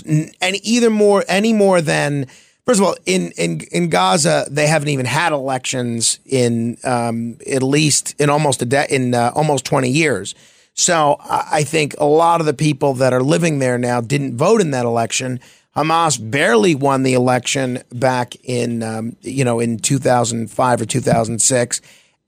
And 0.06 0.58
either 0.64 0.90
more, 0.90 1.24
any 1.30 1.54
more 1.54 1.80
than, 1.80 2.26
first 2.66 2.82
of 2.82 2.86
all, 2.86 2.96
in 3.06 3.32
in 3.38 3.62
in 3.72 3.90
Gaza, 3.90 4.46
they 4.52 4.68
haven't 4.68 4.90
even 4.90 5.06
had 5.06 5.32
elections 5.32 6.20
in 6.26 6.78
um, 6.84 7.38
at 7.50 7.64
least 7.64 8.20
in 8.20 8.30
almost 8.30 8.62
a 8.62 8.66
de- 8.66 8.94
in 8.94 9.14
uh, 9.14 9.32
almost 9.36 9.64
20 9.66 9.90
years. 9.90 10.36
So 10.80 11.18
I 11.20 11.64
think 11.64 11.94
a 11.98 12.06
lot 12.06 12.40
of 12.40 12.46
the 12.46 12.54
people 12.54 12.94
that 12.96 13.12
are 13.12 13.22
living 13.22 13.60
there 13.60 13.78
now 13.78 14.00
didn't 14.00 14.38
vote 14.38 14.62
in 14.62 14.72
that 14.72 14.86
election. 14.86 15.42
Hamas 15.76 16.18
barely 16.32 16.74
won 16.74 17.04
the 17.04 17.16
election 17.16 17.84
back 17.92 18.34
in, 18.46 18.82
um, 18.82 19.18
you 19.22 19.44
know, 19.44 19.60
in 19.60 19.80
2005 19.80 20.82
or 20.82 20.86
2006. 20.86 21.82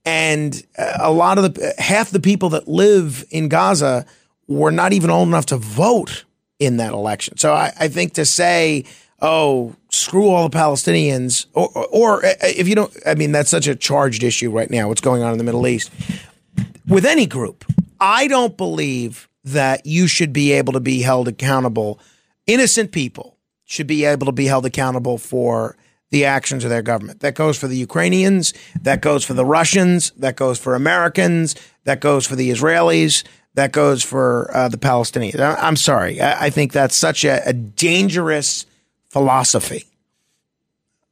And 0.04 0.66
uh, 0.76 0.98
a 1.00 1.10
lot 1.10 1.38
of 1.38 1.54
the, 1.54 1.74
half 1.78 2.10
the 2.10 2.20
people 2.20 2.50
that 2.50 2.68
live 2.68 3.24
in 3.30 3.48
Gaza 3.48 4.04
were 4.48 4.70
not 4.70 4.92
even 4.92 5.08
old 5.08 5.28
enough 5.28 5.46
to 5.46 5.56
vote 5.56 6.24
in 6.58 6.76
that 6.76 6.92
election. 6.92 7.38
So 7.38 7.54
I, 7.54 7.72
I 7.80 7.88
think 7.88 8.12
to 8.14 8.26
say, 8.26 8.84
oh, 9.22 9.74
screw 9.88 10.28
all 10.28 10.46
the 10.46 10.54
Palestinians, 10.56 11.46
or, 11.54 11.70
or, 11.74 11.86
or 11.86 12.20
if 12.42 12.68
you 12.68 12.74
don't, 12.74 12.94
I 13.06 13.14
mean, 13.14 13.32
that's 13.32 13.50
such 13.50 13.66
a 13.66 13.74
charged 13.74 14.22
issue 14.22 14.50
right 14.50 14.70
now, 14.70 14.88
what's 14.88 15.00
going 15.00 15.22
on 15.22 15.32
in 15.32 15.38
the 15.38 15.44
Middle 15.44 15.66
East. 15.66 15.90
With 16.88 17.04
any 17.06 17.26
group, 17.26 17.64
I 18.00 18.26
don't 18.26 18.56
believe 18.56 19.28
that 19.44 19.86
you 19.86 20.06
should 20.06 20.32
be 20.32 20.52
able 20.52 20.72
to 20.72 20.80
be 20.80 21.02
held 21.02 21.28
accountable. 21.28 22.00
Innocent 22.46 22.92
people 22.92 23.38
should 23.64 23.86
be 23.86 24.04
able 24.04 24.26
to 24.26 24.32
be 24.32 24.46
held 24.46 24.66
accountable 24.66 25.18
for 25.18 25.76
the 26.10 26.24
actions 26.24 26.62
of 26.64 26.70
their 26.70 26.82
government. 26.82 27.20
That 27.20 27.34
goes 27.34 27.56
for 27.56 27.68
the 27.68 27.76
Ukrainians, 27.76 28.52
that 28.82 29.00
goes 29.00 29.24
for 29.24 29.32
the 29.34 29.44
Russians, 29.44 30.10
that 30.18 30.36
goes 30.36 30.58
for 30.58 30.74
Americans, 30.74 31.54
that 31.84 32.00
goes 32.00 32.26
for 32.26 32.36
the 32.36 32.50
Israelis, 32.50 33.24
that 33.54 33.72
goes 33.72 34.02
for 34.02 34.50
uh, 34.54 34.68
the 34.68 34.76
Palestinians. 34.76 35.40
I- 35.40 35.54
I'm 35.56 35.76
sorry. 35.76 36.20
I, 36.20 36.46
I 36.46 36.50
think 36.50 36.72
that's 36.72 36.96
such 36.96 37.24
a, 37.24 37.40
a 37.48 37.52
dangerous 37.52 38.66
philosophy. 39.08 39.84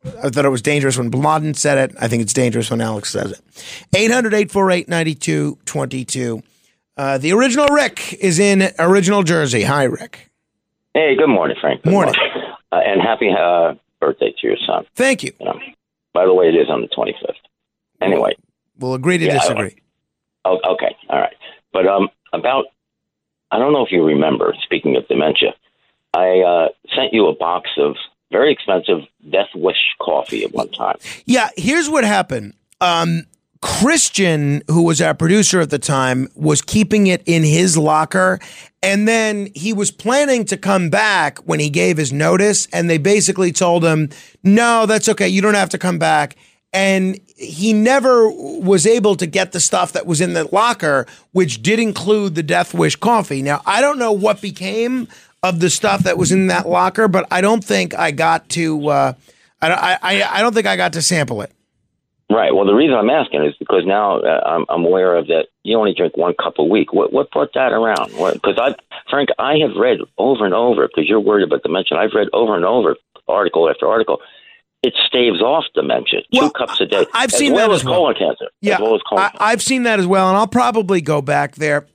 I 0.04 0.30
thought 0.30 0.44
it 0.44 0.50
was 0.50 0.62
dangerous 0.62 0.96
when 0.96 1.10
Bin 1.10 1.22
Laden 1.22 1.54
said 1.54 1.90
it. 1.90 1.96
I 2.00 2.08
think 2.08 2.22
it's 2.22 2.32
dangerous 2.32 2.70
when 2.70 2.80
Alex 2.80 3.10
says 3.10 3.32
it. 3.32 3.40
800 3.94 4.32
848 4.32 4.88
9222. 4.88 6.42
Uh, 6.96 7.18
the 7.18 7.32
original 7.32 7.66
Rick 7.68 8.14
is 8.14 8.38
in 8.38 8.70
original 8.78 9.22
Jersey. 9.22 9.62
Hi, 9.62 9.84
Rick. 9.84 10.30
Hey, 10.94 11.16
good 11.16 11.28
morning, 11.28 11.56
Frank. 11.60 11.82
Good 11.82 11.92
Morning. 11.92 12.14
Uh, 12.72 12.76
and 12.84 13.00
happy 13.00 13.30
uh, 13.30 13.74
birthday 14.00 14.32
to 14.40 14.46
your 14.46 14.56
son. 14.66 14.84
Thank 14.94 15.22
you. 15.22 15.32
You 15.38 15.46
know, 15.46 15.58
by 16.14 16.24
the 16.24 16.34
way, 16.34 16.46
it 16.48 16.54
is 16.56 16.68
on 16.68 16.80
the 16.82 16.88
25th. 16.88 17.34
Anyway, 18.00 18.32
We'll 18.78 18.94
agree 18.94 19.18
to 19.18 19.24
Yeah, 19.26 19.34
disagree. 19.38 19.76
oh, 20.46 20.58
okay, 20.74 20.94
all 21.10 21.18
right. 21.20 21.36
But 21.72 21.86
um, 21.86 22.08
about, 22.32 22.66
I 23.50 23.58
don't 23.58 23.72
know 23.72 23.84
if 23.84 23.92
you 23.92 24.02
remember, 24.04 24.54
speaking 24.62 24.96
of 24.96 25.06
dementia, 25.08 25.54
I 26.14 26.40
uh, 26.40 26.68
sent 26.96 27.12
you 27.12 27.26
a 27.28 27.34
box 27.34 27.68
of 27.78 27.96
very 28.30 28.52
expensive 28.52 29.00
Death 29.28 29.48
Wish 29.54 29.94
coffee 30.00 30.44
at 30.44 30.52
one 30.52 30.70
time. 30.70 30.96
Yeah, 31.24 31.48
here's 31.56 31.88
what 31.88 32.04
happened. 32.04 32.54
Um, 32.80 33.24
Christian, 33.62 34.62
who 34.68 34.84
was 34.84 35.02
our 35.02 35.14
producer 35.14 35.60
at 35.60 35.70
the 35.70 35.78
time, 35.78 36.28
was 36.34 36.62
keeping 36.62 37.08
it 37.08 37.22
in 37.26 37.44
his 37.44 37.76
locker. 37.76 38.38
And 38.82 39.06
then 39.06 39.48
he 39.54 39.74
was 39.74 39.90
planning 39.90 40.46
to 40.46 40.56
come 40.56 40.88
back 40.88 41.38
when 41.40 41.60
he 41.60 41.68
gave 41.68 41.98
his 41.98 42.12
notice. 42.12 42.66
And 42.72 42.88
they 42.88 42.96
basically 42.96 43.52
told 43.52 43.84
him, 43.84 44.08
no, 44.42 44.86
that's 44.86 45.08
okay. 45.10 45.28
You 45.28 45.42
don't 45.42 45.54
have 45.54 45.68
to 45.70 45.78
come 45.78 45.98
back. 45.98 46.36
And 46.72 47.20
he 47.36 47.72
never 47.72 48.30
was 48.30 48.86
able 48.86 49.16
to 49.16 49.26
get 49.26 49.52
the 49.52 49.60
stuff 49.60 49.92
that 49.92 50.06
was 50.06 50.20
in 50.20 50.32
the 50.32 50.44
locker, 50.54 51.06
which 51.32 51.62
did 51.62 51.80
include 51.80 52.36
the 52.36 52.42
Death 52.42 52.72
Wish 52.72 52.96
coffee. 52.96 53.42
Now, 53.42 53.60
I 53.66 53.80
don't 53.80 53.98
know 53.98 54.12
what 54.12 54.40
became 54.40 55.08
of 55.42 55.60
the 55.60 55.70
stuff 55.70 56.04
that 56.04 56.18
was 56.18 56.32
in 56.32 56.48
that 56.48 56.68
locker, 56.68 57.08
but 57.08 57.26
I 57.30 57.40
don't 57.40 57.64
think 57.64 57.98
I 57.98 58.10
got 58.10 58.48
to. 58.50 58.88
Uh, 58.88 59.12
I, 59.62 59.98
I, 60.02 60.22
I 60.38 60.42
don't 60.42 60.54
think 60.54 60.66
I 60.66 60.76
got 60.76 60.92
to 60.94 61.02
sample 61.02 61.42
it. 61.42 61.52
Right. 62.30 62.54
Well, 62.54 62.64
the 62.64 62.74
reason 62.74 62.94
I'm 62.94 63.10
asking 63.10 63.44
is 63.44 63.54
because 63.58 63.82
now 63.84 64.20
uh, 64.20 64.40
I'm, 64.46 64.64
I'm 64.68 64.84
aware 64.84 65.16
of 65.16 65.26
that. 65.26 65.46
You 65.64 65.76
only 65.76 65.94
drink 65.96 66.16
one 66.16 66.34
cup 66.40 66.54
a 66.58 66.64
week. 66.64 66.92
What 66.92 67.12
what 67.12 67.30
brought 67.32 67.52
that 67.54 67.72
around? 67.72 68.10
Because 68.34 68.56
I, 68.56 68.74
Frank, 69.10 69.30
I 69.38 69.54
have 69.58 69.76
read 69.76 69.98
over 70.16 70.44
and 70.44 70.54
over 70.54 70.86
because 70.86 71.08
you're 71.08 71.20
worried 71.20 71.44
about 71.44 71.62
dementia. 71.64 71.98
I've 71.98 72.14
read 72.14 72.28
over 72.32 72.54
and 72.54 72.64
over 72.64 72.96
article 73.26 73.68
after 73.68 73.88
article. 73.88 74.18
It 74.82 74.94
staves 75.06 75.42
off 75.42 75.64
dementia. 75.74 76.20
Two 76.32 76.50
cups 76.52 76.80
a 76.80 76.86
day. 76.86 77.04
I've 77.12 77.32
as 77.32 77.38
seen 77.38 77.52
well 77.52 77.68
that 77.68 77.74
as 77.74 77.80
as 77.80 77.84
well. 77.84 77.94
colon 77.96 78.14
cancer. 78.14 78.46
Yeah, 78.62 78.74
As 78.76 78.80
well 78.80 78.94
as 78.94 79.00
colon 79.08 79.24
I, 79.24 79.32
I've 79.52 79.60
seen 79.62 79.82
that 79.82 79.98
as 79.98 80.06
well, 80.06 80.28
and 80.28 80.36
I'll 80.38 80.46
probably 80.46 81.00
go 81.02 81.20
back 81.20 81.56
there. 81.56 81.86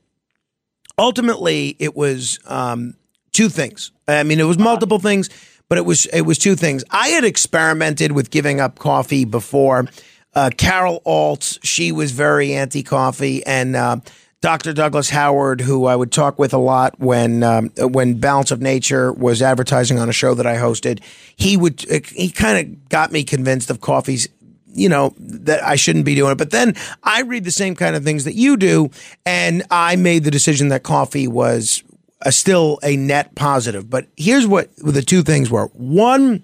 Ultimately, 0.98 1.76
it 1.80 1.96
was 1.96 2.40
um, 2.46 2.96
two 3.36 3.50
things. 3.50 3.92
I 4.08 4.24
mean, 4.24 4.40
it 4.40 4.44
was 4.44 4.58
multiple 4.58 5.00
things, 5.00 5.30
but 5.68 5.78
it 5.78 5.86
was 5.86 6.06
it 6.08 6.22
was 6.22 6.38
two 6.38 6.56
things. 6.56 6.84
I 6.90 7.10
had 7.10 7.24
experimented 7.24 8.12
with 8.14 8.32
giving 8.32 8.60
up 8.60 8.80
coffee 8.80 9.26
before. 9.26 9.86
Uh, 10.34 10.50
Carol 10.58 11.02
Alt, 11.06 11.60
she 11.64 11.94
was 11.94 12.12
very 12.12 12.54
anti-coffee, 12.54 13.46
and 13.46 13.74
uh, 13.76 13.98
Dr. 14.42 14.74
Douglas 14.74 15.10
Howard, 15.10 15.62
who 15.62 15.86
I 15.86 15.96
would 15.96 16.12
talk 16.12 16.38
with 16.38 16.54
a 16.54 16.58
lot 16.58 17.00
when 17.00 17.42
um, 17.42 17.70
when 17.78 18.20
Balance 18.20 18.52
of 18.52 18.62
Nature 18.62 19.12
was 19.14 19.42
advertising 19.42 19.98
on 19.98 20.10
a 20.10 20.14
show 20.14 20.34
that 20.34 20.46
I 20.46 20.56
hosted, 20.56 21.02
he 21.36 21.58
would 21.58 21.82
he 22.16 22.30
kind 22.30 22.68
of 22.68 22.90
got 22.90 23.12
me 23.12 23.24
convinced 23.24 23.70
of 23.70 23.82
coffee's 23.82 24.28
you 24.74 24.90
know 24.90 25.14
that 25.18 25.64
I 25.64 25.76
shouldn't 25.76 26.06
be 26.06 26.16
doing 26.16 26.34
it. 26.34 26.38
But 26.38 26.52
then 26.52 26.76
I 27.04 27.22
read 27.22 27.44
the 27.44 27.52
same 27.52 27.76
kind 27.76 27.96
of 27.96 28.04
things 28.04 28.26
that 28.26 28.36
you 28.36 28.58
do, 28.58 28.92
and 29.26 29.64
I 29.72 29.96
made 29.96 30.26
the 30.26 30.32
decision 30.32 30.68
that 30.70 30.84
coffee 30.84 31.28
was 31.28 31.82
a, 32.26 32.32
still 32.32 32.80
a 32.84 32.98
net 32.98 33.36
positive. 33.36 33.90
But 33.90 34.08
here's 34.18 34.46
what 34.46 34.76
the 34.78 35.02
two 35.02 35.24
things 35.24 35.50
were: 35.50 35.68
one, 35.68 36.44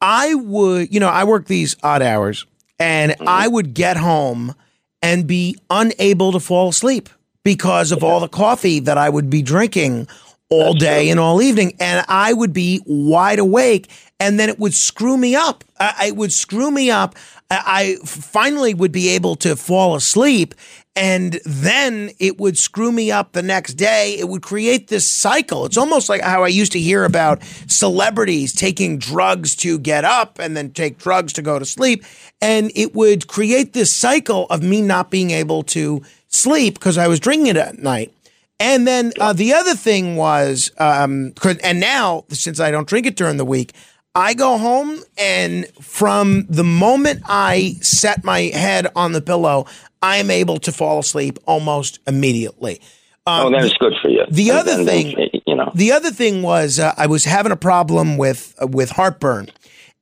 I 0.00 0.34
would, 0.34 0.92
you 0.92 1.00
know, 1.00 1.08
I 1.08 1.24
work 1.24 1.46
these 1.46 1.76
odd 1.82 2.02
hours, 2.02 2.46
and 2.78 3.12
mm-hmm. 3.12 3.28
I 3.28 3.46
would 3.46 3.74
get 3.74 3.96
home 3.96 4.54
and 5.02 5.26
be 5.26 5.56
unable 5.70 6.32
to 6.32 6.40
fall 6.40 6.70
asleep 6.70 7.08
because 7.44 7.92
of 7.92 8.02
all 8.02 8.20
the 8.20 8.28
coffee 8.28 8.80
that 8.80 8.98
I 8.98 9.08
would 9.08 9.30
be 9.30 9.42
drinking 9.42 10.08
all 10.50 10.74
day 10.74 11.10
and 11.10 11.20
all 11.20 11.40
evening. 11.40 11.76
And 11.78 12.04
I 12.08 12.32
would 12.32 12.52
be 12.52 12.80
wide 12.84 13.38
awake 13.38 13.88
and 14.20 14.38
then 14.38 14.48
it 14.48 14.58
would 14.58 14.74
screw 14.74 15.16
me 15.16 15.34
up. 15.34 15.64
I, 15.78 16.08
it 16.08 16.16
would 16.16 16.32
screw 16.32 16.70
me 16.70 16.90
up. 16.90 17.14
I, 17.50 17.96
I 18.00 18.06
finally 18.06 18.74
would 18.74 18.92
be 18.92 19.10
able 19.10 19.36
to 19.36 19.56
fall 19.56 19.94
asleep 19.94 20.54
and 20.98 21.40
then 21.46 22.10
it 22.18 22.40
would 22.40 22.58
screw 22.58 22.90
me 22.90 23.12
up 23.12 23.30
the 23.30 23.42
next 23.42 23.74
day. 23.74 24.16
It 24.18 24.28
would 24.28 24.42
create 24.42 24.88
this 24.88 25.08
cycle. 25.08 25.64
It's 25.64 25.76
almost 25.76 26.08
like 26.08 26.22
how 26.22 26.42
I 26.42 26.48
used 26.48 26.72
to 26.72 26.80
hear 26.80 27.04
about 27.04 27.40
celebrities 27.68 28.52
taking 28.52 28.98
drugs 28.98 29.54
to 29.56 29.78
get 29.78 30.04
up 30.04 30.40
and 30.40 30.56
then 30.56 30.72
take 30.72 30.98
drugs 30.98 31.32
to 31.34 31.42
go 31.42 31.56
to 31.56 31.64
sleep. 31.64 32.04
And 32.42 32.72
it 32.74 32.96
would 32.96 33.28
create 33.28 33.74
this 33.74 33.94
cycle 33.94 34.46
of 34.50 34.64
me 34.64 34.82
not 34.82 35.08
being 35.08 35.30
able 35.30 35.62
to 35.64 36.02
sleep 36.26 36.74
because 36.74 36.98
I 36.98 37.06
was 37.06 37.20
drinking 37.20 37.46
it 37.46 37.56
at 37.56 37.78
night. 37.78 38.12
And 38.58 38.84
then 38.84 39.12
uh, 39.20 39.32
the 39.32 39.54
other 39.54 39.76
thing 39.76 40.16
was, 40.16 40.72
um, 40.78 41.32
and 41.62 41.78
now 41.78 42.24
since 42.30 42.58
I 42.58 42.72
don't 42.72 42.88
drink 42.88 43.06
it 43.06 43.14
during 43.14 43.36
the 43.36 43.44
week, 43.44 43.72
I 44.18 44.34
go 44.34 44.58
home 44.58 45.00
and 45.16 45.66
from 45.80 46.44
the 46.48 46.64
moment 46.64 47.22
I 47.28 47.76
set 47.82 48.24
my 48.24 48.40
head 48.52 48.88
on 48.96 49.12
the 49.12 49.20
pillow, 49.20 49.66
I 50.02 50.16
am 50.16 50.28
able 50.30 50.58
to 50.58 50.72
fall 50.72 50.98
asleep 50.98 51.38
almost 51.46 52.00
immediately. 52.06 52.80
oh, 53.28 53.46
Um, 53.46 53.52
that 53.52 53.64
is 53.64 53.74
good 53.74 53.92
for 54.02 54.08
you. 54.10 54.24
the 54.28 54.48
And- 54.50 54.58
other 54.58 54.72
and- 54.72 54.86
thing- 54.88 55.30
you 55.46 55.54
know, 55.54 55.70
the 55.74 55.92
other 55.92 56.10
thing 56.10 56.42
was 56.42 56.80
uh, 56.80 56.92
I 56.96 57.06
was 57.06 57.24
having 57.26 57.52
a 57.52 57.56
problem 57.56 58.16
with 58.18 58.54
uh, 58.60 58.66
with 58.66 58.90
heartburn 58.90 59.50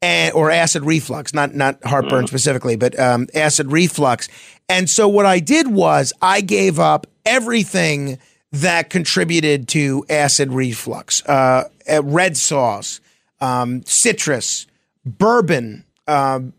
and 0.00 0.32
or 0.34 0.50
acid 0.50 0.82
reflux, 0.84 1.34
not 1.34 1.54
not 1.54 1.84
heartburn 1.84 2.26
specifically, 2.26 2.76
but 2.76 2.98
um, 2.98 3.26
acid 3.34 3.70
reflux. 3.70 4.28
And 4.68 4.88
so 4.88 5.06
what 5.08 5.26
I 5.26 5.40
did 5.40 5.66
was 5.68 6.12
I 6.22 6.40
gave 6.40 6.78
up 6.80 7.06
everything 7.26 8.18
that 8.52 8.88
contributed 8.90 9.68
to 9.68 10.04
acid 10.08 10.52
reflux: 10.52 11.22
uh, 11.26 11.64
uh, 11.92 12.02
red 12.02 12.36
sauce, 12.36 13.00
um, 13.40 13.82
citrus, 13.84 14.66
bourbon, 15.04 15.84
um, 16.06 16.52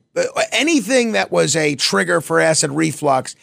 anything 0.51 1.11
that 1.13 1.31
was 1.31 1.55
a 1.55 1.75
trigger 1.75 2.21
for 2.21 2.39
acid 2.39 2.71
reflux 2.71 3.35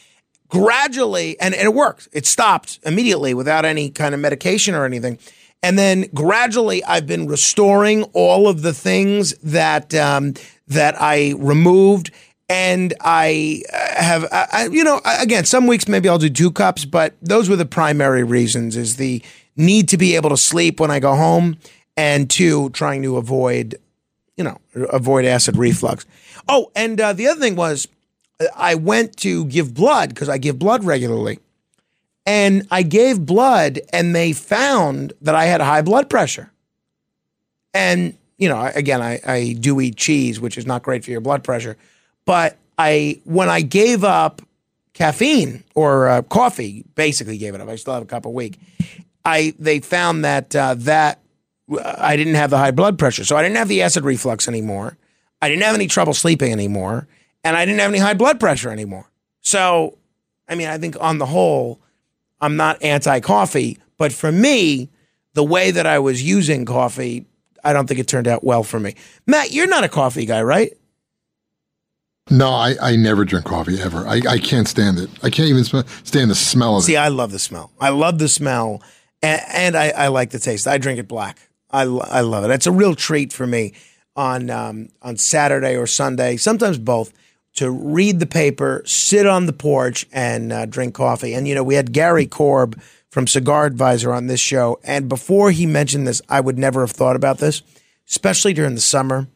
gradually, 0.48 1.38
and, 1.40 1.54
and 1.54 1.64
it 1.64 1.74
worked. 1.74 2.08
It 2.12 2.26
stopped 2.26 2.78
immediately 2.84 3.34
without 3.34 3.64
any 3.64 3.90
kind 3.90 4.14
of 4.14 4.20
medication 4.20 4.74
or 4.74 4.84
anything. 4.84 5.18
And 5.62 5.78
then 5.78 6.06
gradually, 6.14 6.84
I've 6.84 7.06
been 7.06 7.26
restoring 7.26 8.04
all 8.12 8.48
of 8.48 8.62
the 8.62 8.74
things 8.74 9.34
that 9.38 9.94
um, 9.94 10.34
that 10.68 11.00
I 11.00 11.34
removed, 11.38 12.10
and 12.50 12.92
I 13.00 13.62
uh, 13.72 14.02
have, 14.02 14.28
I, 14.30 14.68
you 14.70 14.84
know, 14.84 15.00
again, 15.04 15.46
some 15.46 15.66
weeks 15.66 15.88
maybe 15.88 16.08
I'll 16.08 16.18
do 16.18 16.28
two 16.28 16.50
cups, 16.50 16.84
but 16.84 17.14
those 17.22 17.48
were 17.48 17.56
the 17.56 17.64
primary 17.64 18.24
reasons: 18.24 18.76
is 18.76 18.96
the 18.96 19.22
need 19.56 19.88
to 19.88 19.96
be 19.96 20.16
able 20.16 20.30
to 20.30 20.36
sleep 20.36 20.80
when 20.80 20.90
I 20.90 21.00
go 21.00 21.14
home, 21.14 21.56
and 21.96 22.28
two, 22.28 22.70
trying 22.70 23.02
to 23.02 23.16
avoid, 23.16 23.76
you 24.36 24.44
know, 24.44 24.58
avoid 24.74 25.24
acid 25.24 25.56
reflux. 25.56 26.04
Oh, 26.48 26.70
and 26.74 27.00
uh, 27.00 27.12
the 27.12 27.28
other 27.28 27.40
thing 27.40 27.56
was 27.56 27.88
I 28.56 28.74
went 28.74 29.16
to 29.18 29.44
give 29.46 29.74
blood 29.74 30.08
because 30.10 30.28
I 30.28 30.38
give 30.38 30.58
blood 30.58 30.84
regularly. 30.84 31.38
And 32.26 32.66
I 32.70 32.82
gave 32.82 33.20
blood 33.20 33.80
and 33.92 34.14
they 34.14 34.32
found 34.32 35.12
that 35.20 35.34
I 35.34 35.44
had 35.44 35.60
high 35.60 35.82
blood 35.82 36.08
pressure. 36.08 36.50
And, 37.74 38.16
you 38.38 38.48
know, 38.48 38.70
again, 38.74 39.02
I, 39.02 39.20
I 39.26 39.52
do 39.52 39.80
eat 39.80 39.96
cheese, 39.96 40.40
which 40.40 40.56
is 40.56 40.66
not 40.66 40.82
great 40.82 41.04
for 41.04 41.10
your 41.10 41.20
blood 41.20 41.44
pressure. 41.44 41.76
But 42.24 42.56
I, 42.78 43.20
when 43.24 43.50
I 43.50 43.60
gave 43.60 44.04
up 44.04 44.40
caffeine 44.94 45.64
or 45.74 46.08
uh, 46.08 46.22
coffee, 46.22 46.84
basically 46.94 47.36
gave 47.36 47.54
it 47.54 47.60
up. 47.60 47.68
I 47.68 47.76
still 47.76 47.94
have 47.94 48.02
a 48.02 48.06
cup 48.06 48.24
a 48.24 48.30
week. 48.30 48.58
I, 49.24 49.54
they 49.58 49.80
found 49.80 50.24
that, 50.24 50.56
uh, 50.56 50.74
that 50.78 51.20
I 51.82 52.16
didn't 52.16 52.34
have 52.34 52.50
the 52.50 52.58
high 52.58 52.70
blood 52.70 52.98
pressure. 52.98 53.24
So 53.24 53.36
I 53.36 53.42
didn't 53.42 53.56
have 53.56 53.68
the 53.68 53.82
acid 53.82 54.04
reflux 54.04 54.48
anymore. 54.48 54.96
I 55.40 55.48
didn't 55.48 55.62
have 55.62 55.74
any 55.74 55.86
trouble 55.86 56.14
sleeping 56.14 56.52
anymore. 56.52 57.06
And 57.42 57.56
I 57.56 57.64
didn't 57.64 57.80
have 57.80 57.90
any 57.90 57.98
high 57.98 58.14
blood 58.14 58.40
pressure 58.40 58.70
anymore. 58.70 59.10
So, 59.40 59.98
I 60.48 60.54
mean, 60.54 60.68
I 60.68 60.78
think 60.78 60.96
on 61.00 61.18
the 61.18 61.26
whole, 61.26 61.80
I'm 62.40 62.56
not 62.56 62.82
anti 62.82 63.20
coffee. 63.20 63.78
But 63.98 64.12
for 64.12 64.32
me, 64.32 64.90
the 65.34 65.44
way 65.44 65.70
that 65.70 65.86
I 65.86 65.98
was 65.98 66.22
using 66.22 66.64
coffee, 66.64 67.26
I 67.62 67.72
don't 67.72 67.86
think 67.86 68.00
it 68.00 68.08
turned 68.08 68.28
out 68.28 68.44
well 68.44 68.62
for 68.62 68.80
me. 68.80 68.94
Matt, 69.26 69.52
you're 69.52 69.66
not 69.66 69.84
a 69.84 69.88
coffee 69.88 70.26
guy, 70.26 70.42
right? 70.42 70.72
No, 72.30 72.48
I, 72.48 72.74
I 72.80 72.96
never 72.96 73.24
drink 73.24 73.44
coffee 73.44 73.80
ever. 73.80 74.06
I, 74.08 74.22
I 74.28 74.38
can't 74.38 74.66
stand 74.66 74.98
it. 74.98 75.10
I 75.22 75.28
can't 75.28 75.48
even 75.48 75.64
sm- 75.64 75.86
stand 76.04 76.30
the 76.30 76.34
smell 76.34 76.76
of 76.76 76.84
See, 76.84 76.92
it. 76.92 76.94
See, 76.94 76.96
I 76.96 77.08
love 77.08 77.32
the 77.32 77.38
smell. 77.38 77.70
I 77.78 77.90
love 77.90 78.18
the 78.18 78.28
smell, 78.28 78.82
and, 79.22 79.42
and 79.52 79.76
I, 79.76 79.90
I 79.90 80.08
like 80.08 80.30
the 80.30 80.38
taste. 80.38 80.66
I 80.66 80.78
drink 80.78 80.98
it 80.98 81.06
black. 81.06 81.38
I, 81.74 81.82
I 81.82 82.20
love 82.20 82.44
it. 82.44 82.50
It's 82.50 82.68
a 82.68 82.72
real 82.72 82.94
treat 82.94 83.32
for 83.32 83.46
me 83.46 83.72
on 84.14 84.48
um, 84.48 84.88
on 85.02 85.16
Saturday 85.16 85.76
or 85.76 85.86
Sunday, 85.86 86.36
sometimes 86.36 86.78
both, 86.78 87.12
to 87.56 87.70
read 87.70 88.20
the 88.20 88.26
paper, 88.26 88.82
sit 88.86 89.26
on 89.26 89.46
the 89.46 89.52
porch, 89.52 90.06
and 90.12 90.52
uh, 90.52 90.66
drink 90.66 90.94
coffee. 90.94 91.34
And 91.34 91.48
you 91.48 91.54
know, 91.54 91.64
we 91.64 91.74
had 91.74 91.92
Gary 91.92 92.26
Korb 92.26 92.80
from 93.10 93.26
Cigar 93.26 93.66
Advisor 93.66 94.12
on 94.12 94.28
this 94.28 94.40
show, 94.40 94.78
and 94.84 95.08
before 95.08 95.50
he 95.50 95.66
mentioned 95.66 96.06
this, 96.06 96.22
I 96.28 96.40
would 96.40 96.58
never 96.58 96.80
have 96.80 96.92
thought 96.92 97.16
about 97.16 97.38
this, 97.38 97.62
especially 98.08 98.52
during 98.52 98.76
the 98.76 98.80
summer. 98.80 99.26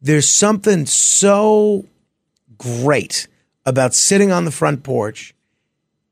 There's 0.00 0.28
something 0.28 0.86
so 0.86 1.86
great 2.56 3.28
about 3.64 3.94
sitting 3.94 4.32
on 4.32 4.44
the 4.44 4.50
front 4.50 4.82
porch 4.82 5.34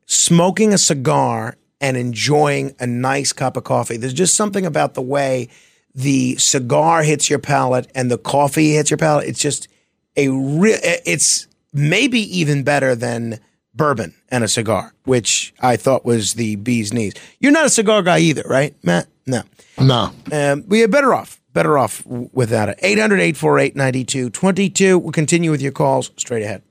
smoking 0.05 0.73
a 0.73 0.77
cigar 0.77 1.57
and 1.79 1.97
enjoying 1.97 2.75
a 2.79 2.87
nice 2.87 3.33
cup 3.33 3.57
of 3.57 3.63
coffee. 3.63 3.97
There's 3.97 4.13
just 4.13 4.35
something 4.35 4.65
about 4.65 4.93
the 4.93 5.01
way 5.01 5.49
the 5.93 6.35
cigar 6.37 7.03
hits 7.03 7.29
your 7.29 7.39
palate 7.39 7.89
and 7.95 8.11
the 8.11 8.17
coffee 8.17 8.73
hits 8.73 8.89
your 8.91 8.97
palate. 8.97 9.27
It's 9.27 9.39
just 9.39 9.67
a 10.15 10.29
real, 10.29 10.77
it's 10.81 11.47
maybe 11.73 12.19
even 12.37 12.63
better 12.63 12.95
than 12.95 13.39
bourbon 13.73 14.15
and 14.29 14.43
a 14.43 14.47
cigar, 14.47 14.93
which 15.05 15.53
I 15.59 15.77
thought 15.77 16.03
was 16.03 16.33
the 16.33 16.55
bee's 16.55 16.93
knees. 16.93 17.13
You're 17.39 17.51
not 17.51 17.65
a 17.65 17.69
cigar 17.69 18.01
guy 18.01 18.19
either, 18.19 18.43
right, 18.47 18.75
Matt? 18.83 19.07
No. 19.25 19.43
No. 19.79 20.11
Um, 20.31 20.63
we 20.67 20.83
are 20.83 20.87
better 20.87 21.13
off, 21.13 21.39
better 21.53 21.77
off 21.77 22.05
without 22.05 22.69
it. 22.69 22.79
800 22.81 23.19
848 23.19 23.75
9222. 23.75 24.97
We'll 24.99 25.11
continue 25.11 25.51
with 25.51 25.61
your 25.61 25.71
calls 25.71 26.11
straight 26.17 26.43
ahead. 26.43 26.63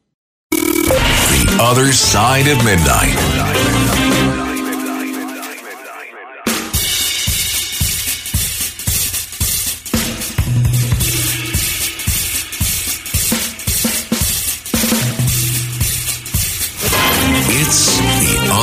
The 0.51 1.59
other 1.61 1.93
side 1.93 2.49
of 2.49 2.65
midnight. 2.65 3.66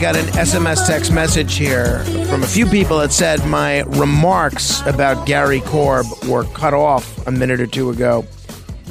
Got, 0.00 0.16
an 0.16 0.24
SMS 0.28 0.86
text 0.86 1.12
message 1.12 1.56
here 1.56 1.98
from 2.26 2.42
a 2.42 2.46
few 2.46 2.64
people 2.64 2.98
that 2.98 3.12
said 3.12 3.44
my 3.46 3.80
remarks 3.80 4.80
about 4.86 5.26
Gary 5.26 5.60
Korb 5.60 6.06
were 6.26 6.44
cut 6.44 6.72
off 6.72 7.26
a 7.26 7.30
minute 7.30 7.60
or 7.60 7.66
two 7.66 7.90
ago. 7.90 8.24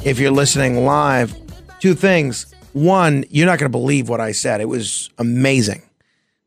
If 0.04 0.20
you're 0.20 0.30
listening 0.30 0.84
live, 0.84 1.34
two 1.80 1.94
things. 1.94 2.54
One, 2.74 3.24
you're 3.28 3.46
not 3.46 3.58
going 3.58 3.70
to 3.70 3.76
believe 3.76 4.08
what 4.08 4.20
I 4.20 4.30
said. 4.30 4.60
It 4.60 4.66
was 4.66 5.10
amazing, 5.18 5.82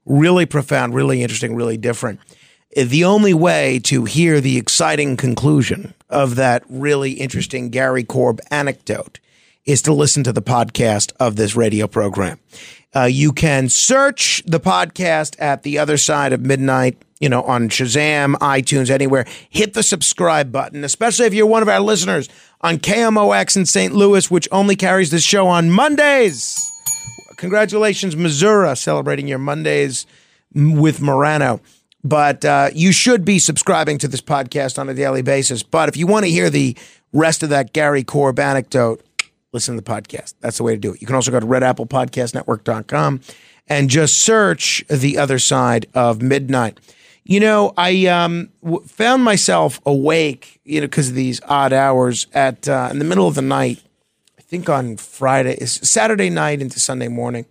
really 0.06 0.46
profound, 0.46 0.96
really 0.96 1.24
interesting, 1.24 1.56
really 1.56 1.78
different. 1.78 2.22
The 2.74 3.04
only 3.04 3.34
way 3.34 3.80
to 3.84 4.06
hear 4.06 4.40
the 4.40 4.58
exciting 4.58 5.18
conclusion 5.18 5.94
of 6.10 6.36
that 6.36 6.64
really 6.70 7.12
interesting 7.14 7.70
Gary 7.70 8.06
Korb 8.06 8.40
anecdote 8.50 9.20
is 9.66 9.82
to 9.84 9.94
listen 9.94 10.24
to 10.24 10.34
the 10.34 10.42
podcast 10.42 11.12
of 11.20 11.36
this 11.36 11.56
radio 11.56 11.88
program. 11.88 12.40
Uh, 12.96 13.04
you 13.06 13.32
can 13.32 13.70
search 13.70 14.44
the 14.46 14.60
podcast 14.60 15.36
at 15.40 15.64
the 15.64 15.80
other 15.80 15.98
side 15.98 16.34
of 16.34 16.42
midnight, 16.42 17.02
you 17.20 17.30
know, 17.30 17.42
on 17.44 17.70
Shazam, 17.70 18.36
iTunes, 18.36 18.90
anywhere. 18.90 19.26
Hit 19.50 19.74
the 19.74 19.84
subscribe 19.84 20.52
button, 20.52 20.84
especially 20.84 21.26
if 21.26 21.34
you're 21.34 21.48
one 21.48 21.62
of 21.62 21.70
our 21.70 21.80
listeners 21.80 22.30
on 22.62 22.78
KMOX 22.78 23.58
in 23.58 23.66
St. 23.66 23.94
Louis, 23.94 24.30
which 24.30 24.48
only 24.52 24.76
carries 24.76 25.12
this 25.12 25.24
show 25.24 25.48
on 25.48 25.72
Mondays. 25.72 26.70
Congratulations, 27.38 28.16
Missouri, 28.16 28.76
celebrating 28.76 29.28
your 29.28 29.40
Mondays 29.40 30.06
with 30.54 31.02
Morano. 31.02 31.62
But 32.04 32.46
uh, 32.46 32.70
you 32.74 32.92
should 32.92 33.26
be 33.26 33.40
subscribing 33.40 33.98
to 34.00 34.08
this 34.08 34.22
podcast 34.22 34.78
on 34.78 34.90
a 34.90 34.94
daily 34.94 35.22
basis. 35.22 35.64
But 35.64 35.90
if 35.90 35.98
you 35.98 36.06
want 36.06 36.26
to 36.26 36.32
hear 36.32 36.50
the 36.50 36.78
rest 37.14 37.44
of 37.44 37.50
that 37.50 37.74
Gary 37.74 38.04
Korb 38.04 38.40
anecdote, 38.40 39.02
listen 39.54 39.76
to 39.76 39.82
the 39.82 39.90
podcast. 39.90 40.34
That's 40.42 40.58
the 40.58 40.64
way 40.64 40.74
to 40.74 40.80
do 40.80 40.94
it. 40.94 41.02
You 41.02 41.08
can 41.08 41.16
also 41.16 41.32
go 41.32 41.40
to 41.40 41.46
redapplepodcastnetwork.com 41.46 43.22
and 43.68 43.90
just 43.90 44.18
search 44.18 44.84
the 44.90 45.18
other 45.18 45.40
side 45.40 45.86
of 45.94 46.22
midnight. 46.22 46.80
You 47.24 47.40
know, 47.40 47.74
I 47.78 48.08
um, 48.08 48.50
w- 48.64 48.86
found 48.86 49.24
myself 49.24 49.80
awake, 49.86 50.60
you 50.66 50.82
know, 50.82 50.88
because 50.88 51.10
of 51.10 51.16
these 51.16 51.40
odd 51.48 51.72
hours 51.72 52.28
at 52.34 52.68
uh, 52.68 52.90
in 52.92 53.00
the 53.00 53.06
middle 53.06 53.28
of 53.28 53.36
the 53.36 53.42
night. 53.42 53.82
I 54.38 54.42
think 54.42 54.68
on 54.68 54.98
Friday, 54.98 55.54
it's 55.54 55.90
Saturday 55.90 56.30
night 56.30 56.62
into 56.62 56.80
Sunday 56.80 57.08
morning, 57.08 57.46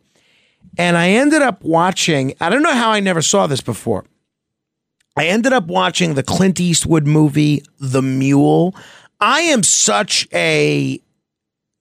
and 0.76 0.96
I 0.96 1.10
ended 1.10 1.40
up 1.40 1.62
watching. 1.62 2.34
I 2.38 2.50
don't 2.50 2.62
know 2.62 2.74
how 2.74 2.90
I 2.90 3.00
never 3.00 3.22
saw 3.22 3.46
this 3.46 3.62
before. 3.62 4.04
I 5.16 5.26
ended 5.26 5.52
up 5.52 5.66
watching 5.66 6.14
the 6.14 6.22
Clint 6.22 6.60
Eastwood 6.60 7.06
movie, 7.06 7.62
The 7.78 8.02
Mule. 8.02 8.74
I 9.20 9.40
am 9.40 9.62
such 9.62 10.28
a 10.32 11.00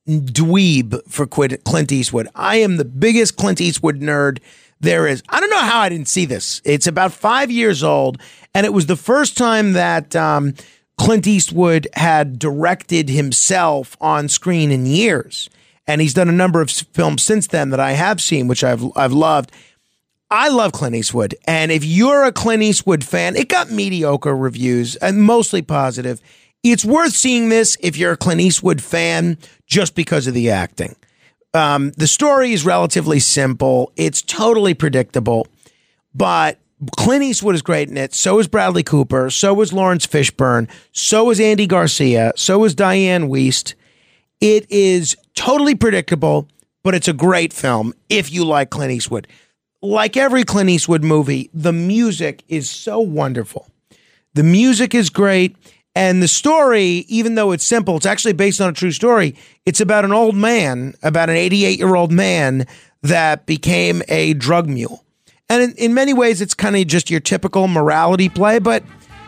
dweeb 0.08 1.00
for 1.08 1.28
Clint 1.28 1.92
Eastwood. 1.92 2.28
I 2.36 2.58
am 2.58 2.78
the 2.78 2.86
biggest 2.86 3.38
Clint 3.38 3.62
Eastwood 3.62 4.00
nerd 4.00 4.40
there 4.80 5.08
is. 5.08 5.22
I 5.30 5.40
don't 5.40 5.50
know 5.50 5.60
how 5.60 5.82
I 5.82 5.90
didn't 5.90 6.08
see 6.08 6.26
this. 6.26 6.62
It's 6.66 6.88
about 6.88 7.14
five 7.14 7.52
years 7.52 7.84
old, 7.84 8.20
and 8.54 8.66
it 8.66 8.74
was 8.74 8.88
the 8.88 8.96
first 8.96 9.38
time 9.38 9.74
that 9.74 10.16
um, 10.16 10.56
Clint 10.98 11.28
Eastwood 11.28 11.88
had 11.94 12.40
directed 12.40 13.10
himself 13.10 13.96
on 14.02 14.28
screen 14.28 14.72
in 14.72 14.86
years. 14.86 15.50
And 15.88 16.00
he's 16.00 16.14
done 16.14 16.30
a 16.30 16.34
number 16.34 16.62
of 16.62 16.70
films 16.70 17.24
since 17.24 17.48
then 17.48 17.72
that 17.72 17.80
I 17.80 17.94
have 17.94 18.22
seen, 18.22 18.48
which 18.48 18.64
I've 18.64 18.84
I've 18.96 19.14
loved. 19.14 19.52
I 20.30 20.48
love 20.48 20.72
Clint 20.72 20.96
Eastwood. 20.96 21.36
And 21.46 21.72
if 21.72 21.84
you're 21.84 22.24
a 22.24 22.32
Clint 22.32 22.64
Eastwood 22.64 23.04
fan, 23.04 23.36
it 23.36 23.50
got 23.50 23.70
mediocre 23.70 24.36
reviews 24.36 24.96
and 24.98 25.22
mostly 25.22 25.62
positive. 25.62 26.22
It's 26.64 26.86
worth 26.86 27.14
seeing 27.14 27.50
this 27.50 27.76
if 27.82 27.98
you're 27.98 28.12
a 28.12 28.18
Clint 28.18 28.42
Eastwood 28.42 28.82
fan 28.82 29.38
just 29.66 29.96
because 29.96 30.28
of 30.28 30.34
the 30.34 30.52
acting. 30.52 30.96
Um, 31.54 31.92
the 31.98 32.08
story 32.08 32.54
is 32.54 32.64
relatively 32.66 33.20
simple. 33.20 33.92
It's 33.96 34.22
totally 34.22 34.74
predictable, 34.74 35.48
but 36.14 36.60
Clint 36.98 37.24
Eastwood 37.24 37.56
is 37.56 37.62
great 37.62 37.90
in 37.90 37.98
it. 37.98 38.14
So 38.14 38.40
is 38.40 38.48
Bradley 38.48 38.84
Cooper. 38.84 39.30
So 39.30 39.60
is 39.62 39.74
Laurence 39.74 40.08
Fishburne. 40.08 40.70
So 40.92 41.30
is 41.30 41.40
Andy 41.40 41.68
Garcia. 41.68 42.32
So 42.36 42.64
is 42.64 42.76
Dianne 42.76 43.28
Wiest. 43.28 43.76
It 44.40 44.70
is 44.72 45.16
totally 45.36 45.76
predictable, 45.76 46.48
but 46.84 46.96
it's 46.96 47.08
a 47.08 47.14
great 47.14 47.54
film 47.54 47.94
if 48.10 48.32
you 48.32 48.46
like 48.46 48.70
Clint 48.70 48.92
Eastwood. 48.92 49.28
Like 49.82 50.16
every 50.16 50.44
Clint 50.44 50.70
Eastwood 50.70 51.04
movie, 51.04 51.50
the 51.54 51.74
music 51.74 52.44
is 52.48 52.70
so 52.70 53.00
wonderful. 53.00 53.68
The 54.34 54.44
music 54.44 54.96
is 54.96 55.10
great. 55.10 55.56
And 55.96 56.24
the 56.24 56.28
story, 56.28 57.06
even 57.10 57.36
though 57.36 57.52
it's 57.52 57.66
simple, 57.66 57.98
it's 57.98 58.06
actually 58.06 58.34
based 58.34 58.62
on 58.62 58.70
a 58.70 58.74
true 58.74 58.92
story. 58.92 59.36
It's 59.66 59.82
about 59.82 60.06
an 60.06 60.14
old 60.14 60.36
man, 60.36 60.96
about 61.04 61.30
an 61.30 61.36
88 61.36 61.78
year 61.78 61.96
old 61.96 62.12
man 62.12 62.66
that 63.02 63.46
became 63.46 64.02
a 64.08 64.34
drug 64.34 64.70
mule. 64.70 65.04
And 65.50 65.64
in, 65.64 65.72
in 65.74 65.94
many 65.94 66.14
ways, 66.14 66.40
it's 66.40 66.54
kind 66.54 66.78
of 66.78 66.88
just 66.88 67.10
your 67.10 67.20
typical 67.20 67.68
morality 67.68 68.30
play. 68.30 68.60
But, 68.60 68.84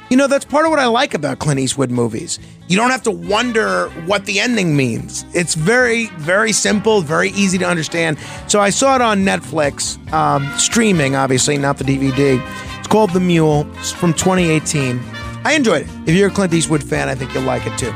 you 0.10 0.16
know, 0.16 0.28
that's 0.28 0.46
part 0.46 0.64
of 0.64 0.72
what 0.72 0.80
I 0.80 0.86
like 0.86 1.14
about 1.14 1.40
Clint 1.40 1.60
Eastwood 1.60 1.92
movies. 1.92 2.40
You 2.70 2.78
don't 2.78 2.92
have 2.92 3.04
to 3.04 3.12
wonder 3.12 3.90
what 4.06 4.26
the 4.26 4.40
ending 4.40 4.78
means. 4.78 5.26
It's 5.34 5.56
very, 5.56 6.08
very 6.20 6.54
simple, 6.54 7.02
very 7.02 7.32
easy 7.32 7.58
to 7.58 7.66
understand. 7.66 8.18
So 8.48 8.62
I 8.62 8.70
saw 8.70 8.96
it 8.96 9.02
on 9.02 9.26
Netflix, 9.26 9.98
um, 10.14 10.50
streaming, 10.58 11.18
obviously, 11.18 11.58
not 11.58 11.78
the 11.78 11.84
DVD. 11.84 12.42
It's 12.80 12.88
called 12.88 13.12
The 13.12 13.20
Mule. 13.20 13.68
It's 13.80 13.92
from 13.92 14.14
2018. 14.14 15.02
I 15.46 15.54
enjoyed 15.54 15.84
it. 15.84 15.90
If 16.08 16.16
you're 16.16 16.30
a 16.30 16.32
Clint 16.32 16.54
Eastwood 16.54 16.84
fan, 16.84 17.10
I 17.10 17.16
think 17.16 17.34
you'll 17.34 17.44
like 17.44 17.66
it 17.66 17.78
too. 17.78 17.92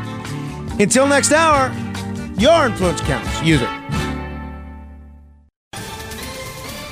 Until 0.79 1.07
next 1.07 1.31
hour, 1.31 1.71
your 2.37 2.67
influence 2.67 3.01
counts. 3.01 3.41
Use 3.41 3.61
it. 3.61 3.69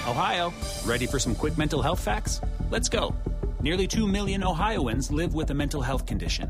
Ohio, 0.07 0.53
ready 0.85 1.05
for 1.05 1.19
some 1.19 1.35
quick 1.35 1.57
mental 1.57 1.81
health 1.81 1.99
facts? 1.99 2.41
Let's 2.69 2.89
go. 2.89 3.15
Nearly 3.61 3.87
2 3.87 4.07
million 4.07 4.43
Ohioans 4.43 5.11
live 5.11 5.33
with 5.33 5.49
a 5.51 5.53
mental 5.53 5.81
health 5.81 6.05
condition. 6.05 6.49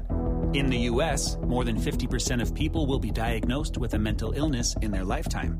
In 0.53 0.69
the 0.69 0.77
U.S., 0.91 1.37
more 1.37 1.65
than 1.65 1.77
50% 1.77 2.41
of 2.41 2.53
people 2.53 2.85
will 2.85 2.99
be 2.99 3.11
diagnosed 3.11 3.77
with 3.77 3.93
a 3.93 3.99
mental 3.99 4.31
illness 4.33 4.75
in 4.81 4.91
their 4.91 5.03
lifetime. 5.03 5.59